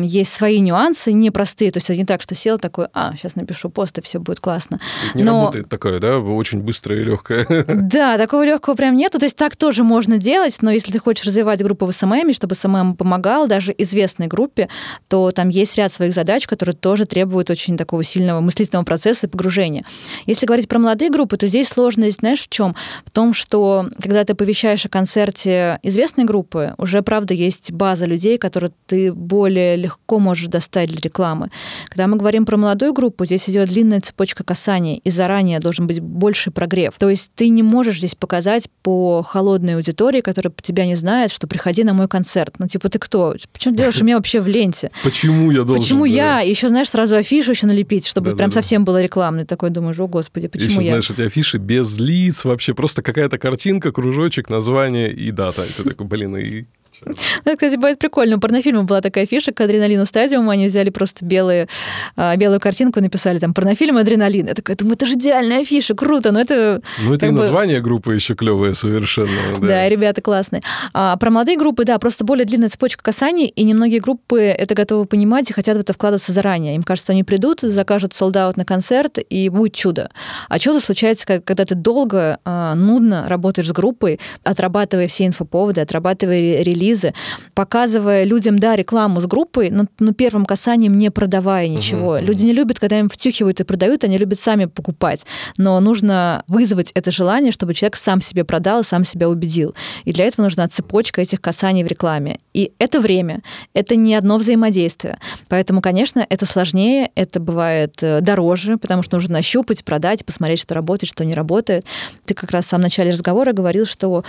есть 0.02 0.32
свои 0.32 0.60
нюансы 0.60 1.12
непростые. 1.12 1.70
То 1.70 1.78
есть 1.78 1.90
это 1.90 1.98
не 1.98 2.04
так, 2.04 2.22
что 2.22 2.34
сел 2.34 2.58
такой, 2.58 2.88
а, 2.92 3.14
сейчас 3.16 3.36
напишу 3.36 3.70
пост, 3.70 3.98
и 3.98 4.02
все 4.02 4.18
будет 4.18 4.40
классно. 4.40 4.78
Не 5.14 5.22
Но... 5.22 5.40
работает 5.40 5.68
такое, 5.68 6.00
да? 6.00 6.18
Очень 6.18 6.60
быстрое 6.62 7.00
и 7.00 7.04
легкое. 7.04 7.46
Да, 7.96 8.18
такого 8.18 8.44
легкого 8.44 8.74
прям 8.74 8.96
нету. 8.96 9.18
То 9.18 9.26
есть 9.26 9.36
так 9.36 9.56
тоже 9.56 9.84
можно 9.84 10.18
делать, 10.18 10.58
но 10.60 10.70
если 10.70 10.92
ты 10.92 10.98
хочешь 10.98 11.26
развивать 11.26 11.62
группу 11.62 11.86
в 11.86 11.92
SMM, 11.92 12.32
чтобы 12.32 12.54
SMM 12.54 12.96
помогал 12.96 13.46
даже 13.46 13.74
известной 13.76 14.26
группе, 14.26 14.68
то 15.08 15.30
там 15.30 15.48
есть 15.48 15.76
ряд 15.76 15.92
своих 15.92 16.14
задач, 16.14 16.46
которые 16.46 16.74
тоже 16.74 17.06
требуют 17.06 17.50
очень 17.50 17.76
такого 17.76 18.02
сильного 18.04 18.40
мыслительного 18.40 18.84
процесса 18.84 19.26
и 19.26 19.30
погружения. 19.30 19.84
Если 20.26 20.46
говорить 20.46 20.68
про 20.68 20.78
молодые 20.78 21.10
группы, 21.10 21.36
то 21.36 21.46
здесь 21.46 21.68
сложность, 21.68 22.20
знаешь, 22.20 22.42
в 22.42 22.48
чем? 22.48 22.74
В 23.04 23.10
том, 23.10 23.32
что 23.34 23.86
когда 24.00 24.24
ты 24.24 24.34
повещаешь 24.34 24.84
о 24.86 24.88
концерте 24.88 25.78
известной 25.82 26.24
группы, 26.24 26.74
уже, 26.78 27.02
правда, 27.02 27.34
есть 27.34 27.72
база 27.72 28.06
людей, 28.06 28.38
которые 28.38 28.72
ты 28.86 29.12
более 29.26 29.76
легко 29.76 30.18
можешь 30.18 30.46
достать 30.46 30.88
для 30.88 31.00
рекламы. 31.02 31.50
Когда 31.88 32.06
мы 32.06 32.16
говорим 32.16 32.46
про 32.46 32.56
молодую 32.56 32.92
группу, 32.92 33.24
здесь 33.24 33.48
идет 33.48 33.68
длинная 33.68 34.00
цепочка 34.00 34.44
касаний, 34.44 35.00
и 35.04 35.10
заранее 35.10 35.60
должен 35.60 35.86
быть 35.86 36.00
больший 36.00 36.52
прогрев. 36.52 36.94
То 36.98 37.10
есть 37.10 37.30
ты 37.34 37.48
не 37.48 37.62
можешь 37.62 37.98
здесь 37.98 38.14
показать 38.14 38.68
по 38.82 39.22
холодной 39.22 39.76
аудитории, 39.76 40.20
которая 40.20 40.52
тебя 40.62 40.86
не 40.86 40.94
знает, 40.94 41.30
что 41.30 41.46
приходи 41.46 41.84
на 41.84 41.92
мой 41.92 42.08
концерт. 42.08 42.54
Ну, 42.58 42.66
типа, 42.66 42.88
ты 42.88 42.98
кто? 42.98 43.34
Почему 43.52 43.74
ты 43.74 43.78
делаешь 43.78 43.96
у 44.00 44.04
меня 44.04 44.16
вообще 44.16 44.40
в 44.40 44.46
ленте? 44.46 44.90
Почему 45.02 45.50
я 45.50 45.62
должен? 45.62 45.82
Почему 45.82 46.04
я? 46.04 46.40
еще, 46.40 46.68
знаешь, 46.68 46.90
сразу 46.90 47.16
афишу 47.16 47.52
еще 47.52 47.66
налепить, 47.66 48.06
чтобы 48.06 48.36
прям 48.36 48.52
совсем 48.52 48.84
было 48.84 49.02
рекламный. 49.02 49.44
Такой 49.44 49.70
думаешь, 49.70 49.98
о, 49.98 50.06
господи, 50.06 50.48
почему 50.48 50.80
я? 50.80 50.90
знаешь, 50.90 51.10
эти 51.10 51.22
афиши 51.22 51.58
без 51.58 51.98
лиц, 51.98 52.44
вообще 52.44 52.74
просто 52.74 53.02
какая-то 53.02 53.38
картинка, 53.38 53.92
кружочек, 53.92 54.50
название 54.50 55.12
и 55.12 55.30
дата. 55.30 55.64
Ты 55.76 55.84
такой, 55.84 56.06
блин, 56.06 56.36
и 56.36 56.64
ну, 57.04 57.52
кстати, 57.52 57.76
будет 57.76 57.98
прикольно. 57.98 58.36
У 58.36 58.40
порнофильма 58.40 58.84
была 58.84 59.00
такая 59.00 59.26
фиша 59.26 59.52
к 59.52 59.60
адреналину 59.60 60.06
стадиуму. 60.06 60.50
Они 60.50 60.66
взяли 60.66 60.90
просто 60.90 61.24
белые, 61.24 61.68
а, 62.16 62.36
белую 62.36 62.60
картинку, 62.60 63.00
написали 63.00 63.38
там 63.38 63.54
порнофильм 63.54 63.96
«Адреналин». 63.96 64.46
Я 64.46 64.54
такая 64.54 64.76
думаю, 64.76 64.94
это 64.94 65.06
же 65.06 65.14
идеальная 65.14 65.64
фиша, 65.64 65.94
круто. 65.94 66.32
Но 66.32 66.40
это... 66.40 66.82
Ну, 67.02 67.14
это 67.14 67.26
и 67.26 67.30
бы... 67.30 67.36
название 67.36 67.80
группы 67.80 68.14
еще 68.14 68.34
клевое 68.34 68.74
совершенно. 68.74 69.26
Да, 69.56 69.66
да 69.68 69.88
ребята 69.88 70.20
классные. 70.20 70.62
А 70.92 71.16
про 71.16 71.30
молодые 71.30 71.56
группы, 71.56 71.84
да, 71.84 71.98
просто 71.98 72.24
более 72.24 72.44
длинная 72.44 72.68
цепочка 72.68 73.02
касаний, 73.02 73.46
и 73.46 73.64
немногие 73.64 74.00
группы 74.00 74.40
это 74.40 74.74
готовы 74.74 75.06
понимать 75.06 75.50
и 75.50 75.52
хотят 75.52 75.76
в 75.76 75.80
это 75.80 75.92
вкладываться 75.92 76.32
заранее. 76.32 76.76
Им 76.76 76.82
кажется, 76.82 77.12
они 77.12 77.24
придут, 77.24 77.60
закажут 77.62 78.14
солдат 78.14 78.56
на 78.56 78.64
концерт, 78.64 79.18
и 79.18 79.48
будет 79.48 79.74
чудо. 79.74 80.10
А 80.48 80.58
чудо 80.58 80.80
случается, 80.80 81.26
когда 81.26 81.64
ты 81.64 81.74
долго, 81.74 82.38
а, 82.44 82.74
нудно 82.74 83.26
работаешь 83.28 83.68
с 83.68 83.72
группой, 83.72 84.20
отрабатывая 84.44 85.08
все 85.08 85.26
инфоповоды, 85.26 85.80
отрабатывая 85.80 86.62
релиз, 86.62 86.85
релизы, 86.86 87.14
показывая 87.54 88.24
людям, 88.24 88.58
да, 88.58 88.76
рекламу 88.76 89.20
с 89.20 89.26
группой, 89.26 89.70
но, 89.70 89.86
но 89.98 90.12
первым 90.12 90.46
касанием 90.46 90.94
не 90.94 91.10
продавая 91.10 91.68
ничего. 91.68 92.16
Uh-huh, 92.16 92.24
Люди 92.24 92.44
не 92.44 92.52
любят, 92.52 92.78
когда 92.78 92.98
им 92.98 93.08
втюхивают 93.08 93.60
и 93.60 93.64
продают, 93.64 94.04
они 94.04 94.18
любят 94.18 94.38
сами 94.38 94.66
покупать. 94.66 95.26
Но 95.58 95.80
нужно 95.80 96.44
вызвать 96.46 96.92
это 96.94 97.10
желание, 97.10 97.52
чтобы 97.52 97.74
человек 97.74 97.96
сам 97.96 98.20
себе 98.20 98.44
продал 98.44 98.80
и 98.80 98.84
сам 98.84 99.04
себя 99.04 99.28
убедил. 99.28 99.74
И 100.04 100.12
для 100.12 100.26
этого 100.26 100.44
нужна 100.44 100.68
цепочка 100.68 101.20
этих 101.20 101.40
касаний 101.40 101.84
в 101.84 101.86
рекламе. 101.86 102.38
И 102.54 102.72
это 102.78 103.00
время, 103.00 103.42
это 103.74 103.96
не 103.96 104.14
одно 104.14 104.38
взаимодействие. 104.38 105.18
Поэтому, 105.48 105.80
конечно, 105.80 106.26
это 106.28 106.46
сложнее, 106.46 107.10
это 107.14 107.40
бывает 107.40 108.02
э, 108.02 108.20
дороже, 108.20 108.76
потому 108.76 109.02
что 109.02 109.16
нужно 109.16 109.34
нащупать, 109.34 109.84
продать, 109.84 110.24
посмотреть, 110.24 110.60
что 110.60 110.74
работает, 110.74 111.10
что 111.10 111.24
не 111.24 111.34
работает. 111.34 111.84
Ты 112.24 112.34
как 112.34 112.50
раз 112.50 112.66
в 112.66 112.68
самом 112.68 112.84
начале 112.84 113.10
разговора 113.10 113.52
говорил, 113.52 113.86
что 113.86 114.24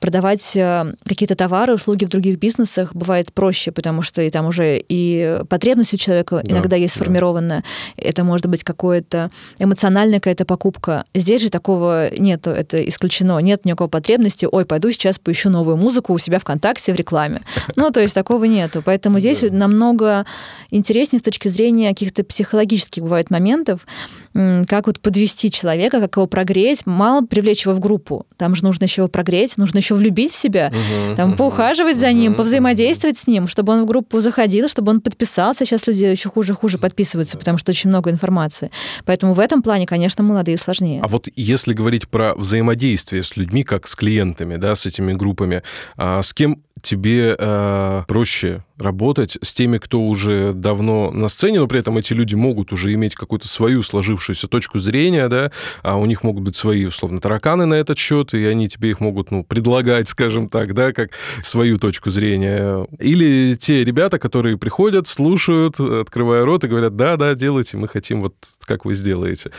продавать 0.00 0.56
э, 0.56 0.94
какие-то 1.04 1.34
товары, 1.34 1.74
услуги 1.74 2.01
в 2.04 2.08
других 2.08 2.38
бизнесах 2.38 2.94
бывает 2.94 3.32
проще, 3.32 3.72
потому 3.72 4.02
что 4.02 4.22
и 4.22 4.30
там 4.30 4.46
уже 4.46 4.82
и 4.88 5.38
потребность 5.48 5.94
у 5.94 5.96
человека 5.96 6.40
да, 6.42 6.50
иногда 6.50 6.76
есть 6.76 6.94
сформированная. 6.94 7.64
Да. 7.96 8.02
Это 8.02 8.24
может 8.24 8.46
быть 8.46 8.64
какое-то 8.64 9.30
эмоциональная 9.58 10.20
какая-то 10.20 10.44
покупка. 10.44 11.04
Здесь 11.14 11.42
же 11.42 11.50
такого 11.50 12.10
нету, 12.16 12.50
это 12.50 12.86
исключено. 12.88 13.38
Нет 13.38 13.64
никакой 13.64 13.88
потребности, 13.88 14.46
ой, 14.50 14.64
пойду 14.64 14.90
сейчас 14.90 15.18
поищу 15.18 15.50
новую 15.50 15.76
музыку 15.76 16.12
у 16.12 16.18
себя 16.18 16.38
ВКонтакте 16.38 16.92
в 16.92 16.96
рекламе. 16.96 17.40
Ну, 17.74 17.90
то 17.90 18.00
есть 18.00 18.14
такого 18.14 18.44
нету. 18.44 18.82
Поэтому 18.84 19.18
здесь 19.18 19.40
да. 19.40 19.50
намного 19.50 20.26
интереснее 20.70 21.20
с 21.20 21.22
точки 21.22 21.48
зрения 21.48 21.88
каких-то 21.88 22.22
психологических 22.22 23.02
бывает 23.02 23.30
моментов, 23.30 23.86
как 24.32 24.86
вот 24.86 25.00
подвести 25.00 25.50
человека, 25.50 26.00
как 26.00 26.16
его 26.16 26.26
прогреть. 26.26 26.86
Мало 26.86 27.22
привлечь 27.22 27.66
его 27.66 27.74
в 27.74 27.80
группу. 27.80 28.26
Там 28.36 28.54
же 28.54 28.64
нужно 28.64 28.84
еще 28.84 29.02
его 29.02 29.08
прогреть, 29.08 29.56
нужно 29.56 29.78
еще 29.78 29.94
влюбить 29.94 30.32
в 30.32 30.36
себя, 30.36 30.72
угу, 30.72 31.16
там 31.16 31.30
угу, 31.30 31.38
поухаживать 31.38 31.94
угу, 31.94 32.00
за 32.00 32.12
ним, 32.12 32.34
повзаимодействовать 32.34 33.18
с 33.18 33.26
ним, 33.26 33.48
чтобы 33.48 33.72
он 33.72 33.82
в 33.82 33.86
группу 33.86 34.20
заходил, 34.20 34.68
чтобы 34.68 34.90
он 34.90 35.00
подписался. 35.00 35.64
Сейчас 35.64 35.86
люди 35.86 36.04
еще 36.04 36.28
хуже-хуже 36.28 36.78
подписываются, 36.78 37.38
потому 37.38 37.58
что 37.58 37.70
очень 37.72 37.90
много 37.90 38.10
информации. 38.10 38.70
Поэтому 39.04 39.34
в 39.34 39.40
этом 39.40 39.62
плане, 39.62 39.86
конечно, 39.86 40.24
молодые 40.24 40.56
сложнее. 40.58 41.00
А 41.02 41.08
вот 41.08 41.28
если 41.36 41.72
говорить 41.72 42.08
про 42.08 42.34
взаимодействие 42.34 43.22
с 43.22 43.36
людьми, 43.36 43.64
как 43.64 43.86
с 43.86 43.94
клиентами, 43.94 44.56
да, 44.56 44.74
с 44.74 44.86
этими 44.86 45.12
группами, 45.12 45.62
а 45.96 46.22
с 46.22 46.32
кем 46.32 46.62
тебе 46.82 47.36
э, 47.38 48.02
проще 48.08 48.64
работать 48.82 49.38
с 49.40 49.54
теми, 49.54 49.78
кто 49.78 50.02
уже 50.02 50.52
давно 50.52 51.10
на 51.10 51.28
сцене, 51.28 51.60
но 51.60 51.66
при 51.66 51.80
этом 51.80 51.96
эти 51.96 52.12
люди 52.12 52.34
могут 52.34 52.72
уже 52.72 52.92
иметь 52.92 53.14
какую-то 53.14 53.48
свою 53.48 53.82
сложившуюся 53.82 54.48
точку 54.48 54.78
зрения, 54.78 55.28
да, 55.28 55.50
а 55.82 55.96
у 55.96 56.06
них 56.06 56.22
могут 56.22 56.42
быть 56.42 56.56
свои, 56.56 56.84
условно, 56.84 57.20
тараканы 57.20 57.66
на 57.66 57.74
этот 57.74 57.98
счет, 57.98 58.34
и 58.34 58.44
они 58.44 58.68
тебе 58.68 58.90
их 58.90 59.00
могут, 59.00 59.30
ну, 59.30 59.44
предлагать, 59.44 60.08
скажем 60.22 60.48
так, 60.48 60.74
да, 60.74 60.92
как 60.92 61.10
свою 61.40 61.78
точку 61.78 62.10
зрения. 62.10 62.86
Или 62.98 63.54
те 63.54 63.84
ребята, 63.84 64.18
которые 64.18 64.58
приходят, 64.58 65.06
слушают, 65.06 65.78
открывая 65.80 66.44
рот 66.44 66.64
и 66.64 66.68
говорят, 66.68 66.96
да, 66.96 67.16
да, 67.16 67.34
делайте, 67.34 67.76
мы 67.76 67.88
хотим 67.88 68.22
вот 68.22 68.34
как 68.64 68.84
вы 68.84 68.94
сделаете. 68.94 69.50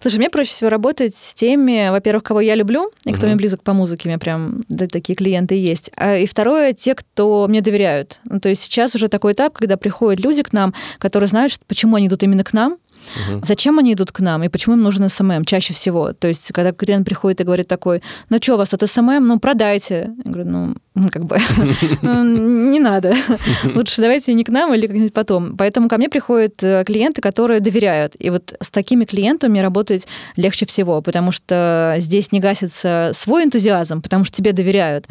Слушай, 0.00 0.16
мне 0.16 0.30
проще 0.30 0.50
всего 0.50 0.70
работать 0.70 1.14
с 1.14 1.34
теми, 1.34 1.90
во-первых, 1.90 2.22
кого 2.22 2.40
я 2.40 2.54
люблю, 2.54 2.90
и 3.04 3.12
кто 3.12 3.22
угу. 3.22 3.26
мне 3.28 3.36
близок 3.36 3.62
по 3.62 3.72
музыке, 3.72 4.02
у 4.06 4.08
меня 4.08 4.18
прям 4.18 4.60
да, 4.68 4.86
такие 4.86 5.16
клиенты 5.16 5.54
есть. 5.54 5.90
А, 5.96 6.16
и 6.16 6.26
второе, 6.26 6.72
те, 6.72 6.94
кто 6.94 7.46
мне 7.48 7.60
доверяют. 7.60 8.20
Ну, 8.24 8.40
то 8.40 8.48
есть 8.48 8.59
сейчас 8.60 8.94
уже 8.94 9.08
такой 9.08 9.32
этап, 9.32 9.54
когда 9.54 9.76
приходят 9.76 10.20
люди 10.24 10.42
к 10.42 10.52
нам, 10.52 10.74
которые 10.98 11.28
знают, 11.28 11.58
почему 11.66 11.96
они 11.96 12.08
идут 12.08 12.22
именно 12.22 12.44
к 12.44 12.52
нам, 12.52 12.78
Угу. 13.28 13.40
Зачем 13.44 13.78
они 13.78 13.94
идут 13.94 14.12
к 14.12 14.20
нам 14.20 14.44
и 14.44 14.48
почему 14.48 14.76
им 14.76 14.82
нужен 14.82 15.08
SMM 15.08 15.44
чаще 15.44 15.72
всего? 15.72 16.12
То 16.12 16.28
есть, 16.28 16.52
когда 16.52 16.72
клиент 16.72 17.06
приходит 17.06 17.40
и 17.40 17.44
говорит 17.44 17.68
такой, 17.68 18.02
ну 18.28 18.38
что, 18.40 18.54
у 18.54 18.58
вас 18.58 18.68
тут 18.68 18.88
SMM? 18.88 19.26
Ну, 19.26 19.38
продайте. 19.38 20.12
Я 20.24 20.30
говорю, 20.30 20.48
ну, 20.48 20.76
как 20.94 21.24
бы 21.24 21.38
не 22.02 22.80
надо. 22.80 23.14
Лучше 23.74 24.02
давайте 24.02 24.34
не 24.34 24.44
к 24.44 24.48
нам 24.48 24.74
или 24.74 24.86
как-нибудь 24.86 25.12
потом. 25.12 25.56
Поэтому 25.56 25.88
ко 25.88 25.96
мне 25.96 26.08
приходят 26.08 26.62
э, 26.62 26.84
клиенты, 26.84 27.20
которые 27.20 27.60
доверяют. 27.60 28.14
И 28.18 28.30
вот 28.30 28.54
с 28.60 28.70
такими 28.70 29.04
клиентами 29.04 29.58
работать 29.60 30.06
легче 30.36 30.66
всего, 30.66 31.00
потому 31.00 31.32
что 31.32 31.94
здесь 31.98 32.32
не 32.32 32.40
гасится 32.40 33.12
свой 33.14 33.44
энтузиазм, 33.44 34.02
потому 34.02 34.24
что 34.24 34.36
тебе 34.36 34.52
доверяют. 34.52 35.06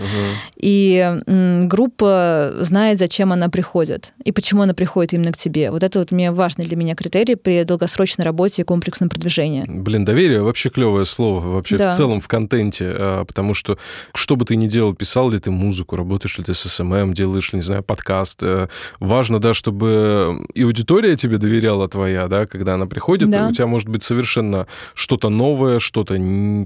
И 0.57 1.19
группа 1.63 2.53
знает, 2.59 2.99
зачем 2.99 3.31
она 3.31 3.49
приходит 3.49 4.13
и 4.23 4.31
почему 4.31 4.63
она 4.63 4.73
приходит 4.73 5.13
именно 5.13 5.31
к 5.31 5.37
тебе. 5.37 5.71
Вот 5.71 5.83
это 5.83 5.99
вот 5.99 6.11
мне 6.11 6.31
важный 6.31 6.65
для 6.65 6.75
меня 6.75 6.95
критерий 6.95 7.35
при 7.35 7.63
долгосрочной 7.63 8.25
работе 8.25 8.61
и 8.61 8.65
комплексном 8.65 9.09
продвижении. 9.09 9.65
Блин, 9.67 10.05
доверие 10.05 10.41
вообще 10.41 10.69
клевое 10.69 11.05
слово 11.05 11.45
вообще 11.47 11.77
да. 11.77 11.91
в 11.91 11.95
целом 11.95 12.19
в 12.21 12.27
контенте, 12.27 12.85
а, 12.97 13.25
потому 13.25 13.53
что 13.53 13.77
что 14.13 14.35
бы 14.35 14.45
ты 14.45 14.55
ни 14.55 14.67
делал, 14.67 14.93
писал 14.93 15.29
ли 15.29 15.39
ты 15.39 15.51
музыку, 15.51 15.68
работаешь 15.97 16.37
ли 16.37 16.43
ты 16.43 16.53
с 16.53 16.61
SMM, 16.61 17.13
делаешь 17.13 17.53
не 17.53 17.61
знаю, 17.61 17.83
подкаст, 17.83 18.41
э, 18.43 18.67
важно, 18.99 19.39
да, 19.39 19.53
чтобы 19.53 20.45
и 20.53 20.63
аудитория 20.63 21.15
тебе 21.15 21.37
доверяла 21.37 21.87
твоя, 21.87 22.27
да, 22.27 22.45
когда 22.45 22.75
она 22.75 22.85
приходит, 22.85 23.29
да. 23.29 23.47
у 23.47 23.51
тебя 23.51 23.67
может 23.67 23.89
быть 23.89 24.03
совершенно 24.03 24.67
что-то 24.93 25.29
новое, 25.29 25.79
что-то, 25.79 26.15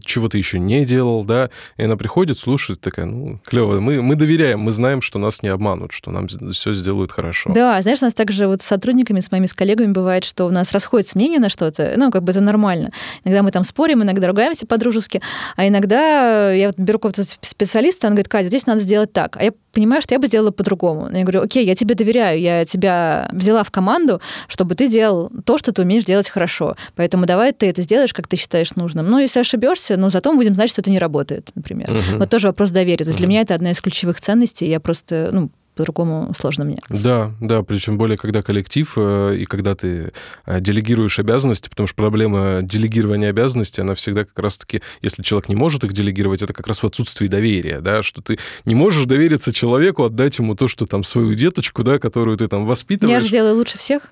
чего 0.03 0.29
ты 0.29 0.37
еще 0.37 0.59
не 0.59 0.85
делал, 0.85 1.23
да, 1.23 1.49
и 1.77 1.83
она 1.83 1.97
приходит, 1.97 2.37
слушает, 2.37 2.81
такая, 2.81 3.05
ну, 3.05 3.39
клево, 3.45 3.79
мы, 3.79 4.01
мы 4.01 4.15
доверяем, 4.15 4.59
мы 4.59 4.71
знаем, 4.71 5.01
что 5.01 5.19
нас 5.19 5.41
не 5.43 5.49
обманут, 5.49 5.91
что 5.91 6.11
нам 6.11 6.27
все 6.27 6.73
сделают 6.73 7.11
хорошо. 7.11 7.51
Да, 7.53 7.81
знаешь, 7.81 8.01
у 8.01 8.05
нас 8.05 8.13
также 8.13 8.47
вот 8.47 8.61
с 8.61 8.65
сотрудниками, 8.65 9.19
с 9.19 9.31
моими 9.31 9.45
с 9.45 9.53
коллегами 9.53 9.91
бывает, 9.91 10.23
что 10.23 10.45
у 10.45 10.49
нас 10.49 10.71
расходится 10.71 11.17
мнение 11.17 11.39
на 11.39 11.49
что-то, 11.49 11.93
ну, 11.97 12.11
как 12.11 12.23
бы 12.23 12.31
это 12.31 12.41
нормально. 12.41 12.91
Иногда 13.23 13.43
мы 13.43 13.51
там 13.51 13.63
спорим, 13.63 14.03
иногда 14.03 14.27
ругаемся 14.27 14.65
по-дружески, 14.65 15.21
а 15.55 15.67
иногда 15.67 16.51
я 16.51 16.67
вот 16.67 16.77
беру 16.77 16.99
какого-то 16.99 17.23
специалиста, 17.41 18.07
он 18.07 18.13
говорит, 18.13 18.29
Катя, 18.29 18.47
здесь 18.47 18.65
надо 18.65 18.79
сделать 18.81 18.92
так. 19.05 19.37
А 19.37 19.43
я 19.43 19.51
понимаю, 19.71 20.01
что 20.01 20.15
я 20.15 20.19
бы 20.19 20.27
сделала 20.27 20.51
по-другому. 20.51 21.09
Я 21.11 21.23
говорю, 21.23 21.41
окей, 21.41 21.65
я 21.65 21.75
тебе 21.75 21.95
доверяю, 21.95 22.39
я 22.39 22.65
тебя 22.65 23.27
взяла 23.31 23.63
в 23.63 23.71
команду, 23.71 24.21
чтобы 24.47 24.75
ты 24.75 24.87
делал 24.87 25.31
то, 25.45 25.57
что 25.57 25.71
ты 25.71 25.81
умеешь 25.81 26.05
делать 26.05 26.29
хорошо. 26.29 26.75
Поэтому 26.95 27.25
давай 27.25 27.51
ты 27.51 27.67
это 27.69 27.81
сделаешь, 27.81 28.13
как 28.13 28.27
ты 28.27 28.37
считаешь 28.37 28.75
нужным. 28.75 29.09
Ну, 29.09 29.19
если 29.19 29.39
ошибешься, 29.39 29.97
ну, 29.97 30.09
зато 30.09 30.31
мы 30.31 30.37
будем 30.37 30.55
знать, 30.55 30.69
что 30.69 30.81
это 30.81 30.91
не 30.91 30.99
работает, 30.99 31.49
например. 31.55 31.91
Угу. 31.91 32.19
Вот 32.19 32.29
тоже 32.29 32.47
вопрос 32.47 32.71
доверия. 32.71 33.03
То 33.03 33.09
есть 33.09 33.15
угу. 33.15 33.19
для 33.19 33.27
меня 33.27 33.41
это 33.41 33.55
одна 33.55 33.71
из 33.71 33.81
ключевых 33.81 34.21
ценностей. 34.21 34.67
Я 34.67 34.79
просто, 34.79 35.29
ну, 35.31 35.49
по-другому 35.75 36.33
сложно 36.35 36.65
мне. 36.65 36.77
Да, 36.89 37.31
да, 37.39 37.63
причем 37.63 37.97
более 37.97 38.17
когда 38.17 38.41
коллектив 38.41 38.91
э, 38.97 39.37
и 39.39 39.45
когда 39.45 39.75
ты 39.75 40.11
э, 40.45 40.59
делегируешь 40.59 41.19
обязанности, 41.19 41.69
потому 41.69 41.87
что 41.87 41.95
проблема 41.95 42.59
делегирования 42.61 43.29
обязанностей, 43.29 43.81
она 43.81 43.95
всегда 43.95 44.25
как 44.25 44.37
раз-таки, 44.39 44.81
если 45.01 45.23
человек 45.23 45.49
не 45.49 45.55
может 45.55 45.83
их 45.83 45.93
делегировать, 45.93 46.41
это 46.41 46.53
как 46.53 46.67
раз 46.67 46.83
в 46.83 46.85
отсутствии 46.85 47.27
доверия, 47.27 47.79
да, 47.81 48.03
что 48.03 48.21
ты 48.21 48.39
не 48.65 48.75
можешь 48.75 49.05
довериться 49.05 49.53
человеку, 49.53 50.03
отдать 50.03 50.37
ему 50.39 50.55
то, 50.55 50.67
что 50.67 50.85
там 50.85 51.03
свою 51.03 51.33
деточку, 51.33 51.83
да, 51.83 51.99
которую 51.99 52.37
ты 52.37 52.47
там 52.47 52.65
воспитываешь. 52.65 53.15
Я 53.15 53.19
же 53.19 53.31
делаю 53.31 53.55
лучше 53.55 53.77
всех. 53.77 54.09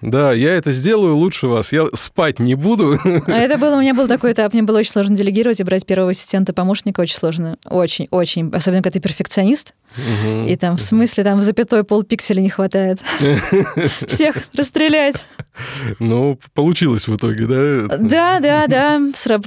Да, 0.00 0.32
я 0.32 0.54
это 0.54 0.72
сделаю 0.72 1.16
лучше 1.16 1.48
вас. 1.48 1.72
Я 1.72 1.86
спать 1.94 2.38
не 2.38 2.54
буду. 2.54 2.96
А 3.26 3.38
это 3.38 3.58
было, 3.58 3.76
у 3.76 3.80
меня 3.80 3.92
был 3.92 4.06
такой 4.06 4.32
этап. 4.32 4.52
Мне 4.52 4.62
было 4.62 4.78
очень 4.78 4.92
сложно 4.92 5.16
делегировать 5.16 5.60
и 5.60 5.64
брать 5.64 5.84
первого 5.84 6.12
ассистента, 6.12 6.52
помощника. 6.52 7.00
Очень 7.00 7.16
сложно. 7.16 7.54
Очень, 7.68 8.06
очень. 8.10 8.50
Особенно, 8.50 8.82
когда 8.82 8.92
ты 8.92 9.00
перфекционист. 9.00 9.74
Угу. 9.96 10.46
И 10.46 10.56
там 10.56 10.76
в 10.76 10.82
смысле 10.82 11.24
там 11.24 11.40
запятой 11.40 11.84
полпикселя 11.84 12.40
не 12.40 12.50
хватает. 12.50 13.00
Всех 14.08 14.36
расстрелять. 14.54 15.24
Ну, 16.00 16.38
получилось 16.52 17.06
в 17.06 17.16
итоге, 17.16 17.46
да? 17.46 17.96
Да, 17.98 18.40
да, 18.40 18.66
да. 18.66 19.00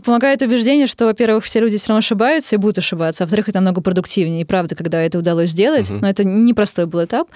Помогает 0.03 0.41
убеждение, 0.41 0.87
что, 0.87 1.05
во-первых, 1.05 1.43
все 1.43 1.59
люди 1.59 1.77
все 1.77 1.89
равно 1.89 1.99
ошибаются 1.99 2.55
и 2.55 2.59
будут 2.59 2.77
ошибаться, 2.77 3.23
а 3.23 3.25
во-вторых, 3.25 3.49
это 3.49 3.57
намного 3.57 3.81
продуктивнее. 3.81 4.41
И 4.41 4.45
правда, 4.45 4.75
когда 4.75 5.01
это 5.01 5.19
удалось 5.19 5.49
сделать, 5.49 5.89
но 5.89 6.07
это 6.09 6.23
непростой 6.23 6.85
был 6.85 7.03
этап, 7.03 7.27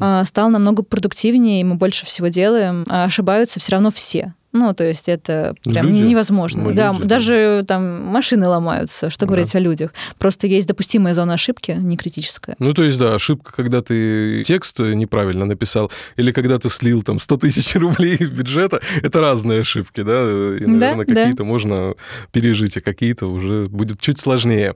а, 0.00 0.24
стал 0.24 0.50
намного 0.50 0.82
продуктивнее, 0.82 1.60
и 1.60 1.64
мы 1.64 1.76
больше 1.76 2.04
всего 2.04 2.28
делаем, 2.28 2.84
а 2.88 3.04
ошибаются 3.04 3.60
все 3.60 3.72
равно 3.72 3.90
все. 3.90 4.34
Ну, 4.52 4.74
то 4.74 4.84
есть 4.84 5.08
это 5.08 5.54
прям 5.62 5.86
люди. 5.86 6.02
невозможно. 6.02 6.62
Мы 6.62 6.72
да, 6.72 6.92
люди, 6.92 7.04
даже 7.04 7.58
да. 7.60 7.74
там 7.74 8.02
машины 8.02 8.48
ломаются, 8.48 9.08
что 9.08 9.20
да. 9.20 9.26
говорить 9.26 9.54
о 9.54 9.60
людях. 9.60 9.92
Просто 10.18 10.48
есть 10.48 10.66
допустимая 10.66 11.14
зона 11.14 11.34
ошибки, 11.34 11.76
не 11.78 11.96
критическая. 11.96 12.56
Ну, 12.58 12.74
то 12.74 12.82
есть, 12.82 12.98
да, 12.98 13.14
ошибка, 13.14 13.52
когда 13.52 13.80
ты 13.80 14.42
текст 14.44 14.80
неправильно 14.80 15.46
написал, 15.46 15.90
или 16.16 16.32
когда 16.32 16.58
ты 16.58 16.68
слил 16.68 17.02
там 17.02 17.18
100 17.20 17.36
тысяч 17.36 17.74
рублей 17.80 18.16
бюджета, 18.16 18.80
это 19.02 19.20
разные 19.20 19.60
ошибки, 19.60 20.02
да? 20.02 20.22
И, 20.22 20.66
наверное, 20.66 21.06
да, 21.06 21.14
какие-то 21.14 21.38
да. 21.38 21.44
можно 21.44 21.94
пережить, 22.32 22.76
а 22.76 22.80
какие-то 22.80 23.26
уже 23.26 23.66
будет 23.66 24.00
чуть 24.00 24.18
сложнее. 24.18 24.74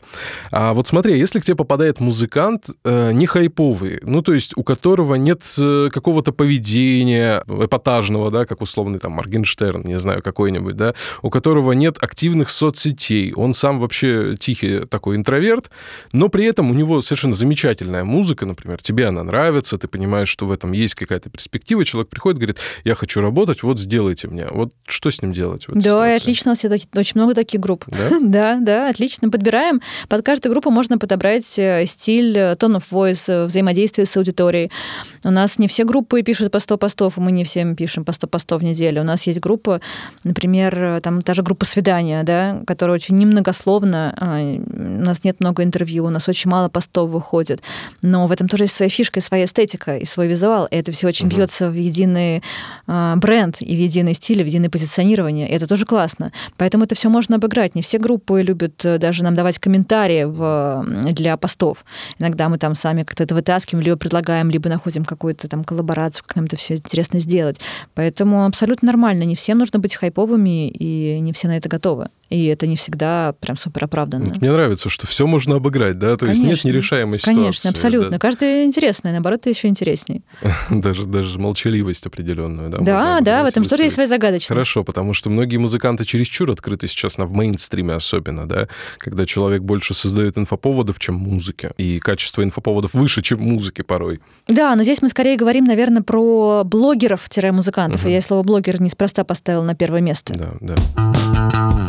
А 0.53 0.73
вот 0.73 0.87
смотри, 0.87 1.19
если 1.19 1.41
к 1.41 1.45
тебе 1.45 1.57
попадает 1.57 1.99
музыкант 1.99 2.67
э, 2.85 3.11
не 3.13 3.27
хайповый, 3.27 3.99
ну, 4.03 4.23
то 4.23 4.33
есть 4.33 4.53
у 4.57 4.63
которого 4.63 5.17
нет 5.17 5.43
э, 5.59 5.89
какого-то 5.93 6.33
поведения 6.33 7.43
эпатажного, 7.49 8.31
да, 8.31 8.47
как 8.47 8.63
условный 8.63 9.01
там 9.01 9.13
Моргенштерн, 9.13 9.64
Моргенштерн, 9.65 9.83
не 9.85 9.99
знаю, 9.99 10.23
какой-нибудь, 10.23 10.77
да, 10.77 10.95
у 11.23 11.31
которого 11.31 11.73
нет 11.73 11.97
активных 12.01 12.49
соцсетей, 12.49 13.33
он 13.35 13.55
сам 13.55 13.81
вообще 13.81 14.37
тихий 14.39 14.81
такой 14.87 15.17
интроверт, 15.17 15.71
но 16.13 16.29
при 16.29 16.45
этом 16.45 16.71
у 16.71 16.75
него 16.75 17.01
совершенно 17.01 17.35
замечательная 17.35 18.05
музыка, 18.05 18.47
например, 18.47 18.83
тебе 18.83 19.07
она 19.07 19.23
нравится, 19.23 19.79
ты 19.79 19.89
понимаешь, 19.89 20.29
что 20.29 20.47
в 20.47 20.53
этом 20.53 20.73
есть 20.73 20.95
какая-то 20.95 21.31
перспектива, 21.31 21.85
человек 21.85 22.09
приходит, 22.09 22.39
говорит, 22.39 22.59
я 22.85 22.95
хочу 22.95 23.21
работать, 23.21 23.63
вот 23.63 23.79
сделайте 23.79 24.29
мне. 24.29 24.47
Вот 24.51 24.73
что 24.87 25.11
с 25.11 25.23
ним 25.23 25.33
делать? 25.33 25.67
да, 25.69 25.81
ситуации? 25.81 26.13
и 26.13 26.17
отлично, 26.17 26.51
у 26.51 26.53
нас 26.53 26.65
очень 26.65 27.13
много 27.15 27.35
таких 27.35 27.61
групп. 27.61 27.85
Да? 27.87 28.19
да, 28.23 28.59
да, 28.61 28.91
отлично, 28.91 29.31
подбираем. 29.31 29.81
Под 30.09 30.25
каждую 30.25 30.53
группу 30.53 30.71
можно 30.71 30.99
подобрать 30.99 31.59
э, 31.59 31.85
стиль, 31.87 32.37
э, 32.37 32.53
tone 32.55 32.79
of 32.79 32.85
voice, 32.91 33.25
э, 33.29 33.47
взаимодействие 33.47 34.07
с 34.07 34.17
аудиторией. 34.17 34.71
У 35.25 35.31
нас 35.31 35.59
не 35.59 35.69
все 35.69 35.85
группы 35.85 36.23
пишут 36.23 36.51
по 36.51 36.61
100 36.61 36.79
постов, 36.79 37.17
мы 37.17 37.33
не 37.33 37.45
всем 37.45 37.77
пишем 37.77 38.05
по 38.05 38.13
100 38.13 38.27
постов 38.27 38.63
в 38.63 38.65
неделю. 38.65 39.03
У 39.03 39.05
нас 39.05 39.27
есть 39.27 39.41
группы, 39.41 39.54
группа, 39.55 39.81
например, 40.25 41.01
там 41.01 41.23
та 41.23 41.35
же 41.35 41.43
группа 41.43 41.65
свидания, 41.65 42.23
да, 42.25 42.61
которая 42.67 42.97
очень 42.97 43.17
немногословно, 43.17 44.15
а, 44.19 44.41
у 44.41 45.05
нас 45.05 45.23
нет 45.23 45.41
много 45.41 45.63
интервью, 45.63 46.07
у 46.07 46.11
нас 46.11 46.29
очень 46.29 46.51
мало 46.51 46.69
постов 46.69 47.11
выходит, 47.11 47.63
но 48.03 48.27
в 48.27 48.33
этом 48.33 48.49
тоже 48.49 48.65
есть 48.65 48.75
своя 48.75 48.89
фишка, 48.89 49.21
и 49.21 49.23
своя 49.23 49.45
эстетика, 49.45 49.97
и 49.97 50.05
свой 50.05 50.27
визуал, 50.27 50.67
и 50.67 50.77
это 50.77 50.91
все 50.91 51.07
очень 51.07 51.29
угу. 51.29 51.37
бьется 51.37 51.71
в 51.71 51.75
единый 51.75 52.43
а, 52.87 53.15
бренд, 53.17 53.57
и 53.61 53.77
в 53.77 53.79
единый 53.79 54.15
стиль, 54.15 54.41
и 54.41 54.45
в 54.45 54.47
единое 54.47 54.71
позиционирование, 54.71 55.49
и 55.49 55.53
это 55.53 55.67
тоже 55.67 55.85
классно. 55.85 56.33
Поэтому 56.57 56.85
это 56.85 56.95
все 56.95 57.09
можно 57.09 57.37
обыграть. 57.37 57.75
Не 57.75 57.83
все 57.83 57.99
группы 57.99 58.43
любят 58.43 58.85
э, 58.85 58.99
даже 58.99 59.23
нам 59.23 59.35
давать 59.35 59.59
комментарии 59.59 60.25
в, 60.25 60.85
для 61.13 61.37
постов. 61.37 61.85
Иногда 62.19 62.49
мы 62.49 62.59
там 62.59 62.75
сами 62.75 63.05
как-то 63.05 63.23
это 63.23 63.35
вытаскиваем, 63.35 63.85
либо 63.85 63.97
предлагаем, 63.97 64.51
либо 64.51 64.69
находим 64.69 65.05
какую-то 65.05 65.49
там 65.49 65.65
коллаборацию, 65.65 66.25
как 66.27 66.37
нам 66.37 66.45
это 66.47 66.57
все 66.57 66.75
интересно 66.75 67.21
сделать. 67.21 67.61
Поэтому 67.95 68.45
абсолютно 68.47 68.87
нормально, 68.87 69.25
не 69.25 69.35
всем 69.45 69.59
нужно 69.59 69.79
быть 69.79 69.95
хайповыми, 69.95 70.69
и 70.71 71.21
не 71.21 71.35
все 71.35 71.49
на 71.49 71.59
это 71.59 71.69
готовы. 71.69 72.09
И 72.31 72.47
это 72.47 72.67
не 72.67 72.77
всегда 72.77 73.35
прям 73.41 73.57
супер 73.57 73.85
оправданно. 73.85 74.35
Мне 74.41 74.51
нравится, 74.51 74.89
что 74.89 75.07
все 75.07 75.27
можно 75.27 75.57
обыграть, 75.57 75.99
да? 75.99 76.17
То 76.17 76.27
Конечно. 76.27 76.47
есть 76.47 76.65
нет 76.65 76.75
нерешаемой 76.75 77.19
ситуации. 77.19 77.41
Конечно, 77.41 77.71
абсолютно. 77.71 78.11
Да? 78.11 78.19
Каждая 78.19 78.65
интересная, 78.65 79.13
наоборот, 79.13 79.41
это 79.41 79.51
еще 79.51 79.69
интереснее. 79.69 80.23
даже, 80.71 81.05
даже 81.07 81.39
молчаливость 81.39 82.07
определенную, 82.07 82.71
да? 82.71 82.79
Да, 82.79 83.21
да, 83.21 83.43
в 83.43 83.47
этом 83.47 83.65
тоже 83.65 83.85
есть 83.85 83.95
своя 83.95 84.09
загадочность. 84.09 84.49
Хорошо, 84.49 84.85
потому 84.85 85.15
что 85.15 85.31
многие 85.31 85.57
музыканты 85.59 86.05
чересчур 86.05 86.51
открыты 86.51 86.89
сейчас 86.89 87.19
на 87.19 87.27
в 87.27 87.33
мейнстриме 87.33 87.95
особенно, 87.95 88.47
да? 88.47 88.69
Когда 88.99 89.27
человек 89.27 89.63
больше 89.63 89.95
создает 89.95 90.39
инфоповодов, 90.39 90.99
чем 90.99 91.15
музыки. 91.17 91.71
И 91.77 91.99
качество 91.99 92.43
инфоповодов 92.43 92.95
выше, 92.95 93.23
чем 93.23 93.41
музыки 93.41 93.83
порой. 93.83 94.21
Да, 94.49 94.75
но 94.77 94.83
здесь 94.83 95.03
мы 95.03 95.09
скорее 95.09 95.37
говорим, 95.37 95.65
наверное, 95.65 96.03
про 96.03 96.63
блогеров-музыкантов. 96.65 98.03
Угу. 98.03 98.09
И 98.09 98.13
я 98.13 98.23
слово 98.23 98.43
блогер 98.43 98.81
неспроста 98.81 99.25
поставил 99.25 99.63
на 99.63 99.75
первое 99.75 100.01
место. 100.01 100.35
Да, 100.35 100.53
да. 100.61 101.87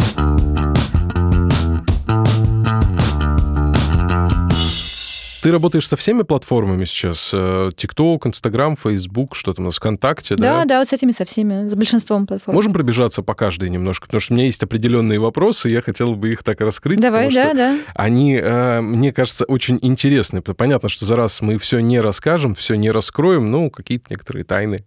Ты 5.45 5.51
работаешь 5.51 5.87
со 5.87 5.95
всеми 5.95 6.23
платформами 6.23 6.85
сейчас? 6.85 7.29
ТикТок, 7.75 8.25
Инстаграм, 8.25 8.75
Фейсбук, 8.75 9.35
что 9.35 9.53
там 9.53 9.65
у 9.65 9.67
нас, 9.67 9.75
ВКонтакте, 9.75 10.35
да? 10.35 10.61
Да, 10.61 10.65
да, 10.65 10.79
вот 10.79 10.87
с 10.87 10.93
этими 10.93 11.11
со 11.11 11.23
всеми, 11.23 11.69
с 11.69 11.75
большинством 11.75 12.25
платформ. 12.25 12.55
Можем 12.55 12.73
пробежаться 12.73 13.21
по 13.21 13.35
каждой 13.35 13.69
немножко? 13.69 14.07
Потому 14.07 14.21
что 14.21 14.33
у 14.33 14.37
меня 14.37 14.45
есть 14.47 14.63
определенные 14.63 15.19
вопросы, 15.19 15.69
я 15.69 15.83
хотел 15.83 16.15
бы 16.15 16.31
их 16.31 16.41
так 16.41 16.61
раскрыть. 16.61 16.99
Давай, 16.99 17.31
да, 17.31 17.53
да. 17.53 17.77
Они, 17.93 18.39
э, 18.41 18.81
мне 18.81 19.13
кажется, 19.13 19.45
очень 19.45 19.77
интересны. 19.83 20.41
Понятно, 20.41 20.89
что 20.89 21.05
за 21.05 21.15
раз 21.15 21.41
мы 21.41 21.59
все 21.59 21.77
не 21.77 22.01
расскажем, 22.01 22.55
все 22.55 22.73
не 22.73 22.89
раскроем, 22.89 23.51
ну, 23.51 23.69
какие-то 23.69 24.05
некоторые 24.09 24.45
тайны. 24.45 24.79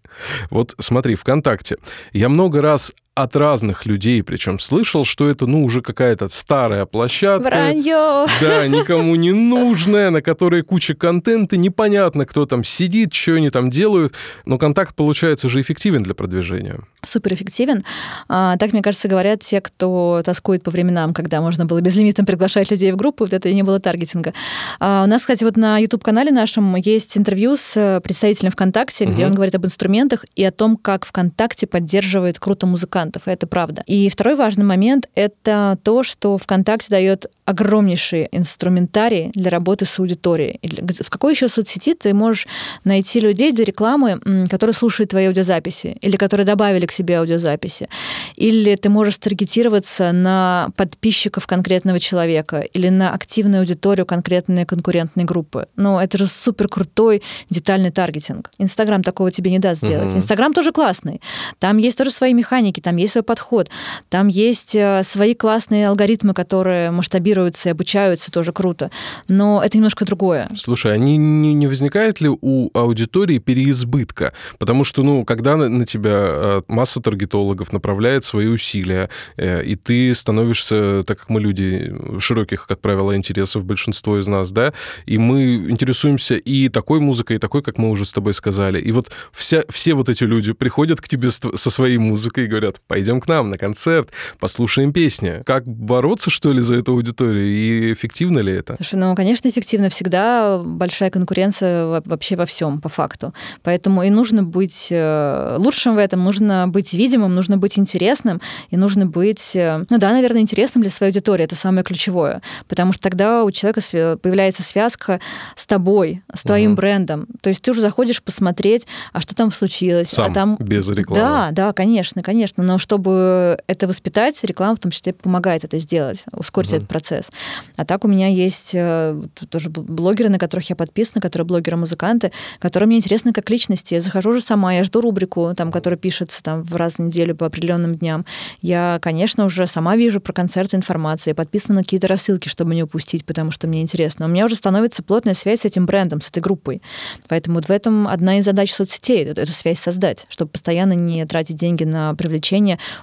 Вот 0.51 0.75
смотри, 0.81 1.15
ВКонтакте. 1.15 1.77
Я 2.13 2.29
много 2.29 2.61
раз 2.63 2.95
от 3.23 3.37
разных 3.37 3.87
людей, 3.87 4.23
причем 4.23 4.59
слышал, 4.59 5.05
что 5.05 5.29
это, 5.29 5.47
ну, 5.47 5.65
уже 5.65 5.83
какая-то 5.83 6.29
старая 6.29 6.87
площадка. 6.87 7.49
Вранье! 7.49 8.27
Да, 8.41 8.67
никому 8.67 9.15
не 9.17 9.33
нужная, 9.33 10.11
на 10.11 10.23
которой 10.23 10.63
куча 10.63 10.95
контента, 10.95 11.57
непонятно, 11.57 12.27
кто 12.27 12.47
там 12.47 12.65
сидит, 12.65 13.13
что 13.13 13.33
они 13.33 13.51
там 13.51 13.71
делают, 13.71 14.15
но 14.47 14.59
контакт 14.59 14.95
получается 14.95 15.49
же 15.49 15.61
эффективен 15.61 16.03
для 16.03 16.15
продвижения. 16.15 16.81
суперэффективен. 17.05 17.83
А, 18.29 18.57
так, 18.57 18.73
мне 18.73 18.83
кажется, 18.83 19.09
говорят 19.09 19.41
те, 19.41 19.61
кто 19.61 20.23
тоскует 20.25 20.63
по 20.63 20.71
временам, 20.71 21.15
когда 21.15 21.41
можно 21.41 21.65
было 21.65 21.81
безлимитно 21.81 22.25
приглашать 22.25 22.71
людей 22.71 22.93
в 22.93 22.97
группу, 22.97 23.25
вот 23.25 23.33
это 23.33 23.49
и 23.49 23.55
не 23.55 23.63
было 23.63 23.81
таргетинга. 23.81 24.33
А, 24.81 25.05
у 25.05 25.07
нас, 25.07 25.23
кстати, 25.23 25.45
вот 25.45 25.57
на 25.57 25.79
YouTube-канале 25.79 26.31
нашем 26.31 26.77
есть 26.77 27.17
интервью 27.17 27.57
с 27.57 27.77
э, 27.77 28.01
представителем 28.01 28.51
ВКонтакте, 28.51 29.05
где 29.07 29.23
угу. 29.23 29.31
он 29.31 29.35
говорит 29.35 29.55
об 29.55 29.65
инструментах 29.65 30.25
и 30.37 30.45
о 30.45 30.51
том, 30.51 30.77
как 30.77 31.07
ВКонтакте 31.07 31.67
поддерживает 31.67 32.39
круто 32.39 32.67
музыкантов, 32.67 33.08
и 33.17 33.31
это 33.31 33.47
правда. 33.47 33.83
И 33.87 34.09
второй 34.09 34.37
важный 34.37 34.65
момент— 34.65 35.09
это 35.15 35.79
то, 35.83 36.03
что 36.03 36.39
ВКонтакте 36.39 36.89
дает 36.91 37.27
огромнейший 37.45 38.29
инструментарий 38.31 39.31
для 39.33 39.51
работы 39.51 39.87
с 39.87 39.99
аудиторией. 39.99 40.61
В 41.03 41.09
какой 41.09 41.33
еще 41.33 41.49
соцсети 41.49 41.95
ты 41.95 42.13
можешь 42.13 42.47
найти 42.85 43.21
людей 43.21 43.53
для 43.53 43.65
рекламы, 43.65 44.21
которые 44.51 44.75
слушают 44.75 45.11
твои 45.11 45.27
аудиозаписи, 45.27 45.97
или 46.03 46.17
которые 46.17 46.45
добавили 46.45 46.85
к 46.85 46.93
себе 46.93 47.19
аудиозаписи. 47.19 47.89
Или 48.37 48.77
ты 48.77 48.91
можешь 48.91 49.17
таргетироваться 49.17 50.13
на 50.13 50.69
подписчиков 50.77 51.47
конкретного 51.47 51.99
человека 51.99 52.61
или 52.61 52.91
на 52.91 53.13
активную 53.13 53.61
аудиторию 53.61 54.05
конкретной 54.05 54.67
конкурентной 54.67 55.25
группы. 55.25 55.69
Ну, 55.77 55.99
это 55.99 56.19
же 56.19 56.27
супер 56.27 56.69
крутой 56.69 57.23
детальный 57.49 57.91
таргетинг. 57.91 58.51
Инстаграм 58.59 59.03
такого 59.03 59.31
тебе 59.31 59.51
не 59.51 59.59
даст 59.59 59.83
сделать. 59.83 60.15
Инстаграм 60.15 60.53
тоже 60.53 60.73
классный. 60.73 61.23
Там 61.59 61.79
есть 61.79 61.97
тоже 61.97 62.11
свои 62.11 62.35
механики, 62.35 62.81
там 62.81 62.97
есть 62.99 63.13
свой 63.13 63.23
подход, 63.23 63.71
там 64.09 64.29
есть 64.29 64.75
э, 64.75 65.03
свои 65.05 65.35
классные 65.35 65.89
алгоритмы, 65.89 66.35
которые 66.35 66.91
масштабируются 66.91 67.69
и 67.69 67.73
обучаются, 67.73 68.31
тоже 68.31 68.53
круто. 68.53 68.91
Но 69.29 69.63
это 69.65 69.77
немножко 69.77 70.05
другое. 70.05 70.49
Слушай, 70.57 70.95
а 70.95 70.97
не, 70.97 71.17
не, 71.17 71.55
не 71.55 71.67
возникает 71.67 72.21
ли 72.21 72.29
у 72.29 72.71
аудитории 72.75 73.39
переизбытка? 73.39 74.33
Потому 74.59 74.85
что, 74.85 75.03
ну, 75.03 75.25
когда 75.25 75.57
на, 75.57 75.69
на 75.69 75.85
тебя 75.85 76.11
э, 76.13 76.63
масса 76.69 77.01
таргетологов 77.01 77.73
направляет 77.73 78.25
свои 78.25 78.47
усилия, 78.47 79.09
э, 79.37 79.65
и 79.65 79.77
ты 79.77 80.15
становишься, 80.15 81.03
так 81.07 81.19
как 81.19 81.31
мы 81.31 81.41
люди 81.41 81.95
широких, 82.19 82.67
как 82.67 82.81
правило, 82.81 83.17
интересов, 83.17 83.65
большинство 83.65 84.19
из 84.19 84.27
нас, 84.27 84.53
да, 84.53 84.73
и 85.07 85.19
мы 85.19 85.55
интересуемся 85.71 86.35
и 86.37 86.69
такой 86.69 87.01
музыкой, 87.01 87.37
и 87.37 87.39
такой, 87.39 87.63
как 87.63 87.79
мы 87.79 87.91
уже 87.91 88.05
с 88.05 88.13
тобой 88.13 88.35
сказали. 88.35 88.81
И 88.81 88.93
вот 88.93 89.11
вся, 89.33 89.63
все 89.69 89.95
вот 89.95 90.09
эти 90.09 90.25
люди 90.25 90.53
приходят 90.53 91.01
к 91.01 91.09
тебе 91.09 91.31
со 91.31 91.71
своей 91.71 91.99
музыкой 91.99 92.45
и 92.45 92.47
говорят, 92.47 92.81
пойдем 92.89 93.21
к 93.21 93.29
нам 93.29 93.51
на 93.51 93.59
концерт, 93.59 94.11
послушаем 94.41 94.93
песни. 94.93 95.43
Как 95.45 95.67
бороться, 95.67 96.31
что 96.31 96.53
ли, 96.53 96.61
за 96.61 96.77
эту 96.77 96.93
аудиторию? 96.93 97.47
И 97.47 97.93
эффективно 97.93 98.41
ли 98.41 98.53
это? 98.53 98.77
Слушай, 98.77 98.97
ну, 98.97 99.15
конечно, 99.15 99.49
эффективно. 99.49 99.91
Всегда 99.91 100.59
большая 100.59 101.11
конкуренция 101.11 101.87
вообще 101.87 102.35
во 102.37 102.47
всем, 102.47 102.81
по 102.81 102.89
факту. 102.89 103.33
Поэтому 103.63 104.03
и 104.03 104.11
нужно 104.11 104.43
быть 104.43 104.89
э, 104.91 105.57
лучшим 105.59 105.95
в 105.95 105.99
этом, 105.99 106.25
нужно 106.25 106.67
быть 106.67 106.95
видимым, 106.95 107.35
нужно 107.35 107.59
быть 107.59 107.79
интересным, 107.79 108.41
и 108.71 108.77
нужно 108.77 109.07
быть, 109.07 109.55
э, 109.55 109.85
ну 109.91 109.99
да, 109.99 110.11
наверное, 110.11 110.41
интересным 110.41 110.83
для 110.83 110.91
своей 110.91 111.13
аудитории, 111.13 111.45
это 111.45 111.57
самое 111.57 111.85
ключевое, 111.85 112.41
потому 112.69 112.93
что 112.93 113.03
тогда 113.03 113.45
у 113.45 113.51
человека 113.51 113.81
появляется 114.23 114.63
связка 114.63 115.21
с 115.55 115.67
тобой, 115.67 116.23
с 116.33 116.43
твоим 116.43 116.73
угу. 116.73 116.79
брендом, 116.79 117.27
то 117.41 117.51
есть 117.51 117.63
ты 117.63 117.71
уже 117.71 117.81
заходишь 117.81 118.23
посмотреть, 118.23 118.87
а 119.13 119.21
что 119.21 119.35
там 119.35 119.53
случилось, 119.53 120.09
Сам, 120.09 120.31
а 120.31 120.35
там... 120.35 120.57
без 120.59 120.89
рекламы. 120.89 121.21
Да, 121.21 121.49
да, 121.53 121.73
конечно, 121.73 122.23
конечно, 122.23 122.63
но 122.69 122.77
чтобы 122.77 123.57
это 123.67 123.89
воспитать, 123.89 124.45
реклама 124.45 124.77
в 124.77 124.79
том 124.79 124.91
числе 124.91 125.15
помогает 125.15 125.65
это 125.65 125.79
сделать, 125.79 126.25
ускорить 126.33 126.69
угу. 126.69 126.77
этот 126.77 126.89
процесс. 126.89 127.31
А 127.77 127.87
так 127.87 128.05
у 128.05 128.09
меня 128.09 128.29
есть 128.29 128.73
э, 128.75 129.19
тоже 129.49 129.71
блогеры, 129.71 130.29
на 130.29 130.39
которых 130.39 130.69
я 130.69 130.77
подписана, 130.77 131.23
которые 131.23 131.47
блогеры-музыканты, 131.47 132.31
которые 132.59 132.87
мне 132.87 132.99
интересны 132.99 133.33
как 133.33 133.49
личности. 133.49 133.95
Я 133.95 134.03
захожу 134.03 134.31
уже 134.31 134.43
сама, 134.43 134.75
я 134.75 134.85
жду 134.85 135.01
рубрику, 135.01 135.55
там, 135.57 135.73
которая 135.73 135.97
пишется 135.97 136.43
там 136.43 136.63
в 136.63 136.77
раз 136.77 136.97
в 136.97 136.99
неделю 136.99 137.35
по 137.35 137.47
определенным 137.47 137.95
дням. 137.95 138.27
Я, 138.61 138.99
конечно, 139.01 139.47
уже 139.47 139.67
сама 139.67 139.97
вижу 139.97 140.21
про 140.21 140.35
концерты 140.35 140.77
информацию, 140.77 141.31
я 141.31 141.35
подписана 141.35 141.77
на 141.77 141.83
какие-то 141.85 142.07
рассылки, 142.07 142.51
чтобы 142.51 142.75
не 142.75 142.83
упустить, 142.83 143.25
потому 143.25 143.51
что 143.51 143.67
мне 143.67 143.81
интересно. 143.81 144.27
У 144.27 144.29
меня 144.29 144.45
уже 144.45 144.57
становится 144.57 145.03
плотная 145.03 145.33
связь 145.33 145.63
с 145.63 145.65
этим 145.65 145.87
брендом, 145.87 146.21
с 146.21 146.29
этой 146.29 146.43
группой. 146.43 146.83
Поэтому 147.29 147.57
вот 147.57 147.65
в 147.65 147.71
этом 147.71 148.07
одна 148.07 148.39
из 148.39 148.45
задач 148.45 148.71
соцсетей, 148.75 149.25
эту, 149.25 149.41
эту 149.41 149.53
связь 149.53 149.79
создать, 149.79 150.27
чтобы 150.29 150.51
постоянно 150.51 150.93
не 150.93 151.25
тратить 151.25 151.57
деньги 151.57 151.85
на 151.85 152.15
привлечение 152.15 152.58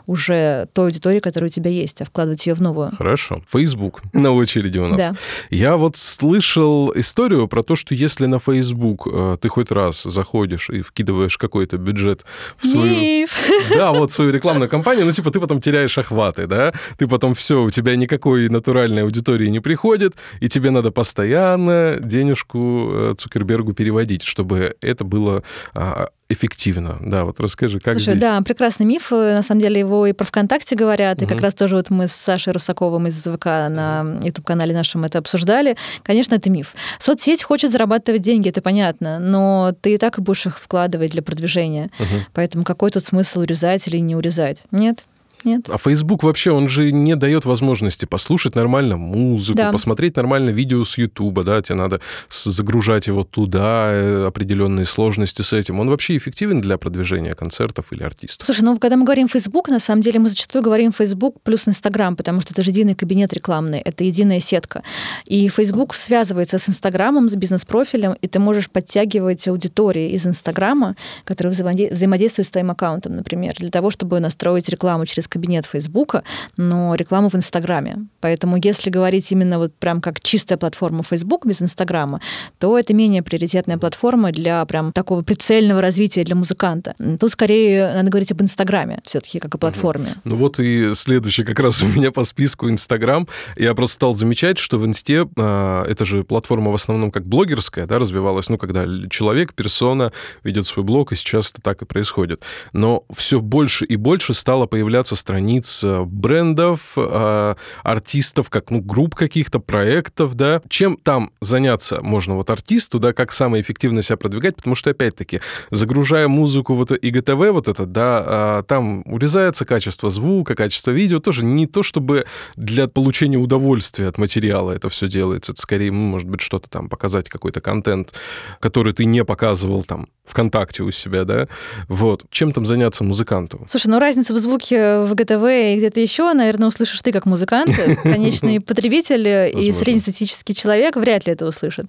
уже 0.05 0.67
той 0.73 0.85
аудитории, 0.85 1.19
которая 1.19 1.49
у 1.49 1.51
тебя 1.51 1.69
есть, 1.69 2.01
а 2.01 2.05
вкладывать 2.05 2.45
ее 2.47 2.53
в 2.53 2.61
новую. 2.61 2.91
Хорошо. 2.97 3.41
Facebook 3.47 4.01
на 4.13 4.31
очереди 4.31 4.77
у 4.79 4.87
нас. 4.87 4.97
Да. 4.97 5.13
Я 5.49 5.77
вот 5.77 5.97
слышал 5.97 6.91
историю 6.95 7.47
про 7.47 7.63
то, 7.63 7.75
что 7.75 7.93
если 7.93 8.25
на 8.25 8.39
Facebook 8.39 9.07
э, 9.11 9.37
ты 9.41 9.49
хоть 9.49 9.71
раз 9.71 10.03
заходишь 10.03 10.69
и 10.69 10.81
вкидываешь 10.81 11.37
какой-то 11.37 11.77
бюджет 11.77 12.25
в 12.57 12.67
свою... 12.67 12.85
Миф. 12.85 13.35
Да, 13.75 13.91
вот 13.91 14.11
свою 14.11 14.31
рекламную 14.31 14.69
кампанию, 14.69 15.05
ну, 15.05 15.11
типа, 15.11 15.31
ты 15.31 15.39
потом 15.39 15.59
теряешь 15.59 15.97
охваты, 15.97 16.47
да? 16.47 16.71
Ты 16.97 17.07
потом 17.07 17.33
все, 17.33 17.63
у 17.63 17.71
тебя 17.71 17.95
никакой 17.95 18.47
натуральной 18.47 19.03
аудитории 19.03 19.47
не 19.47 19.59
приходит, 19.59 20.15
и 20.39 20.47
тебе 20.47 20.71
надо 20.71 20.91
постоянно 20.91 21.97
денежку 21.99 22.89
э, 22.91 23.15
Цукербергу 23.17 23.73
переводить, 23.73 24.23
чтобы 24.23 24.75
это 24.81 25.03
было 25.03 25.43
а, 25.73 26.09
эффективно. 26.27 26.97
Да, 27.01 27.23
вот 27.23 27.39
расскажи, 27.39 27.79
как 27.79 27.93
Слушай, 27.93 28.11
здесь? 28.11 28.21
да, 28.21 28.41
прекрасный 28.41 28.85
миф. 28.85 29.11
На 29.11 29.43
самом 29.43 29.61
деле 29.61 29.79
его 29.79 30.07
и 30.07 30.13
про 30.13 30.25
ВКонтакте 30.25 30.75
говорят, 30.75 31.17
угу. 31.17 31.25
и 31.25 31.27
как 31.27 31.41
раз 31.41 31.53
тоже 31.53 31.75
вот 31.75 31.89
мы 31.89 32.07
с 32.07 32.13
Сашей 32.13 32.53
Русаковым 32.53 33.07
из 33.07 33.21
ВК 33.23 33.45
на 33.45 34.19
YouTube-канале 34.23 34.73
нашем 34.73 35.03
это 35.05 35.19
обсуждали. 35.19 35.77
Конечно, 36.01 36.35
это 36.35 36.49
миф. 36.49 36.73
Соцсеть 36.99 37.43
хочет 37.43 37.71
зарабатывать 37.71 38.21
деньги, 38.21 38.49
это 38.49 38.61
понятно, 38.61 39.19
но 39.19 39.73
ты 39.79 39.93
и 39.93 39.97
так 39.97 40.17
и 40.17 40.21
будешь 40.21 40.47
их 40.47 40.59
вкладывать 40.59 41.11
для 41.11 41.21
продвижения. 41.21 41.91
Угу. 41.99 42.25
Поэтому 42.33 42.63
какой 42.63 42.89
тут 42.89 43.05
смысл 43.05 43.41
урезать 43.41 43.87
или 43.87 43.97
не 43.97 44.15
урезать? 44.15 44.63
Нет? 44.71 45.05
Нет. 45.45 45.69
А 45.69 45.77
Facebook 45.77 46.23
вообще, 46.23 46.51
он 46.51 46.67
же 46.67 46.91
не 46.91 47.15
дает 47.15 47.45
возможности 47.45 48.05
послушать 48.05 48.55
нормально 48.55 48.97
музыку, 48.97 49.57
да. 49.57 49.71
посмотреть 49.71 50.15
нормально 50.15 50.49
видео 50.49 50.83
с 50.83 50.97
YouTube, 50.97 51.43
да, 51.43 51.61
тебе 51.61 51.75
надо 51.75 52.01
загружать 52.29 53.07
его 53.07 53.23
туда, 53.23 53.89
э, 53.91 54.25
определенные 54.25 54.85
сложности 54.85 55.41
с 55.41 55.53
этим. 55.53 55.79
Он 55.79 55.89
вообще 55.89 56.17
эффективен 56.17 56.61
для 56.61 56.77
продвижения 56.77 57.35
концертов 57.35 57.93
или 57.93 58.03
артистов? 58.03 58.45
Слушай, 58.45 58.61
ну 58.61 58.77
когда 58.77 58.97
мы 58.97 59.05
говорим 59.05 59.27
Facebook, 59.27 59.69
на 59.69 59.79
самом 59.79 60.01
деле 60.01 60.19
мы 60.19 60.29
зачастую 60.29 60.63
говорим 60.63 60.91
Facebook 60.91 61.41
плюс 61.43 61.67
Instagram, 61.67 62.15
потому 62.15 62.41
что 62.41 62.53
это 62.53 62.63
же 62.63 62.71
единый 62.71 62.95
кабинет 62.95 63.33
рекламный, 63.33 63.79
это 63.79 64.03
единая 64.03 64.39
сетка. 64.39 64.83
И 65.27 65.47
Facebook 65.49 65.93
связывается 65.93 66.57
с 66.57 66.69
Инстаграмом, 66.69 67.29
с 67.29 67.35
бизнес-профилем, 67.35 68.13
и 68.21 68.27
ты 68.27 68.39
можешь 68.39 68.69
подтягивать 68.69 69.47
аудитории 69.47 70.09
из 70.09 70.25
Инстаграма, 70.25 70.95
которые 71.23 71.51
взаимодействуют 71.91 72.47
с 72.47 72.51
твоим 72.51 72.71
аккаунтом, 72.71 73.15
например, 73.15 73.53
для 73.57 73.69
того, 73.69 73.91
чтобы 73.91 74.19
настроить 74.19 74.69
рекламу 74.69 75.05
через 75.05 75.27
кабинет 75.35 75.65
Фейсбука, 75.65 76.23
но 76.55 76.95
рекламу 76.95 77.27
в 77.27 77.35
Инстаграме. 77.35 78.07
Поэтому 78.21 78.55
если 78.55 78.89
говорить 78.89 79.29
именно 79.33 79.59
вот 79.59 79.75
прям 79.75 79.99
как 79.99 80.21
чистая 80.21 80.57
платформа 80.57 81.03
Facebook 81.03 81.45
без 81.45 81.61
Инстаграма, 81.61 82.21
то 82.57 82.79
это 82.79 82.93
менее 82.93 83.21
приоритетная 83.21 83.77
платформа 83.77 84.31
для 84.31 84.63
прям 84.65 84.93
такого 84.93 85.23
прицельного 85.23 85.81
развития 85.81 86.23
для 86.23 86.35
музыканта. 86.35 86.95
Тут 87.19 87.31
скорее 87.31 87.91
надо 87.93 88.09
говорить 88.09 88.31
об 88.31 88.41
Инстаграме 88.41 89.01
все-таки, 89.03 89.39
как 89.39 89.55
о 89.55 89.57
платформе. 89.57 90.11
Угу. 90.11 90.19
Ну 90.23 90.35
вот 90.37 90.59
и 90.61 90.93
следующий 90.93 91.43
как 91.43 91.59
раз 91.59 91.83
у 91.83 91.87
меня 91.87 92.11
по 92.11 92.23
списку 92.23 92.69
Инстаграм. 92.69 93.27
Я 93.57 93.75
просто 93.75 93.95
стал 93.95 94.13
замечать, 94.13 94.57
что 94.57 94.77
в 94.77 94.85
Инсте 94.85 95.27
э, 95.35 95.85
это 95.89 96.05
же 96.05 96.23
платформа 96.23 96.71
в 96.71 96.75
основном 96.75 97.11
как 97.11 97.25
блогерская, 97.25 97.87
да, 97.87 97.99
развивалась, 97.99 98.47
ну, 98.47 98.57
когда 98.57 98.85
человек, 99.09 99.53
персона 99.53 100.13
ведет 100.43 100.65
свой 100.65 100.85
блог, 100.85 101.11
и 101.11 101.15
сейчас 101.15 101.51
это 101.51 101.61
так 101.61 101.81
и 101.81 101.85
происходит. 101.85 102.43
Но 102.71 103.03
все 103.13 103.41
больше 103.41 103.85
и 103.85 103.97
больше 103.97 104.33
стало 104.33 104.67
появляться 104.67 105.15
страниц 105.25 105.83
э, 105.83 106.03
брендов, 106.05 106.93
э, 106.97 107.55
артистов, 107.81 108.51
как 108.51 108.69
ну, 108.69 108.79
групп 108.79 109.15
каких-то, 109.15 109.59
проектов, 109.59 110.35
да. 110.35 110.61
Чем 110.69 110.97
там 110.97 111.31
заняться 111.41 111.99
можно 112.03 112.35
вот 112.35 112.51
артисту, 112.51 112.99
да, 112.99 113.11
как 113.11 113.31
самое 113.31 113.63
эффективно 113.63 114.03
себя 114.03 114.17
продвигать, 114.17 114.55
потому 114.57 114.75
что, 114.75 114.91
опять-таки, 114.91 115.41
загружая 115.71 116.27
музыку 116.27 116.75
вот 116.75 116.91
ИГТВ 116.91 117.51
вот 117.51 117.67
это, 117.67 117.87
да, 117.87 118.23
а, 118.27 118.63
там 118.63 119.01
урезается 119.05 119.65
качество 119.65 120.11
звука, 120.11 120.53
качество 120.53 120.91
видео, 120.91 121.17
тоже 121.17 121.43
не 121.43 121.65
то, 121.65 121.81
чтобы 121.81 122.25
для 122.55 122.87
получения 122.87 123.37
удовольствия 123.37 124.07
от 124.07 124.19
материала 124.19 124.73
это 124.73 124.89
все 124.89 125.07
делается, 125.07 125.53
это 125.53 125.61
скорее, 125.61 125.91
может 125.91 126.29
быть, 126.29 126.41
что-то 126.41 126.69
там 126.69 126.87
показать, 126.87 127.29
какой-то 127.29 127.61
контент, 127.61 128.13
который 128.59 128.93
ты 128.93 129.05
не 129.05 129.25
показывал 129.25 129.83
там 129.83 130.07
ВКонтакте 130.25 130.83
у 130.83 130.91
себя, 130.91 131.23
да, 131.23 131.47
вот. 131.87 132.25
Чем 132.29 132.51
там 132.51 132.65
заняться 132.65 133.03
музыканту? 133.03 133.65
Слушай, 133.67 133.87
ну 133.87 133.99
разница 133.99 134.33
в 134.33 134.37
звуке 134.37 134.99
в 134.99 135.14
в 135.15 135.17
ГТВ 135.17 135.43
и 135.47 135.77
где-то 135.77 135.99
еще, 135.99 136.33
наверное, 136.33 136.67
услышишь 136.67 137.01
ты 137.01 137.11
как 137.11 137.25
музыкант, 137.25 137.71
конечный 138.03 138.59
потребитель 138.59 139.27
и 139.27 139.71
среднестатистический 139.71 140.53
человек 140.53 140.95
вряд 140.95 141.25
ли 141.25 141.33
это 141.33 141.45
услышит. 141.45 141.85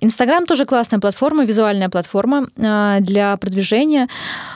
Инстаграм 0.00 0.46
тоже 0.46 0.64
классная 0.64 0.98
платформа, 0.98 1.44
визуальная 1.44 1.88
платформа 1.88 2.48
а, 2.58 3.00
для 3.00 3.36
продвижения. 3.36 4.08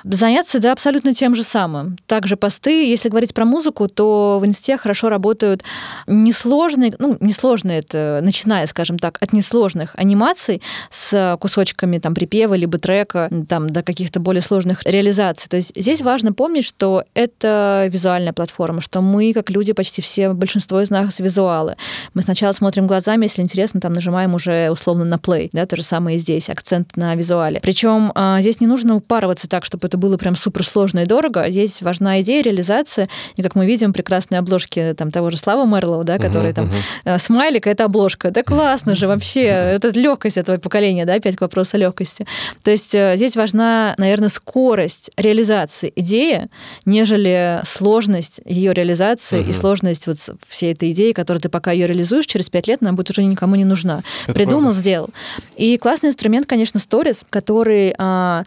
Заняться, 0.05 0.59
да, 0.59 0.73
абсолютно 0.73 1.15
тем 1.15 1.35
же 1.35 1.43
самым. 1.43 1.97
Также 2.07 2.37
посты, 2.37 2.87
если 2.87 3.09
говорить 3.09 3.35
про 3.35 3.45
музыку, 3.45 3.89
то 3.89 4.39
в 4.41 4.47
Инсте 4.47 4.77
хорошо 4.79 5.09
работают 5.09 5.63
несложные, 6.07 6.95
ну, 6.99 7.17
несложные 7.21 7.81
это, 7.81 8.21
начиная, 8.23 8.67
скажем 8.67 8.99
так, 8.99 9.19
от 9.21 9.33
несложных 9.33 9.95
анимаций 9.97 10.63
с 10.91 11.37
кусочками 11.41 11.99
там 11.99 12.15
припева 12.15 12.55
либо 12.55 12.79
трека, 12.79 13.31
там, 13.49 13.71
до 13.71 13.83
каких-то 13.83 14.21
более 14.21 14.43
сложных 14.43 14.83
реализаций. 14.85 15.49
То 15.49 15.57
есть 15.57 15.73
здесь 15.77 16.01
важно 16.01 16.33
помнить, 16.33 16.65
что 16.65 17.05
это 17.15 17.88
визуальная 17.89 18.33
платформа, 18.33 18.81
что 18.81 19.01
мы, 19.01 19.33
как 19.33 19.51
люди, 19.51 19.73
почти 19.73 20.03
все, 20.03 20.33
большинство 20.33 20.81
из 20.81 20.91
нас 20.91 21.21
визуалы. 21.21 21.77
Мы 22.15 22.23
сначала 22.23 22.53
смотрим 22.53 22.87
глазами, 22.87 23.25
если 23.25 23.43
интересно, 23.43 23.81
там 23.81 23.93
нажимаем 23.93 24.35
уже 24.35 24.71
условно 24.71 25.05
на 25.05 25.17
play, 25.17 25.49
да, 25.53 25.67
то 25.67 25.77
же 25.77 25.83
самое 25.83 26.17
и 26.17 26.19
здесь, 26.21 26.51
акцент 26.51 26.97
на 26.97 27.15
визуале. 27.15 27.61
Причем 27.61 28.13
а, 28.15 28.41
здесь 28.41 28.61
не 28.61 28.67
нужно 28.67 28.97
упарываться 28.97 29.49
так, 29.49 29.65
чтобы 29.65 29.89
это 29.89 29.97
было 29.99 30.17
прям 30.17 30.37
супер 30.37 30.65
сложно 30.65 31.01
и 31.01 31.07
дорого. 31.07 31.47
Здесь 31.49 31.83
важна 31.83 32.21
идея, 32.21 32.43
реализация, 32.43 33.09
и 33.37 33.43
как 33.43 33.55
мы 33.55 33.67
видим, 33.67 33.93
прекрасные 33.93 34.39
обложки 34.39 34.95
там 34.97 35.11
того 35.11 35.31
же 35.31 35.37
Слава 35.37 35.67
Мерлоу, 35.67 36.05
да, 36.05 36.19
который 36.19 36.51
uh-huh, 36.51 36.55
там 36.55 36.71
uh-huh. 37.05 37.19
смайлик, 37.19 37.67
это 37.67 37.85
обложка. 37.85 38.31
Да 38.31 38.43
классно 38.43 38.95
же 38.95 39.07
вообще, 39.07 39.43
это 39.43 39.91
легкость 39.91 40.37
этого 40.37 40.59
поколения, 40.59 41.05
да, 41.05 41.15
опять 41.15 41.37
к 41.37 41.41
вопросу 41.41 41.77
легкости. 41.79 42.27
То 42.63 42.71
есть 42.71 42.95
э, 42.95 43.15
здесь 43.17 43.37
важна, 43.37 43.95
наверное, 43.99 44.29
скорость 44.29 45.11
реализации 45.17 45.93
идеи, 45.97 46.49
нежели 46.85 47.61
сложность 47.79 48.41
ее 48.45 48.75
реализации 48.75 49.41
uh-huh. 49.41 49.49
и 49.49 49.53
сложность 49.53 50.07
вот 50.07 50.19
всей 50.49 50.73
этой 50.73 50.91
идеи, 50.93 51.13
которую 51.13 51.41
ты 51.41 51.49
пока 51.49 51.71
ее 51.71 51.87
реализуешь, 51.87 52.27
через 52.27 52.51
пять 52.51 52.67
лет 52.67 52.79
она 52.83 52.93
будет 52.93 53.11
уже 53.11 53.23
никому 53.23 53.55
не 53.55 53.65
нужна. 53.65 54.03
Это 54.25 54.35
Придумал, 54.35 54.63
правда. 54.63 54.81
сделал. 54.81 55.11
И 55.57 55.79
классный 55.79 56.09
инструмент, 56.09 56.47
конечно, 56.47 56.81
сторис, 56.81 57.25
который 57.31 57.95
а, 57.99 58.43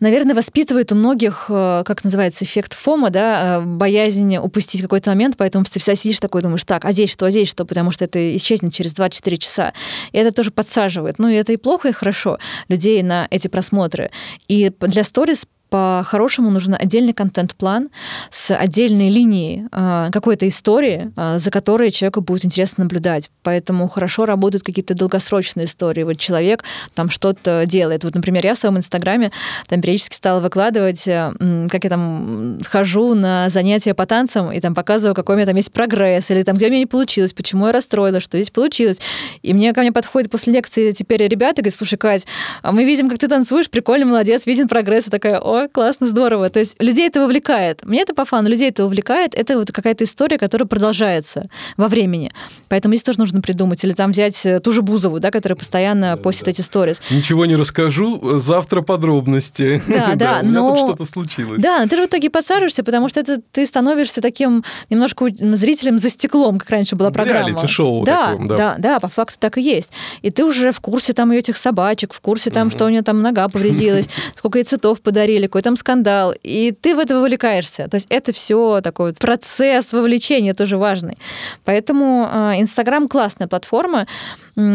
наверное, 0.00 0.34
воспитывает 0.34 0.92
у 0.92 0.94
многих, 0.94 1.46
э, 1.48 1.82
как 1.84 2.04
называется, 2.04 2.44
эффект 2.44 2.74
фома, 2.74 3.10
да, 3.10 3.58
э, 3.58 3.60
боязнь 3.60 4.36
упустить 4.36 4.82
какой-то 4.82 5.10
момент, 5.10 5.36
поэтому 5.36 5.64
ты 5.64 5.80
всегда 5.80 5.96
сидишь 5.96 6.20
такой, 6.20 6.42
думаешь, 6.42 6.64
так, 6.64 6.84
а 6.84 6.92
здесь 6.92 7.10
что, 7.10 7.26
а 7.26 7.30
здесь 7.30 7.48
что, 7.48 7.64
потому 7.64 7.90
что 7.90 8.04
это 8.04 8.36
исчезнет 8.36 8.72
через 8.72 8.94
2-4 8.94 9.36
часа. 9.36 9.72
И 10.12 10.18
это 10.18 10.30
тоже 10.30 10.50
подсаживает. 10.50 11.18
Ну, 11.18 11.28
и 11.28 11.34
это 11.34 11.52
и 11.52 11.56
плохо, 11.56 11.88
и 11.88 11.92
хорошо 11.92 12.38
людей 12.68 13.02
на 13.02 13.26
эти 13.30 13.48
просмотры. 13.48 14.10
И 14.46 14.70
для 14.80 15.02
сторис 15.02 15.46
по-хорошему 15.70 16.50
нужен 16.50 16.76
отдельный 16.78 17.12
контент-план 17.12 17.90
с 18.30 18.54
отдельной 18.54 19.10
линией 19.10 19.64
э, 19.70 20.08
какой-то 20.12 20.48
истории, 20.48 21.12
э, 21.16 21.38
за 21.38 21.50
которой 21.50 21.90
человеку 21.90 22.20
будет 22.20 22.44
интересно 22.44 22.84
наблюдать. 22.84 23.30
Поэтому 23.42 23.88
хорошо 23.88 24.26
работают 24.26 24.64
какие-то 24.64 24.94
долгосрочные 24.94 25.66
истории. 25.66 26.02
Вот 26.02 26.18
человек 26.18 26.64
там 26.94 27.10
что-то 27.10 27.64
делает. 27.66 28.04
Вот, 28.04 28.14
например, 28.14 28.44
я 28.44 28.54
в 28.54 28.58
своем 28.58 28.78
инстаграме 28.78 29.30
там 29.68 29.80
периодически 29.80 30.14
стала 30.14 30.40
выкладывать, 30.40 31.06
э, 31.06 31.32
как 31.70 31.84
я 31.84 31.90
там 31.90 32.58
хожу 32.66 33.14
на 33.14 33.48
занятия 33.50 33.94
по 33.94 34.06
танцам 34.06 34.52
и 34.52 34.60
там 34.60 34.74
показываю, 34.74 35.14
какой 35.14 35.34
у 35.34 35.38
меня 35.38 35.46
там 35.46 35.56
есть 35.56 35.72
прогресс, 35.72 36.30
или 36.30 36.42
там, 36.42 36.56
где 36.56 36.66
у 36.66 36.70
меня 36.70 36.80
не 36.80 36.86
получилось, 36.86 37.32
почему 37.32 37.66
я 37.66 37.72
расстроилась, 37.72 38.22
что 38.22 38.38
здесь 38.38 38.50
получилось. 38.50 39.00
И 39.42 39.52
мне 39.52 39.72
ко 39.72 39.80
мне 39.80 39.92
подходит 39.92 40.30
после 40.30 40.52
лекции 40.52 40.92
теперь 40.92 41.26
ребята, 41.26 41.62
говорят, 41.62 41.74
слушай, 41.74 41.96
Кать, 41.96 42.26
а 42.62 42.72
мы 42.72 42.84
видим, 42.84 43.08
как 43.08 43.18
ты 43.18 43.28
танцуешь, 43.28 43.70
прикольно, 43.70 44.06
молодец, 44.06 44.46
виден 44.46 44.68
прогресс. 44.68 45.08
И 45.08 45.10
такая, 45.10 45.40
о, 45.40 45.57
классно, 45.66 46.06
здорово. 46.06 46.50
То 46.50 46.60
есть 46.60 46.76
людей 46.78 47.08
это 47.08 47.20
вовлекает. 47.20 47.84
Мне 47.84 48.02
это 48.02 48.14
по 48.14 48.24
фану, 48.24 48.48
людей 48.48 48.68
это 48.68 48.84
увлекает. 48.84 49.34
Это 49.34 49.58
вот 49.58 49.72
какая-то 49.72 50.04
история, 50.04 50.38
которая 50.38 50.68
продолжается 50.68 51.48
во 51.76 51.88
времени. 51.88 52.30
Поэтому 52.68 52.94
здесь 52.94 53.02
тоже 53.02 53.18
нужно 53.18 53.40
придумать. 53.40 53.82
Или 53.84 53.92
там 53.92 54.12
взять 54.12 54.44
э, 54.46 54.60
ту 54.60 54.72
же 54.72 54.82
Бузову, 54.82 55.18
да, 55.18 55.30
которая 55.30 55.56
постоянно 55.56 56.16
да, 56.16 56.22
постит 56.22 56.44
да. 56.44 56.50
эти 56.52 56.60
сторис. 56.60 57.00
Ничего 57.10 57.46
не 57.46 57.56
расскажу, 57.56 58.38
завтра 58.38 58.82
подробности. 58.82 59.82
Да, 59.88 60.12
да, 60.16 60.40
но... 60.42 60.66
У 60.66 60.68
меня 60.68 60.76
тут 60.76 60.78
что-то 60.78 61.04
случилось. 61.04 61.60
Да, 61.60 61.80
но 61.80 61.88
ты 61.88 61.96
же 61.96 62.02
в 62.02 62.06
итоге 62.06 62.30
подсаживаешься, 62.30 62.84
потому 62.84 63.08
что 63.08 63.20
это 63.20 63.40
ты 63.52 63.66
становишься 63.66 64.20
таким 64.20 64.64
немножко 64.90 65.26
зрителем 65.28 65.98
за 65.98 66.10
стеклом, 66.10 66.58
как 66.58 66.70
раньше 66.70 66.96
была 66.96 67.10
программа. 67.10 67.48
Реалити-шоу 67.48 68.04
да, 68.04 68.26
таком, 68.28 68.46
да. 68.48 68.56
Да, 68.56 68.74
да, 68.78 69.00
по 69.00 69.08
факту 69.08 69.36
так 69.38 69.58
и 69.58 69.62
есть. 69.62 69.90
И 70.22 70.30
ты 70.30 70.44
уже 70.44 70.72
в 70.72 70.80
курсе 70.80 71.12
там 71.12 71.30
этих 71.32 71.56
собачек, 71.56 72.12
в 72.12 72.20
курсе 72.20 72.50
там, 72.50 72.68
угу. 72.68 72.76
что 72.76 72.86
у 72.86 72.88
нее 72.88 73.02
там 73.02 73.22
нога 73.22 73.48
повредилась, 73.48 74.08
сколько 74.36 74.58
ей 74.58 74.64
цветов 74.64 75.00
подарили, 75.00 75.46
какой 75.48 75.62
там 75.62 75.76
скандал, 75.76 76.34
и 76.42 76.72
ты 76.72 76.94
в 76.94 76.98
это 76.98 77.18
вовлекаешься. 77.18 77.88
То 77.88 77.96
есть 77.96 78.06
это 78.10 78.32
все 78.32 78.80
такой 78.82 79.12
процесс 79.12 79.92
вовлечения 79.92 80.54
тоже 80.54 80.78
важный. 80.78 81.18
Поэтому 81.64 82.28
а, 82.30 82.54
Инстаграм 82.56 83.08
классная 83.08 83.48
платформа, 83.48 84.06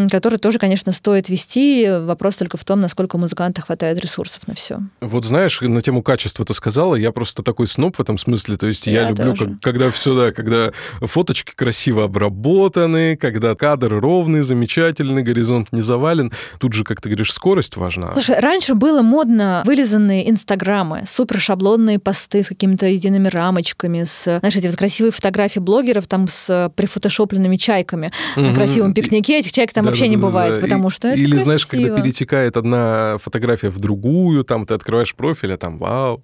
который 0.09 0.37
тоже, 0.37 0.59
конечно, 0.59 0.93
стоит 0.93 1.29
вести. 1.29 1.87
Вопрос 2.01 2.37
только 2.37 2.57
в 2.57 2.63
том, 2.63 2.79
насколько 2.79 3.17
у 3.17 3.19
музыканта 3.19 3.61
хватает 3.61 3.99
ресурсов 3.99 4.47
на 4.47 4.55
все. 4.55 4.79
Вот 5.01 5.25
знаешь, 5.25 5.59
на 5.61 5.81
тему 5.81 6.01
качества 6.01 6.45
ты 6.45 6.53
сказала, 6.53 6.95
я 6.95 7.11
просто 7.11 7.43
такой 7.43 7.67
сноб 7.67 7.97
в 7.97 7.99
этом 7.99 8.17
смысле. 8.17 8.57
То 8.57 8.67
есть 8.67 8.87
я, 8.87 9.03
я 9.03 9.09
люблю, 9.09 9.35
как, 9.35 9.59
когда 9.61 9.91
все, 9.91 10.15
да, 10.15 10.31
когда 10.31 10.71
фоточки 11.01 11.53
красиво 11.53 12.05
обработаны, 12.05 13.17
когда 13.17 13.55
кадр 13.55 13.99
ровный, 13.99 14.41
замечательный, 14.41 15.23
горизонт 15.23 15.71
не 15.71 15.81
завален. 15.81 16.31
Тут 16.59 16.73
же, 16.73 16.83
как 16.83 17.01
ты 17.01 17.09
говоришь, 17.09 17.33
скорость 17.33 17.75
важна. 17.75 18.13
Слушай, 18.13 18.39
раньше 18.39 18.75
было 18.75 19.01
модно 19.01 19.63
вылизанные 19.65 20.29
инстаграмы, 20.29 21.03
супер 21.05 21.39
шаблонные 21.39 21.99
посты 21.99 22.43
с 22.43 22.47
какими-то 22.47 22.85
едиными 22.85 23.27
рамочками, 23.27 24.03
с, 24.03 24.39
знаешь, 24.39 24.55
эти 24.55 24.67
вот 24.67 24.77
красивые 24.77 25.11
фотографии 25.11 25.59
блогеров 25.59 26.07
там 26.07 26.27
с 26.29 26.71
прифотошопленными 26.75 27.57
чайками 27.57 28.11
угу. 28.35 28.45
на 28.45 28.53
красивом 28.53 28.93
пикнике. 28.93 29.39
Этих 29.39 29.51
чаек 29.73 29.75
там 29.75 29.85
да, 29.85 29.89
вообще 29.89 30.05
да, 30.05 30.09
не 30.09 30.17
бывает, 30.17 30.61
потому 30.61 30.89
что 30.89 31.07
это 31.07 31.17
Или, 31.17 31.31
красиво. 31.31 31.43
знаешь, 31.43 31.65
когда 31.65 32.01
перетекает 32.01 32.57
одна 32.57 33.17
фотография 33.19 33.69
в 33.69 33.79
другую, 33.79 34.43
там 34.43 34.65
ты 34.65 34.73
открываешь 34.73 35.15
профиль, 35.15 35.53
а 35.53 35.57
там 35.57 35.77
вау. 35.77 36.23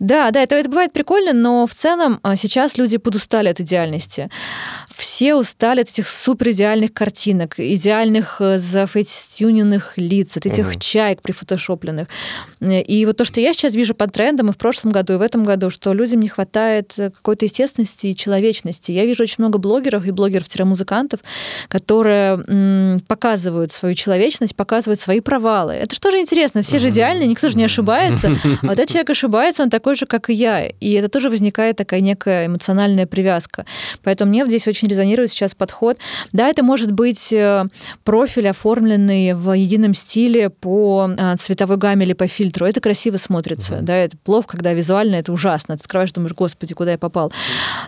Да, 0.00 0.30
да, 0.30 0.42
это, 0.42 0.54
это 0.54 0.68
бывает 0.68 0.92
прикольно, 0.92 1.32
но 1.32 1.66
в 1.66 1.74
целом 1.74 2.18
а, 2.22 2.36
сейчас 2.36 2.78
люди 2.78 2.98
подустали 2.98 3.48
от 3.48 3.60
идеальности. 3.60 4.30
Все 4.94 5.34
устали 5.34 5.82
от 5.82 5.88
этих 5.88 6.08
супер 6.08 6.50
идеальных 6.50 6.92
картинок, 6.92 7.54
идеальных 7.58 8.40
э, 8.40 8.58
зафейтюненных 8.58 9.94
лиц, 9.96 10.36
от 10.36 10.46
этих 10.46 10.68
угу. 10.68 10.78
чаек 10.78 11.20
прифотошопленных. 11.22 12.08
И 12.60 13.04
вот 13.06 13.16
то, 13.16 13.24
что 13.24 13.40
я 13.40 13.52
сейчас 13.52 13.74
вижу 13.74 13.94
под 13.94 14.12
трендом 14.12 14.48
и 14.48 14.52
в 14.52 14.56
прошлом 14.56 14.92
году, 14.92 15.14
и 15.14 15.16
в 15.16 15.20
этом 15.20 15.44
году, 15.44 15.70
что 15.70 15.92
людям 15.92 16.20
не 16.20 16.28
хватает 16.28 16.94
э, 16.96 17.10
какой-то 17.10 17.44
естественности 17.44 18.06
и 18.06 18.16
человечности. 18.16 18.92
Я 18.92 19.04
вижу 19.04 19.22
очень 19.22 19.36
много 19.38 19.58
блогеров 19.58 20.06
и 20.06 20.10
блогеров-музыкантов, 20.10 21.20
которые 21.68 22.36
показывают 23.06 23.72
свою 23.72 23.94
человечность, 23.94 24.56
показывают 24.56 25.00
свои 25.00 25.20
провалы. 25.20 25.74
Это 25.74 25.94
же 25.94 26.00
тоже 26.00 26.18
интересно. 26.18 26.62
Все 26.62 26.78
же 26.78 26.88
идеальны, 26.88 27.24
никто 27.24 27.48
же 27.48 27.56
не 27.56 27.64
ошибается. 27.64 28.36
А 28.62 28.66
вот 28.66 28.72
этот 28.72 28.88
человек 28.88 29.10
ошибается, 29.10 29.62
он 29.62 29.70
такой 29.70 29.96
же, 29.96 30.06
как 30.06 30.30
и 30.30 30.34
я. 30.34 30.66
И 30.66 30.92
это 30.92 31.08
тоже 31.08 31.30
возникает 31.30 31.76
такая 31.76 32.00
некая 32.00 32.46
эмоциональная 32.46 33.06
привязка. 33.06 33.64
Поэтому 34.02 34.30
мне 34.30 34.46
здесь 34.46 34.68
очень 34.68 34.88
резонирует 34.88 35.30
сейчас 35.30 35.54
подход. 35.54 35.98
Да, 36.32 36.48
это 36.48 36.62
может 36.62 36.92
быть 36.92 37.32
э, 37.32 37.64
профиль, 38.04 38.48
оформленный 38.48 39.34
в 39.34 39.52
едином 39.52 39.94
стиле 39.94 40.50
по 40.50 41.10
а, 41.18 41.36
цветовой 41.36 41.76
гамме 41.76 42.06
или 42.06 42.12
по 42.12 42.26
фильтру. 42.26 42.66
Это 42.66 42.80
красиво 42.80 43.16
смотрится. 43.16 43.78
Да, 43.82 43.94
это 43.96 44.16
плохо, 44.18 44.48
когда 44.48 44.72
визуально 44.72 45.16
это 45.16 45.32
ужасно. 45.32 45.76
Ты 45.76 45.82
открываешь, 45.82 46.12
думаешь, 46.12 46.34
господи, 46.34 46.74
куда 46.74 46.92
я 46.92 46.98
попал. 46.98 47.32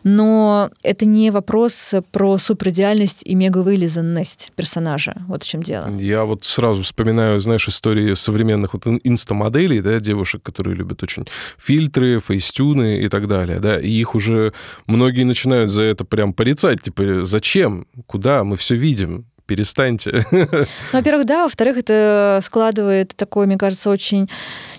Но 0.04 0.70
это 0.82 1.04
не 1.06 1.30
вопрос 1.30 1.94
про 2.12 2.38
суперидеальность 2.38 3.22
и 3.24 3.34
мегавылизанность 3.34 4.52
персонажа 4.56 4.87
персонажа. 4.88 5.14
Вот 5.28 5.42
в 5.42 5.48
чем 5.48 5.62
дело. 5.62 5.88
Я 5.98 6.24
вот 6.24 6.44
сразу 6.44 6.82
вспоминаю, 6.82 7.40
знаешь, 7.40 7.68
истории 7.68 8.14
современных 8.14 8.74
вот 8.74 8.86
инстамоделей, 9.04 9.80
да, 9.80 10.00
девушек, 10.00 10.42
которые 10.42 10.76
любят 10.76 11.02
очень 11.02 11.24
фильтры, 11.58 12.20
фейстюны 12.20 13.00
и 13.00 13.08
так 13.08 13.28
далее, 13.28 13.60
да, 13.60 13.78
и 13.80 13.90
их 13.90 14.14
уже 14.14 14.52
многие 14.86 15.24
начинают 15.24 15.70
за 15.70 15.82
это 15.82 16.04
прям 16.04 16.32
порицать, 16.32 16.82
типа, 16.82 17.24
зачем, 17.24 17.86
куда, 18.06 18.44
мы 18.44 18.56
все 18.56 18.74
видим, 18.74 19.26
перестаньте. 19.48 20.24
Ну, 20.30 20.46
во-первых, 20.92 21.26
да, 21.26 21.44
во-вторых, 21.44 21.78
это 21.78 22.40
складывает 22.42 23.16
такой, 23.16 23.46
мне 23.46 23.56
кажется, 23.56 23.90
очень 23.90 24.28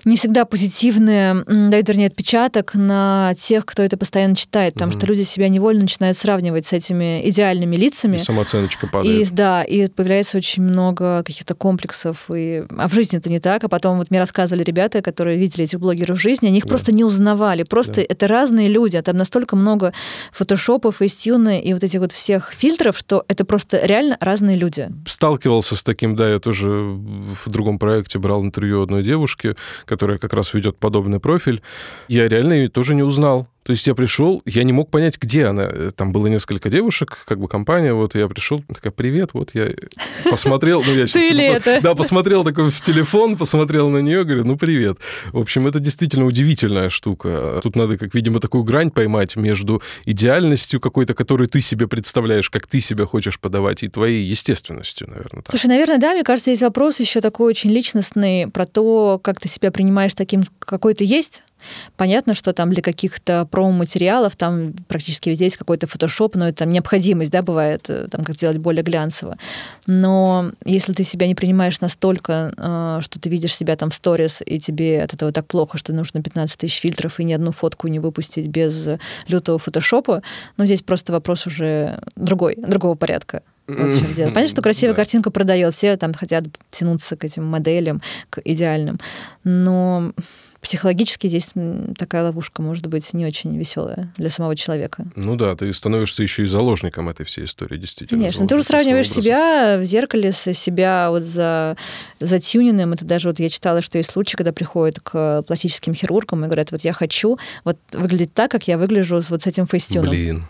не 0.04 0.16
всегда 0.16 0.44
позитивный, 0.44 1.44
дает, 1.44 1.88
вернее, 1.88 2.06
отпечаток 2.06 2.74
на 2.74 3.34
тех, 3.36 3.66
кто 3.66 3.82
это 3.82 3.96
постоянно 3.96 4.36
читает, 4.36 4.74
потому 4.74 4.92
угу. 4.92 4.98
что 4.98 5.06
люди 5.06 5.22
себя 5.22 5.48
невольно 5.48 5.82
начинают 5.82 6.16
сравнивать 6.16 6.66
с 6.66 6.72
этими 6.72 7.28
идеальными 7.28 7.76
лицами. 7.76 8.16
И 8.16 8.20
самооценочка 8.20 8.86
падает. 8.86 9.28
И, 9.28 9.30
да, 9.32 9.62
и 9.62 9.88
появляется 9.88 10.38
очень 10.38 10.62
много 10.62 11.22
каких-то 11.24 11.54
комплексов. 11.54 12.30
И... 12.34 12.64
А 12.78 12.88
в 12.88 12.94
жизни 12.94 13.18
это 13.18 13.28
не 13.28 13.40
так. 13.40 13.64
А 13.64 13.68
потом 13.68 13.98
вот 13.98 14.10
мне 14.10 14.20
рассказывали 14.20 14.62
ребята, 14.62 15.02
которые 15.02 15.36
видели 15.36 15.64
этих 15.64 15.80
блогеров 15.80 16.18
в 16.18 16.20
жизни, 16.20 16.46
они 16.46 16.58
их 16.58 16.64
да. 16.64 16.68
просто 16.68 16.92
не 16.92 17.04
узнавали. 17.04 17.64
Просто 17.64 17.96
да. 17.96 18.02
это 18.08 18.28
разные 18.28 18.68
люди. 18.68 18.96
А 18.96 19.02
там 19.02 19.16
настолько 19.16 19.56
много 19.56 19.92
фотошопов, 20.32 21.02
истюны 21.02 21.60
и 21.60 21.74
вот 21.74 21.84
этих 21.84 22.00
вот 22.00 22.12
всех 22.12 22.52
фильтров, 22.52 22.96
что 22.96 23.24
это 23.28 23.44
просто 23.44 23.84
реально 23.84 24.16
разные 24.20 24.56
люди. 24.60 24.88
Сталкивался 25.06 25.74
с 25.74 25.82
таким, 25.82 26.14
да, 26.14 26.30
я 26.30 26.38
тоже 26.38 26.70
в 26.70 27.48
другом 27.48 27.78
проекте 27.78 28.18
брал 28.18 28.44
интервью 28.44 28.82
одной 28.82 29.02
девушки, 29.02 29.56
которая 29.84 30.18
как 30.18 30.34
раз 30.34 30.54
ведет 30.54 30.78
подобный 30.78 31.18
профиль. 31.18 31.62
Я 32.08 32.28
реально 32.28 32.52
ее 32.52 32.68
тоже 32.68 32.94
не 32.94 33.02
узнал 33.02 33.48
То 33.62 33.72
есть 33.72 33.86
я 33.86 33.94
пришел, 33.94 34.42
я 34.46 34.62
не 34.62 34.72
мог 34.72 34.90
понять, 34.90 35.18
где 35.20 35.46
она. 35.46 35.68
Там 35.94 36.12
было 36.12 36.28
несколько 36.28 36.70
девушек, 36.70 37.18
как 37.26 37.38
бы 37.38 37.46
компания, 37.46 37.92
вот 37.92 38.14
я 38.14 38.26
пришел, 38.26 38.64
такая, 38.72 38.92
привет, 38.92 39.30
вот 39.34 39.50
я 39.54 39.68
посмотрел, 40.24 40.82
ну 40.82 40.94
я 40.94 41.06
сейчас... 41.06 41.22
Ты 41.22 41.34
ли 41.34 41.44
это? 41.44 41.80
Да, 41.82 41.94
посмотрел 41.94 42.42
такой 42.42 42.70
в 42.70 42.80
телефон, 42.80 43.36
посмотрел 43.36 43.90
на 43.90 43.98
нее, 43.98 44.24
говорю, 44.24 44.44
ну 44.44 44.56
привет. 44.56 44.98
В 45.32 45.38
общем, 45.38 45.66
это 45.66 45.78
действительно 45.78 46.24
удивительная 46.24 46.88
штука. 46.88 47.60
Тут 47.62 47.76
надо, 47.76 47.98
как 47.98 48.14
видимо, 48.14 48.40
такую 48.40 48.64
грань 48.64 48.90
поймать 48.90 49.36
между 49.36 49.82
идеальностью 50.06 50.80
какой-то, 50.80 51.14
которую 51.14 51.48
ты 51.48 51.60
себе 51.60 51.86
представляешь, 51.86 52.48
как 52.48 52.66
ты 52.66 52.80
себя 52.80 53.04
хочешь 53.04 53.38
подавать, 53.38 53.82
и 53.82 53.88
твоей 53.88 54.24
естественностью, 54.24 55.08
наверное. 55.10 55.42
Так. 55.42 55.50
Слушай, 55.50 55.66
наверное, 55.66 55.98
да, 55.98 56.12
мне 56.12 56.24
кажется, 56.24 56.50
есть 56.50 56.62
вопрос 56.62 56.98
еще 56.98 57.20
такой 57.20 57.50
очень 57.50 57.70
личностный 57.70 58.48
про 58.48 58.64
то, 58.64 59.20
как 59.22 59.38
ты 59.38 59.48
себя 59.48 59.70
принимаешь 59.70 60.14
таким, 60.14 60.44
какой 60.60 60.94
ты 60.94 61.04
есть, 61.04 61.42
Понятно, 61.96 62.34
что 62.34 62.52
там 62.52 62.70
для 62.70 62.82
каких-то 62.82 63.46
промо-материалов 63.50 64.36
там 64.36 64.72
практически 64.88 65.30
везде 65.30 65.44
есть 65.44 65.56
какой-то 65.56 65.86
фотошоп, 65.86 66.36
но 66.36 66.48
это 66.48 66.66
необходимость, 66.66 67.30
да, 67.30 67.42
бывает, 67.42 67.88
э, 67.88 68.08
там, 68.10 68.24
как 68.24 68.36
сделать 68.36 68.58
более 68.58 68.82
глянцево. 68.82 69.36
Но 69.86 70.50
если 70.64 70.92
ты 70.92 71.04
себя 71.04 71.26
не 71.26 71.34
принимаешь 71.34 71.80
настолько, 71.80 72.52
э, 72.56 72.98
что 73.02 73.20
ты 73.20 73.28
видишь 73.28 73.56
себя 73.56 73.76
там 73.76 73.90
в 73.90 73.94
сторис, 73.94 74.42
и 74.44 74.58
тебе 74.58 75.02
от 75.02 75.14
этого 75.14 75.32
так 75.32 75.46
плохо, 75.46 75.78
что 75.78 75.92
нужно 75.92 76.22
15 76.22 76.58
тысяч 76.58 76.80
фильтров 76.80 77.20
и 77.20 77.24
ни 77.24 77.32
одну 77.32 77.52
фотку 77.52 77.88
не 77.88 77.98
выпустить 77.98 78.48
без 78.48 78.88
лютого 79.28 79.58
фотошопа, 79.58 80.22
ну, 80.56 80.64
здесь 80.66 80.82
просто 80.82 81.12
вопрос 81.12 81.46
уже 81.46 82.00
другой, 82.16 82.56
другого 82.56 82.94
порядка. 82.94 83.42
Вот 83.78 83.94
в 83.94 83.98
чем 83.98 84.12
дело. 84.12 84.28
Понятно, 84.28 84.48
что 84.48 84.62
красивая 84.62 84.92
да. 84.94 84.96
картинка 84.96 85.30
продает, 85.30 85.74
все 85.74 85.96
там 85.96 86.14
хотят 86.14 86.44
тянуться 86.70 87.16
к 87.16 87.24
этим 87.24 87.44
моделям, 87.44 88.02
к 88.30 88.40
идеальным. 88.44 88.98
Но 89.44 90.12
психологически 90.60 91.26
здесь 91.26 91.52
такая 91.96 92.24
ловушка 92.24 92.62
может 92.62 92.86
быть 92.86 93.12
не 93.14 93.24
очень 93.24 93.56
веселая 93.56 94.12
для 94.16 94.30
самого 94.30 94.56
человека. 94.56 95.06
Ну 95.16 95.36
да, 95.36 95.56
ты 95.56 95.72
становишься 95.72 96.22
еще 96.22 96.44
и 96.44 96.46
заложником 96.46 97.08
этой 97.08 97.24
всей 97.24 97.44
истории, 97.44 97.78
действительно. 97.78 98.20
Конечно, 98.20 98.46
ты 98.46 98.54
уже 98.54 98.64
сравниваешь 98.64 99.10
себя 99.10 99.78
в 99.78 99.84
зеркале 99.84 100.32
с 100.32 100.52
себя 100.52 101.08
вот 101.10 101.22
за, 101.22 101.76
за 102.20 102.40
тюниным. 102.40 102.92
Это 102.92 103.04
даже 103.04 103.28
вот 103.28 103.38
я 103.38 103.48
читала, 103.48 103.80
что 103.80 103.98
есть 103.98 104.10
случаи, 104.10 104.36
когда 104.36 104.52
приходят 104.52 105.00
к 105.00 105.42
пластическим 105.42 105.94
хирургам 105.94 106.44
и 106.44 106.46
говорят, 106.46 106.72
вот 106.72 106.82
я 106.82 106.92
хочу 106.92 107.38
вот 107.64 107.78
выглядеть 107.92 108.34
так, 108.34 108.50
как 108.50 108.68
я 108.68 108.76
выгляжу 108.76 109.20
вот 109.28 109.42
с 109.42 109.46
этим 109.46 109.66
фейстюном. 109.66 110.10
Блин. 110.10 110.44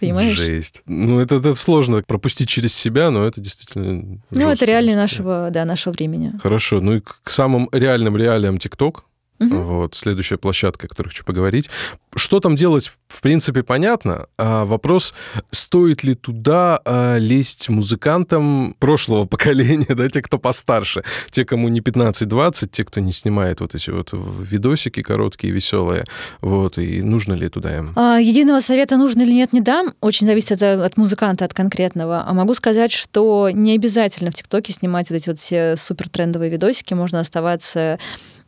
Понимаешь? 0.00 0.36
Жесть. 0.36 0.82
Ну, 0.86 1.20
это, 1.20 1.36
это 1.36 1.54
сложно 1.54 2.02
пропустить 2.02 2.48
через 2.48 2.74
себя, 2.74 3.10
но 3.10 3.26
это 3.26 3.40
действительно... 3.40 4.20
Ну, 4.30 4.48
это 4.48 4.64
реалии 4.64 4.94
нашего, 4.94 5.50
да, 5.50 5.64
нашего 5.64 5.92
времени. 5.92 6.32
Хорошо. 6.42 6.80
Ну 6.80 6.96
и 6.96 7.00
к 7.00 7.30
самым 7.30 7.68
реальным 7.72 8.16
реалиям 8.16 8.58
ТикТок 8.58 9.04
Угу. 9.40 9.56
Вот, 9.56 9.94
следующая 9.94 10.36
площадка, 10.36 10.86
о 10.86 10.88
которой 10.88 11.08
хочу 11.08 11.24
поговорить. 11.24 11.68
Что 12.14 12.38
там 12.38 12.54
делать, 12.54 12.92
в 13.08 13.20
принципе, 13.20 13.64
понятно. 13.64 14.26
А 14.38 14.64
вопрос, 14.64 15.14
стоит 15.50 16.04
ли 16.04 16.14
туда 16.14 16.80
а, 16.84 17.18
лезть 17.18 17.68
музыкантам 17.68 18.76
прошлого 18.78 19.24
поколения, 19.26 19.94
да, 19.94 20.08
те, 20.08 20.22
кто 20.22 20.38
постарше, 20.38 21.02
те, 21.30 21.44
кому 21.44 21.68
не 21.68 21.80
15-20, 21.80 22.68
те, 22.70 22.84
кто 22.84 23.00
не 23.00 23.12
снимает 23.12 23.60
вот 23.60 23.74
эти 23.74 23.90
вот 23.90 24.10
видосики 24.12 25.02
короткие, 25.02 25.52
веселые, 25.52 26.04
вот, 26.40 26.78
и 26.78 27.02
нужно 27.02 27.34
ли 27.34 27.48
туда 27.48 27.76
им? 27.76 27.92
А, 27.96 28.18
единого 28.18 28.60
совета, 28.60 28.96
нужно 28.96 29.22
или 29.22 29.32
нет, 29.32 29.52
не 29.52 29.60
дам. 29.60 29.94
Очень 30.00 30.28
зависит 30.28 30.52
от, 30.52 30.62
от 30.62 30.96
музыканта, 30.96 31.44
от 31.44 31.54
конкретного. 31.54 32.24
А 32.26 32.32
могу 32.32 32.54
сказать, 32.54 32.92
что 32.92 33.50
не 33.52 33.74
обязательно 33.74 34.30
в 34.30 34.34
ТикТоке 34.34 34.72
снимать 34.72 35.10
вот 35.10 35.16
эти 35.16 35.28
вот 35.28 35.38
все 35.40 35.76
супер 35.76 36.08
трендовые 36.08 36.50
видосики, 36.50 36.94
можно 36.94 37.18
оставаться 37.20 37.98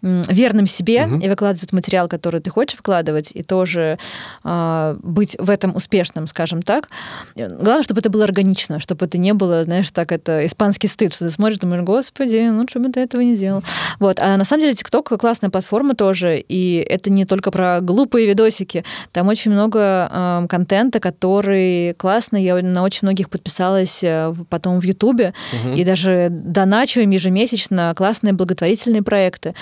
верным 0.03 0.67
себе 0.67 1.07
угу. 1.07 1.17
и 1.17 1.29
выкладывать 1.29 1.63
тот 1.63 1.73
материал, 1.73 2.09
который 2.09 2.41
ты 2.41 2.51
хочешь 2.51 2.79
вкладывать, 2.79 3.31
и 3.35 3.43
тоже 3.43 3.99
э, 4.45 4.97
быть 5.03 5.37
в 5.39 5.51
этом 5.51 5.75
успешным, 5.75 6.27
скажем 6.27 6.63
так. 6.63 6.89
Главное, 7.35 7.83
чтобы 7.83 8.01
это 8.01 8.11
было 8.11 8.25
органично, 8.25 8.81
чтобы 8.81 9.07
это 9.07 9.19
не 9.19 9.33
было, 9.33 9.65
знаешь, 9.65 9.91
так 9.91 10.13
это 10.13 10.45
испанский 10.47 10.89
стыд, 10.89 11.15
что 11.15 11.25
ты 11.27 11.31
смотришь, 11.31 11.59
думаешь, 11.59 11.83
господи, 11.83 12.49
лучше 12.51 12.79
бы 12.79 12.91
ты 12.91 13.01
этого 13.01 13.21
не 13.21 13.37
делал. 13.37 13.63
Вот. 13.99 14.19
А 14.21 14.37
на 14.37 14.45
самом 14.45 14.63
деле 14.63 14.75
TikTok 14.75 15.17
классная 15.19 15.51
платформа 15.51 15.95
тоже, 15.95 16.39
и 16.39 16.85
это 16.89 17.11
не 17.11 17.25
только 17.25 17.51
про 17.51 17.81
глупые 17.81 18.27
видосики, 18.27 18.85
там 19.13 19.29
очень 19.29 19.51
много 19.51 20.09
э, 20.11 20.47
контента, 20.49 21.01
который 21.01 21.95
классный, 21.95 22.43
я 22.43 22.57
на 22.63 22.83
очень 22.83 23.01
многих 23.03 23.31
подписалась 23.31 24.03
э, 24.03 24.35
потом 24.51 24.81
в 24.81 24.85
Ютубе, 24.85 25.33
угу. 25.53 25.75
и 25.75 25.85
даже 25.85 26.29
доначиваем 26.31 27.11
ежемесячно 27.11 27.93
классные 27.97 28.33
благотворительные 28.33 29.03
проекты, 29.03 29.55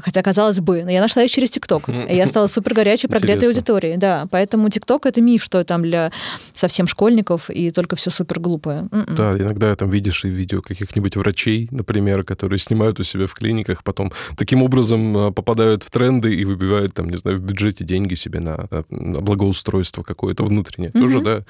хотя 0.00 0.22
казалось 0.22 0.60
бы, 0.60 0.84
но 0.84 0.90
я 0.90 1.00
нашла 1.00 1.22
их 1.22 1.30
через 1.30 1.50
ТикТок, 1.50 1.88
и 1.88 2.14
я 2.14 2.26
стала 2.26 2.46
супер 2.46 2.74
горячей, 2.74 3.08
прогретой 3.08 3.48
аудиторией, 3.48 3.96
да, 3.96 4.26
поэтому 4.30 4.68
ТикТок 4.68 5.06
это 5.06 5.20
миф, 5.20 5.42
что 5.42 5.64
там 5.64 5.82
для 5.82 6.12
совсем 6.54 6.86
школьников 6.86 7.50
и 7.50 7.70
только 7.70 7.96
все 7.96 8.10
супер 8.10 8.40
глупое. 8.40 8.88
М-м. 8.90 9.14
Да, 9.14 9.32
иногда 9.36 9.74
там 9.76 9.90
видишь 9.90 10.24
и 10.24 10.28
видео 10.28 10.62
каких-нибудь 10.62 11.16
врачей, 11.16 11.68
например, 11.70 12.24
которые 12.24 12.58
снимают 12.58 13.00
у 13.00 13.02
себя 13.02 13.26
в 13.26 13.34
клиниках, 13.34 13.84
потом 13.84 14.12
таким 14.36 14.62
образом 14.62 15.16
а, 15.16 15.30
попадают 15.30 15.82
в 15.82 15.90
тренды 15.90 16.34
и 16.34 16.44
выбивают 16.44 16.94
там, 16.94 17.10
не 17.10 17.16
знаю, 17.16 17.38
в 17.38 17.42
бюджете 17.42 17.84
деньги 17.84 18.14
себе 18.14 18.40
на, 18.40 18.68
на 18.90 19.20
благоустройство 19.20 20.02
какое-то 20.02 20.44
внутреннее. 20.44 20.90
Угу. 20.94 21.00
Тоже, 21.00 21.20
да, 21.20 21.42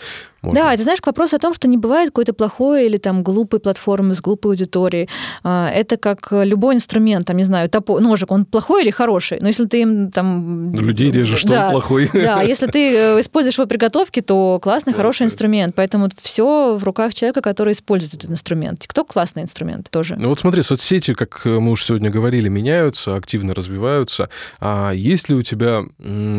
можно. 0.43 0.63
Да, 0.63 0.77
ты 0.77 0.83
знаешь, 0.83 1.01
к 1.01 1.07
вопросу 1.07 1.37
о 1.37 1.39
том, 1.39 1.55
что 1.55 1.69
не 1.69 1.77
бывает 1.77 2.11
какой-то 2.11 2.33
плохой 2.33 2.87
или 2.87 2.97
там 2.97 3.23
глупой 3.23 3.61
платформы 3.61 4.15
с 4.15 4.21
глупой 4.21 4.53
аудиторией. 4.53 5.09
А, 5.45 5.71
это 5.71 5.97
как 5.97 6.29
любой 6.33 6.75
инструмент, 6.75 7.27
там, 7.27 7.37
не 7.37 7.45
знаю, 7.45 7.69
топор, 7.69 8.01
ножик, 8.01 8.31
он 8.33 8.45
плохой 8.45 8.83
или 8.83 8.91
хороший? 8.91 9.39
Но 9.41 9.49
если 9.49 9.67
ты 9.67 9.83
им 9.83 10.11
там... 10.11 10.71
Ну, 10.71 10.81
людей 10.81 11.11
режешь, 11.11 11.41
что 11.41 11.49
да, 11.49 11.67
он 11.67 11.73
плохой. 11.73 12.11
Да, 12.13 12.43
если 12.43 12.67
ты 12.67 12.95
э, 12.97 13.21
используешь 13.21 13.59
его 13.59 13.67
при 13.67 13.77
готовке, 13.77 14.23
то 14.23 14.59
классный, 14.63 14.93
хороший 14.93 15.27
инструмент. 15.27 15.75
Поэтому 15.75 16.09
все 16.23 16.77
в 16.77 16.85
руках 16.85 17.15
человека, 17.15 17.41
который 17.43 17.73
использует 17.73 18.15
этот 18.15 18.31
инструмент. 18.31 18.81
ТикТок 18.81 19.09
классный 19.09 19.43
инструмент 19.43 19.91
тоже. 19.91 20.17
Ну 20.17 20.29
вот 20.29 20.39
смотри, 20.39 20.63
соцсети, 20.63 21.15
как 21.15 21.45
мы 21.45 21.71
уже 21.71 21.85
сегодня 21.85 22.11
говорили, 22.11 22.49
меняются, 22.49 23.17
активно 23.17 23.55
развиваются. 23.55 24.29
А 24.61 24.93
есть 24.93 25.29
ли 25.29 25.35
у 25.35 25.43
тебя 25.43 25.83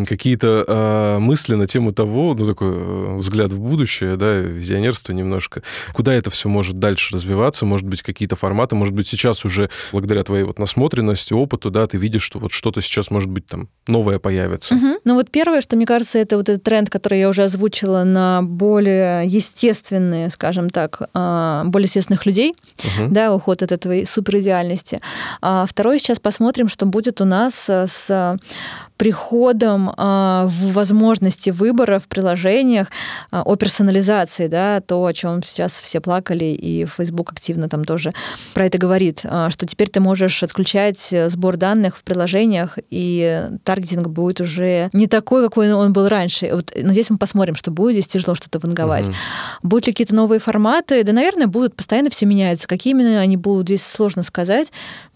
какие-то 0.08 0.66
а, 0.68 1.20
мысли 1.20 1.56
на 1.56 1.68
тему 1.68 1.92
того, 1.92 2.36
ну 2.38 2.46
такой 2.46 2.70
э, 2.72 3.18
взгляд 3.18 3.52
в 3.52 3.60
будущее, 3.60 4.16
да, 4.16 4.36
визионерство 4.36 5.14
немножко, 5.14 5.62
куда 5.94 6.14
это 6.14 6.30
все 6.30 6.50
может 6.50 6.80
дальше 6.80 7.14
развиваться, 7.14 7.66
может 7.66 7.86
быть, 7.86 8.02
какие-то 8.02 8.36
форматы, 8.36 8.76
может 8.76 8.94
быть, 8.94 9.08
сейчас 9.08 9.46
уже 9.46 9.70
благодаря 9.92 10.24
твоей 10.24 10.44
вот 10.44 10.60
насмотренности, 10.60 11.34
опыту, 11.34 11.70
да, 11.74 11.86
ты 11.88 11.98
видишь, 11.98 12.24
что 12.24 12.40
вот 12.40 12.52
что-то 12.52 12.82
сейчас, 12.82 13.12
может 13.12 13.30
быть, 13.30 13.46
там 13.46 13.68
новое 13.88 14.20
появится. 14.20 14.76
Угу. 14.76 15.00
Ну 15.04 15.16
вот 15.16 15.30
первое, 15.30 15.62
что 15.62 15.76
мне 15.76 15.86
кажется, 15.86 16.18
это 16.20 16.38
вот 16.38 16.48
этот 16.48 16.64
тренд, 16.64 16.90
который 16.90 17.20
я 17.20 17.28
уже 17.28 17.44
озвучила 17.44 18.04
на 18.04 18.42
более 18.42 19.26
естественные, 19.26 20.30
скажем 20.30 20.70
так, 20.70 21.10
а, 21.14 21.64
более 21.66 21.86
естественных 21.86 22.26
людей, 22.26 22.56
угу. 22.78 23.08
да, 23.10 23.34
уход 23.34 23.62
от 23.62 23.72
этой 23.72 24.08
суперидеальности. 24.08 25.02
А 25.42 25.66
второе, 25.68 26.00
сейчас 26.00 26.20
посмотрим, 26.20 26.70
что 26.70 26.86
будет 26.86 27.20
у 27.20 27.26
нас 27.26 27.68
с 27.68 28.38
приходом 28.98 29.92
в 29.98 30.74
возможности 30.74 31.50
выбора 31.50 32.00
в 32.00 32.08
приложениях 32.08 32.90
а, 33.32 33.42
о 33.42 33.56
персонализации, 33.56 34.48
да, 34.48 34.82
то, 34.82 35.04
о 35.06 35.14
чем 35.14 35.44
сейчас 35.44 35.80
все 35.80 36.00
плакали, 36.00 36.46
и 36.46 36.86
Facebook 36.86 37.32
активно 37.32 37.70
там 37.70 37.86
тоже 37.86 38.14
про 38.54 38.66
это 38.66 38.78
говорит, 38.78 39.22
а, 39.26 39.50
что 39.50 39.66
теперь 39.66 39.90
ты 39.90 40.00
можешь 40.00 40.44
отключать 40.44 41.14
сбор 41.28 41.58
данных 41.58 41.98
в 41.98 42.04
приложениях, 42.04 42.78
и 42.90 43.48
таргетинг 43.64 44.08
будет 44.08 44.42
уже 44.42 44.90
не 44.94 45.08
такой, 45.08 45.44
какой 45.44 45.72
он 45.74 45.94
был 45.94 46.08
раньше. 46.08 46.50
Вот, 46.52 46.72
но 46.76 46.92
здесь 46.92 47.10
мы 47.10 47.18
посмотрим, 47.18 47.56
что 47.56 47.72
будет, 47.72 47.94
здесь 47.94 48.08
тяжело 48.08 48.36
что-то 48.36 48.60
ванговать. 48.60 49.08
Угу. 49.08 49.16
Будут 49.64 49.88
ли 49.88 49.94
какие-то 49.94 50.16
новые 50.16 50.40
форматы? 50.40 51.04
Да, 51.04 51.14
наверное, 51.14 51.48
будут, 51.48 51.76
постоянно 51.76 52.10
все 52.10 52.26
меняется. 52.26 52.68
Какие 52.68 52.92
именно 52.92 53.20
они 53.20 53.38
будут, 53.38 53.68
здесь 53.68 53.86
сложно 53.86 54.24
сказать, 54.24 54.72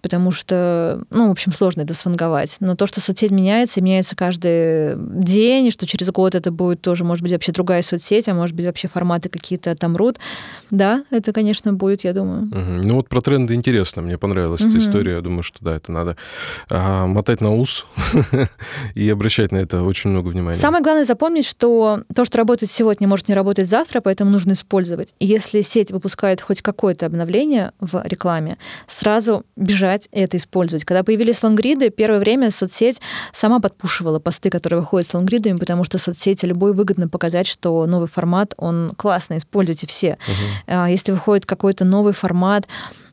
потому 0.07 0.31
что, 0.31 1.01
ну, 1.09 1.27
в 1.27 1.31
общем, 1.31 1.51
сложно 1.51 1.81
это 1.81 1.93
сванговать. 1.93 2.55
Но 2.61 2.77
то, 2.77 2.87
что 2.87 3.01
соцсеть 3.01 3.29
меняется, 3.29 3.81
и 3.81 3.83
меняется 3.83 4.15
каждый 4.15 4.95
день, 4.95 5.65
и 5.65 5.71
что 5.71 5.85
через 5.85 6.09
год 6.11 6.33
это 6.33 6.49
будет 6.49 6.79
тоже, 6.79 7.03
может 7.03 7.23
быть, 7.23 7.33
вообще 7.33 7.51
другая 7.51 7.81
соцсеть, 7.81 8.29
а 8.29 8.33
может 8.33 8.55
быть, 8.55 8.65
вообще 8.65 8.87
форматы 8.87 9.27
какие-то 9.27 9.69
отомрут. 9.69 10.17
Да, 10.71 11.03
это, 11.11 11.33
конечно, 11.33 11.73
будет, 11.73 12.05
я 12.05 12.13
думаю. 12.13 12.43
Угу. 12.43 12.87
Ну 12.87 12.95
вот 12.95 13.09
про 13.09 13.19
тренды 13.19 13.53
интересно, 13.53 14.01
мне 14.01 14.17
понравилась 14.17 14.61
угу. 14.61 14.69
эта 14.69 14.77
история. 14.77 15.15
Я 15.15 15.21
думаю, 15.21 15.43
что 15.43 15.57
да, 15.59 15.75
это 15.75 15.91
надо 15.91 16.15
а, 16.69 17.05
мотать 17.05 17.41
на 17.41 17.53
ус 17.53 17.85
и 18.95 19.09
обращать 19.09 19.51
на 19.51 19.57
это 19.57 19.83
очень 19.83 20.11
много 20.11 20.29
внимания. 20.29 20.57
Самое 20.57 20.81
главное 20.81 21.03
запомнить, 21.03 21.45
что 21.45 22.03
то, 22.15 22.23
что 22.23 22.37
работает 22.37 22.71
сегодня, 22.71 23.09
может 23.09 23.27
не 23.27 23.33
работать 23.33 23.67
завтра, 23.67 23.99
поэтому 23.99 24.31
нужно 24.31 24.53
использовать. 24.53 25.13
И 25.19 25.25
если 25.25 25.59
сеть 25.59 25.91
выпускает 25.91 26.39
хоть 26.39 26.61
какое-то 26.61 27.07
обновление 27.07 27.73
в 27.81 28.01
рекламе, 28.05 28.57
сразу 28.87 29.43
бежать 29.57 29.96
и 30.11 30.19
это 30.19 30.37
использовать. 30.37 30.85
Когда 30.85 31.03
появились 31.03 31.41
лонгриды, 31.41 31.89
первое 31.89 32.19
время 32.19 32.51
соцсеть 32.51 33.01
сама 33.31 33.59
подпушивала 33.59 34.19
посты, 34.19 34.49
которые 34.49 34.81
выходят 34.81 35.09
с 35.09 35.13
лонгридами, 35.13 35.57
потому 35.57 35.83
что 35.83 35.97
соцсети 35.97 36.45
любой 36.45 36.73
выгодно 36.73 37.07
показать, 37.07 37.47
что 37.47 37.85
новый 37.85 38.07
формат, 38.07 38.53
он 38.57 38.91
классно, 38.95 39.37
используйте 39.37 39.87
все. 39.87 40.17
Угу. 40.67 40.85
Если 40.87 41.11
выходит 41.11 41.45
какой-то 41.45 41.85
новый 41.85 42.13
формат, 42.13 42.67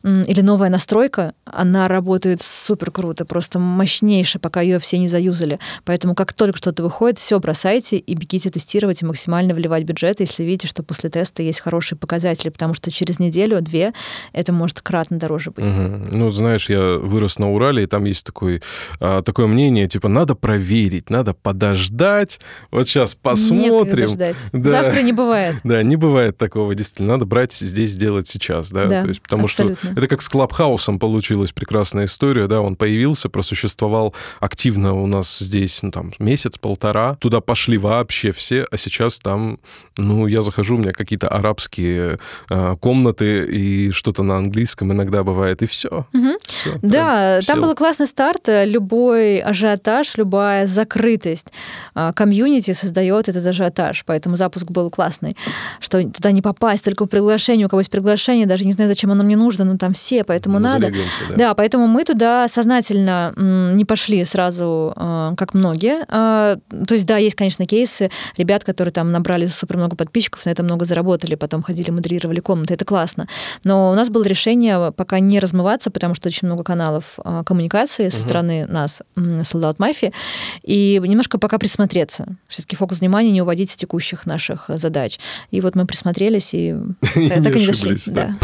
или 0.04 0.42
новая 0.42 0.68
настройка, 0.68 1.32
она 1.46 1.88
работает 1.88 2.42
супер 2.42 2.90
круто, 2.90 3.24
просто 3.24 3.58
мощнейше, 3.58 4.38
пока 4.38 4.60
ее 4.60 4.78
все 4.78 4.98
не 4.98 5.08
заюзали. 5.08 5.58
Поэтому 5.84 6.14
как 6.14 6.34
только 6.34 6.58
что-то 6.58 6.82
выходит, 6.82 7.18
все 7.18 7.40
бросайте 7.40 7.96
и 7.96 8.14
бегите 8.14 8.50
тестировать 8.50 9.00
и 9.00 9.06
максимально 9.06 9.54
вливать 9.54 9.84
бюджет, 9.84 10.20
если 10.20 10.44
видите, 10.44 10.66
что 10.66 10.82
после 10.82 11.08
теста 11.08 11.42
есть 11.42 11.60
хорошие 11.60 11.98
показатели, 11.98 12.50
потому 12.50 12.74
что 12.74 12.90
через 12.90 13.18
неделю-две 13.18 13.94
это 14.34 14.52
может 14.52 14.82
кратно 14.82 15.18
дороже 15.18 15.50
быть. 15.52 15.64
Угу. 15.64 16.16
Ну, 16.16 16.30
знаешь, 16.32 16.68
я 16.68 16.98
вырос 16.98 17.38
на 17.38 17.50
Урале, 17.50 17.84
и 17.84 17.86
там 17.86 18.04
есть 18.04 18.26
такой, 18.26 18.62
а, 19.00 19.22
такое 19.22 19.46
мнение, 19.46 19.88
типа, 19.88 20.08
надо 20.08 20.34
проверить, 20.34 21.08
надо 21.08 21.32
подождать, 21.32 22.40
вот 22.70 22.88
сейчас 22.88 23.14
посмотрим. 23.14 24.08
Ждать. 24.08 24.36
Да. 24.52 24.82
Завтра 24.82 25.00
не 25.00 25.12
бывает. 25.12 25.54
Да, 25.64 25.82
не 25.82 25.96
бывает 25.96 26.36
такого, 26.36 26.74
действительно. 26.74 27.14
Надо 27.14 27.24
брать 27.24 27.52
здесь, 27.54 27.90
сделать 27.90 28.28
сейчас, 28.28 28.70
да. 28.70 28.84
да 28.84 29.02
То 29.02 29.08
есть, 29.08 29.22
потому 29.22 29.44
абсолютно. 29.44 29.76
что 29.76 29.93
это 29.96 30.08
как 30.08 30.22
с 30.22 30.28
Клабхаусом 30.28 30.98
получилась 30.98 31.52
прекрасная 31.52 32.06
история, 32.06 32.46
да, 32.46 32.60
он 32.60 32.76
появился, 32.76 33.28
просуществовал 33.28 34.14
активно 34.40 34.94
у 34.94 35.06
нас 35.06 35.38
здесь, 35.38 35.82
ну, 35.82 35.90
там, 35.90 36.12
месяц-полтора. 36.18 37.16
Туда 37.16 37.40
пошли 37.40 37.78
вообще 37.78 38.32
все, 38.32 38.66
а 38.70 38.76
сейчас 38.76 39.20
там, 39.20 39.58
ну, 39.96 40.26
я 40.26 40.42
захожу, 40.42 40.76
у 40.76 40.78
меня 40.78 40.92
какие-то 40.92 41.28
арабские 41.28 42.18
э, 42.50 42.76
комнаты 42.80 43.44
и 43.46 43.90
что-то 43.90 44.22
на 44.22 44.36
английском 44.36 44.92
иногда 44.92 45.24
бывает, 45.24 45.62
и 45.62 45.66
все. 45.66 46.06
Угу. 46.12 46.38
все 46.40 46.78
да, 46.82 47.40
там 47.46 47.60
был 47.60 47.74
классный 47.74 48.06
старт. 48.06 48.48
Любой 48.64 49.38
ажиотаж, 49.38 50.16
любая 50.16 50.66
закрытость 50.66 51.46
а, 51.94 52.12
комьюнити 52.12 52.72
создает 52.72 53.28
этот 53.28 53.46
ажиотаж, 53.46 54.04
поэтому 54.06 54.36
запуск 54.36 54.70
был 54.70 54.90
классный, 54.90 55.36
что 55.80 56.02
туда 56.02 56.30
не 56.32 56.42
попасть, 56.42 56.84
только 56.84 57.04
по 57.04 57.10
приглашению, 57.10 57.66
у 57.66 57.70
кого 57.70 57.80
есть 57.80 57.90
приглашение, 57.90 58.46
даже 58.46 58.64
не 58.64 58.72
знаю, 58.72 58.88
зачем 58.88 59.10
оно 59.10 59.24
мне 59.24 59.36
нужно, 59.36 59.64
но 59.64 59.78
там 59.84 59.92
все, 59.92 60.24
поэтому 60.24 60.54
мы 60.54 60.60
надо. 60.60 60.90
Да. 61.28 61.36
да, 61.36 61.54
поэтому 61.54 61.86
мы 61.86 62.04
туда 62.04 62.48
сознательно 62.48 63.34
не 63.36 63.84
пошли 63.84 64.24
сразу, 64.24 64.94
а, 64.96 65.34
как 65.36 65.52
многие. 65.52 66.06
А, 66.08 66.56
то 66.86 66.94
есть, 66.94 67.06
да, 67.06 67.18
есть, 67.18 67.36
конечно, 67.36 67.66
кейсы 67.66 68.10
ребят, 68.38 68.64
которые 68.64 68.92
там 68.92 69.12
набрали 69.12 69.46
супер 69.46 69.76
много 69.76 69.94
подписчиков, 69.94 70.46
на 70.46 70.50
это 70.50 70.62
много 70.62 70.86
заработали, 70.86 71.34
потом 71.34 71.60
ходили, 71.62 71.90
модерировали 71.90 72.40
комнаты, 72.40 72.72
это 72.72 72.86
классно. 72.86 73.28
Но 73.62 73.90
у 73.90 73.94
нас 73.94 74.08
было 74.08 74.24
решение 74.24 74.90
пока 74.90 75.18
не 75.20 75.38
размываться, 75.38 75.90
потому 75.90 76.14
что 76.14 76.28
очень 76.28 76.48
много 76.48 76.64
каналов 76.64 77.18
коммуникации 77.44 78.08
со 78.08 78.16
угу. 78.20 78.24
стороны 78.24 78.66
нас, 78.66 79.02
солдат 79.42 79.78
мафии, 79.78 80.14
и 80.62 80.98
немножко 81.04 81.38
пока 81.38 81.58
присмотреться. 81.58 82.38
Все-таки 82.48 82.74
фокус 82.74 83.00
внимания 83.00 83.32
не 83.32 83.42
уводить 83.42 83.70
с 83.70 83.76
текущих 83.76 84.24
наших 84.24 84.64
задач. 84.68 85.18
И 85.50 85.60
вот 85.60 85.74
мы 85.74 85.84
присмотрелись, 85.84 86.54
и 86.54 86.74
так 87.02 87.54
и 87.54 87.60
не 87.60 87.66
дошли. 87.66 87.94
Да. 88.06 88.34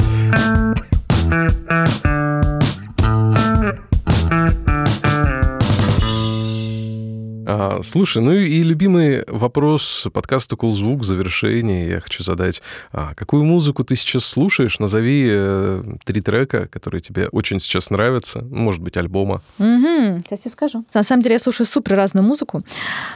А, 7.53 7.81
слушай, 7.83 8.23
ну 8.23 8.33
и 8.33 8.63
любимый 8.63 9.25
вопрос 9.27 10.07
подкаста 10.13 10.57
«Кул 10.57 10.73
звук» 10.73 11.01
в 11.01 11.05
завершении 11.05 11.91
я 11.91 12.01
хочу 12.01 12.23
задать. 12.23 12.63
А, 12.93 13.13
какую 13.15 13.45
музыку 13.45 13.85
ты 13.85 13.97
сейчас 13.97 14.25
слушаешь? 14.25 14.79
Назови 14.79 15.27
э, 15.29 15.83
три 16.05 16.21
трека, 16.21 16.69
которые 16.69 17.01
тебе 17.01 17.29
очень 17.29 17.59
сейчас 17.59 17.91
нравятся. 17.91 18.43
Может 18.43 18.83
быть, 18.83 18.97
альбома. 18.97 19.43
Угу, 19.59 20.23
сейчас 20.27 20.45
я 20.45 20.51
скажу. 20.51 20.85
На 20.95 21.03
самом 21.03 21.23
деле 21.23 21.35
я 21.35 21.39
слушаю 21.39 21.67
супер 21.67 21.97
разную 21.97 22.25
музыку. 22.25 22.63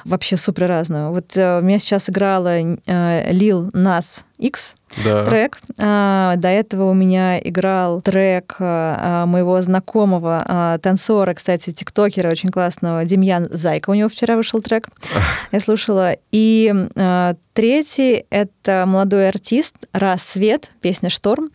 Вообще 0.05 0.37
супер 0.37 0.67
разную. 0.67 1.11
Вот 1.13 1.37
э, 1.37 1.61
у 1.61 1.63
меня 1.63 1.79
сейчас 1.79 2.11
играла 2.11 2.59
э, 2.59 3.33
Лил 3.33 3.71
Нас 3.73 4.27
X 4.45 4.77
да. 5.03 5.25
трек. 5.25 5.59
А, 5.81 6.37
до 6.37 6.49
этого 6.49 6.91
у 6.91 6.95
меня 6.95 7.41
играл 7.41 8.01
трек 8.03 8.57
а, 8.59 9.25
моего 9.27 9.61
знакомого 9.63 10.45
а, 10.47 10.79
танцора, 10.79 11.33
кстати, 11.35 11.73
тиктокера 11.73 12.29
очень 12.31 12.51
классного, 12.51 13.05
Демьян 13.05 13.49
Зайка. 13.51 13.91
У 13.91 13.95
него 13.95 14.09
вчера 14.09 14.37
вышел 14.37 14.61
трек. 14.61 14.89
Я 15.53 15.61
слушала. 15.61 16.17
И 16.31 16.73
а, 16.97 17.35
третий— 17.55 18.27
это 18.31 18.85
молодой 18.87 19.29
артист 19.29 19.77
«Рассвет», 19.93 20.73
песня 20.81 21.09
«Шторм». 21.09 21.51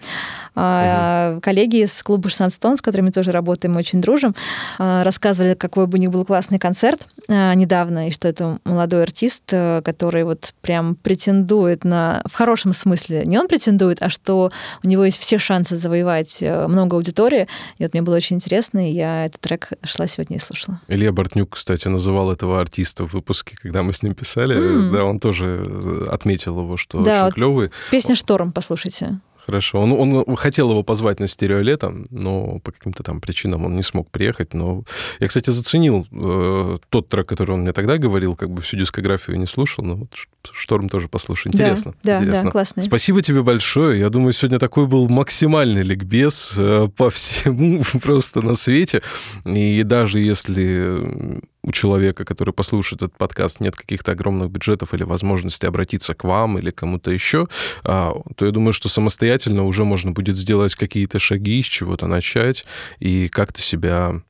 Угу. 0.56 1.42
Коллеги 1.42 1.84
из 1.84 2.02
клуба 2.04 2.30
16 2.30 2.60
тонн, 2.60 2.78
с 2.78 2.82
которыми 2.82 3.12
тоже 3.12 3.32
работаем, 3.32 3.76
очень 3.76 4.02
дружим, 4.02 4.36
а, 4.78 5.04
рассказывали, 5.04 5.54
какой 5.54 5.88
бы 5.88 5.98
у 5.98 6.02
них 6.02 6.10
был 6.10 6.26
классный 6.26 6.60
концерт 6.60 7.08
а, 7.30 7.54
недавно, 7.54 8.08
и 8.08 8.12
что 8.12 8.28
это 8.28 8.60
молодой 8.66 9.04
артист, 9.04 9.44
э, 9.52 9.82
который 9.84 10.24
вот 10.24 10.54
прям 10.62 10.96
претендует 10.96 11.84
на... 11.84 12.22
В 12.30 12.34
хорошем 12.34 12.74
смысле. 12.74 13.24
Не 13.26 13.38
он 13.38 13.48
претендует, 13.48 14.02
а 14.02 14.10
что 14.10 14.52
у 14.84 14.88
него 14.88 15.06
есть 15.06 15.20
все 15.20 15.38
шансы 15.38 15.78
завоевать 15.78 16.40
э, 16.42 16.68
много 16.68 16.96
аудитории. 16.96 17.48
И 17.78 17.84
вот 17.84 17.94
мне 17.94 18.02
было 18.02 18.16
очень 18.16 18.38
интересно, 18.38 18.90
и 18.90 18.94
я 18.94 19.26
этот 19.26 19.42
трек 19.42 19.70
шла 19.84 20.08
сегодня 20.08 20.38
и 20.38 20.40
слушала. 20.40 20.82
Илья 20.88 21.12
Бортнюк, 21.12 21.52
кстати, 21.52 21.88
называл 21.88 22.32
этого 22.32 22.60
артиста 22.60 23.06
в 23.06 23.14
выпуске, 23.14 23.56
когда 23.62 23.84
мы 23.84 23.94
с 23.94 24.04
ним 24.04 24.16
писали. 24.16 24.58
Mm. 24.58 24.92
Да, 24.92 25.04
он 25.04 25.20
тоже 25.20 25.60
отметил 26.10 26.60
его, 26.60 26.78
что 26.78 27.02
да, 27.02 27.26
очень 27.26 27.36
клевый. 27.36 27.72
Песня 27.92 28.16
«Шторм», 28.16 28.52
послушайте. 28.52 29.20
Хорошо. 29.50 29.80
Он, 29.80 30.24
он 30.28 30.36
хотел 30.36 30.70
его 30.70 30.84
позвать 30.84 31.20
на 31.20 31.28
стереолетом, 31.28 32.06
но 32.12 32.60
по 32.60 32.72
каким-то 32.72 33.02
там 33.02 33.20
причинам 33.20 33.66
он 33.66 33.76
не 33.76 33.82
смог 33.82 34.12
приехать. 34.12 34.54
Но 34.54 34.84
я, 35.20 35.28
кстати, 35.28 35.50
заценил 35.50 36.08
э, 36.12 36.78
тот 36.90 37.10
трек, 37.10 37.28
который 37.28 37.54
он 37.54 37.62
мне 37.62 37.74
тогда 37.74 37.98
говорил, 37.98 38.36
как 38.36 38.52
бы 38.52 38.62
всю 38.62 38.78
дискографию 38.78 39.40
не 39.40 39.48
слушал, 39.48 39.84
но 39.84 39.96
вот 39.96 40.10
Шторм 40.52 40.88
тоже 40.88 41.08
послушай. 41.08 41.48
Интересно. 41.48 41.96
Да, 42.04 42.20
интересно. 42.20 42.44
да, 42.44 42.52
классно. 42.52 42.84
Спасибо 42.84 43.24
тебе 43.24 43.42
большое. 43.42 44.00
Я 44.00 44.10
думаю, 44.10 44.34
сегодня 44.34 44.60
такой 44.60 44.86
был 44.86 45.10
максимальный 45.10 45.82
ликбез 45.82 46.54
э, 46.56 46.88
по 46.96 47.10
всему 47.10 47.82
просто 48.04 48.44
на 48.44 48.54
свете. 48.54 49.02
И 49.46 49.82
даже 49.82 50.20
если 50.20 51.42
у 51.70 51.72
человека, 51.72 52.26
который 52.26 52.54
послушает 52.54 53.04
этот 53.04 53.18
подкаст, 53.18 53.60
нет 53.60 53.76
каких-то 53.76 54.12
огромных 54.12 54.50
бюджетов 54.50 54.94
или 54.94 55.04
возможности 55.04 55.66
обратиться 55.66 56.16
к 56.16 56.24
вам 56.24 56.58
или 56.58 56.72
кому-то 56.72 57.12
еще, 57.12 57.48
а, 57.84 58.14
то 58.36 58.46
я 58.46 58.52
думаю, 58.52 58.74
что 58.74 58.90
самостоятельно 58.90 59.64
уже 59.64 59.86
можно 59.86 60.12
будет 60.12 60.36
сделать 60.36 60.76
какие-то 60.76 61.20
шаги, 61.20 61.62
с 61.62 61.68
чего-то 61.68 62.08
начать 62.08 62.66
и 63.00 63.30
как-то 63.30 63.62
себя 63.62 64.22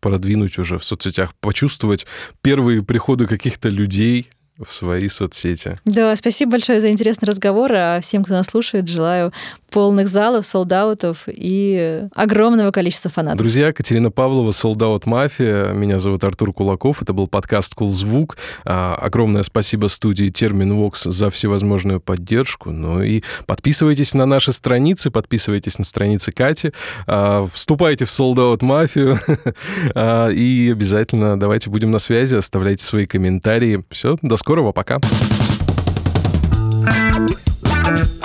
продвинуть 0.00 0.58
уже 0.58 0.78
в 0.78 0.84
соцсетях, 0.84 1.34
почувствовать 1.36 2.06
первые 2.40 2.82
приходы 2.82 3.26
каких-то 3.26 3.68
людей, 3.68 4.28
в 4.58 4.70
свои 4.70 5.08
соцсети. 5.08 5.78
Да, 5.84 6.14
спасибо 6.16 6.52
большое 6.52 6.80
за 6.80 6.90
интересный 6.90 7.26
разговор. 7.26 7.72
А 7.72 8.00
всем, 8.00 8.22
кто 8.22 8.34
нас 8.34 8.48
слушает, 8.48 8.86
желаю 8.86 9.32
полных 9.72 10.08
залов, 10.08 10.46
soldout 10.46 11.07
ов 11.07 11.24
и 11.26 12.04
огромного 12.14 12.70
количества 12.70 13.10
фанатов. 13.10 13.38
Друзья, 13.38 13.72
Катерина 13.72 14.10
Павлова, 14.10 14.52
Soldout 14.52 15.06
Mafia. 15.06 15.72
Меня 15.72 15.98
зовут 15.98 16.22
Артур 16.22 16.52
Кулаков. 16.52 17.02
Это 17.02 17.12
был 17.12 17.26
подкаст 17.26 17.74
Cool 17.74 17.88
Звук. 17.88 18.36
А, 18.64 18.94
огромное 18.94 19.42
спасибо 19.42 19.88
студии 19.88 20.28
Терменвокс 20.28 21.04
за 21.04 21.30
всевозможную 21.30 22.00
поддержку. 22.00 22.70
Ну 22.70 23.02
и 23.02 23.22
подписывайтесь 23.46 24.14
на 24.14 24.26
наши 24.26 24.52
страницы, 24.52 25.10
подписывайтесь 25.10 25.78
на 25.78 25.84
страницы 25.84 26.32
Кати, 26.32 26.72
а, 27.06 27.48
вступайте 27.52 28.04
в 28.04 28.10
Soldout 28.10 28.62
Мафию 28.62 29.18
а, 29.94 30.28
и 30.28 30.70
обязательно 30.70 31.40
давайте 31.40 31.70
будем 31.70 31.90
на 31.90 31.98
связи, 31.98 32.36
оставляйте 32.36 32.84
свои 32.84 33.06
комментарии. 33.06 33.82
Все, 33.90 34.16
до 34.20 34.36
скорого, 34.36 34.72
пока. 34.72 34.98
thank 37.82 37.98
you 37.98 38.21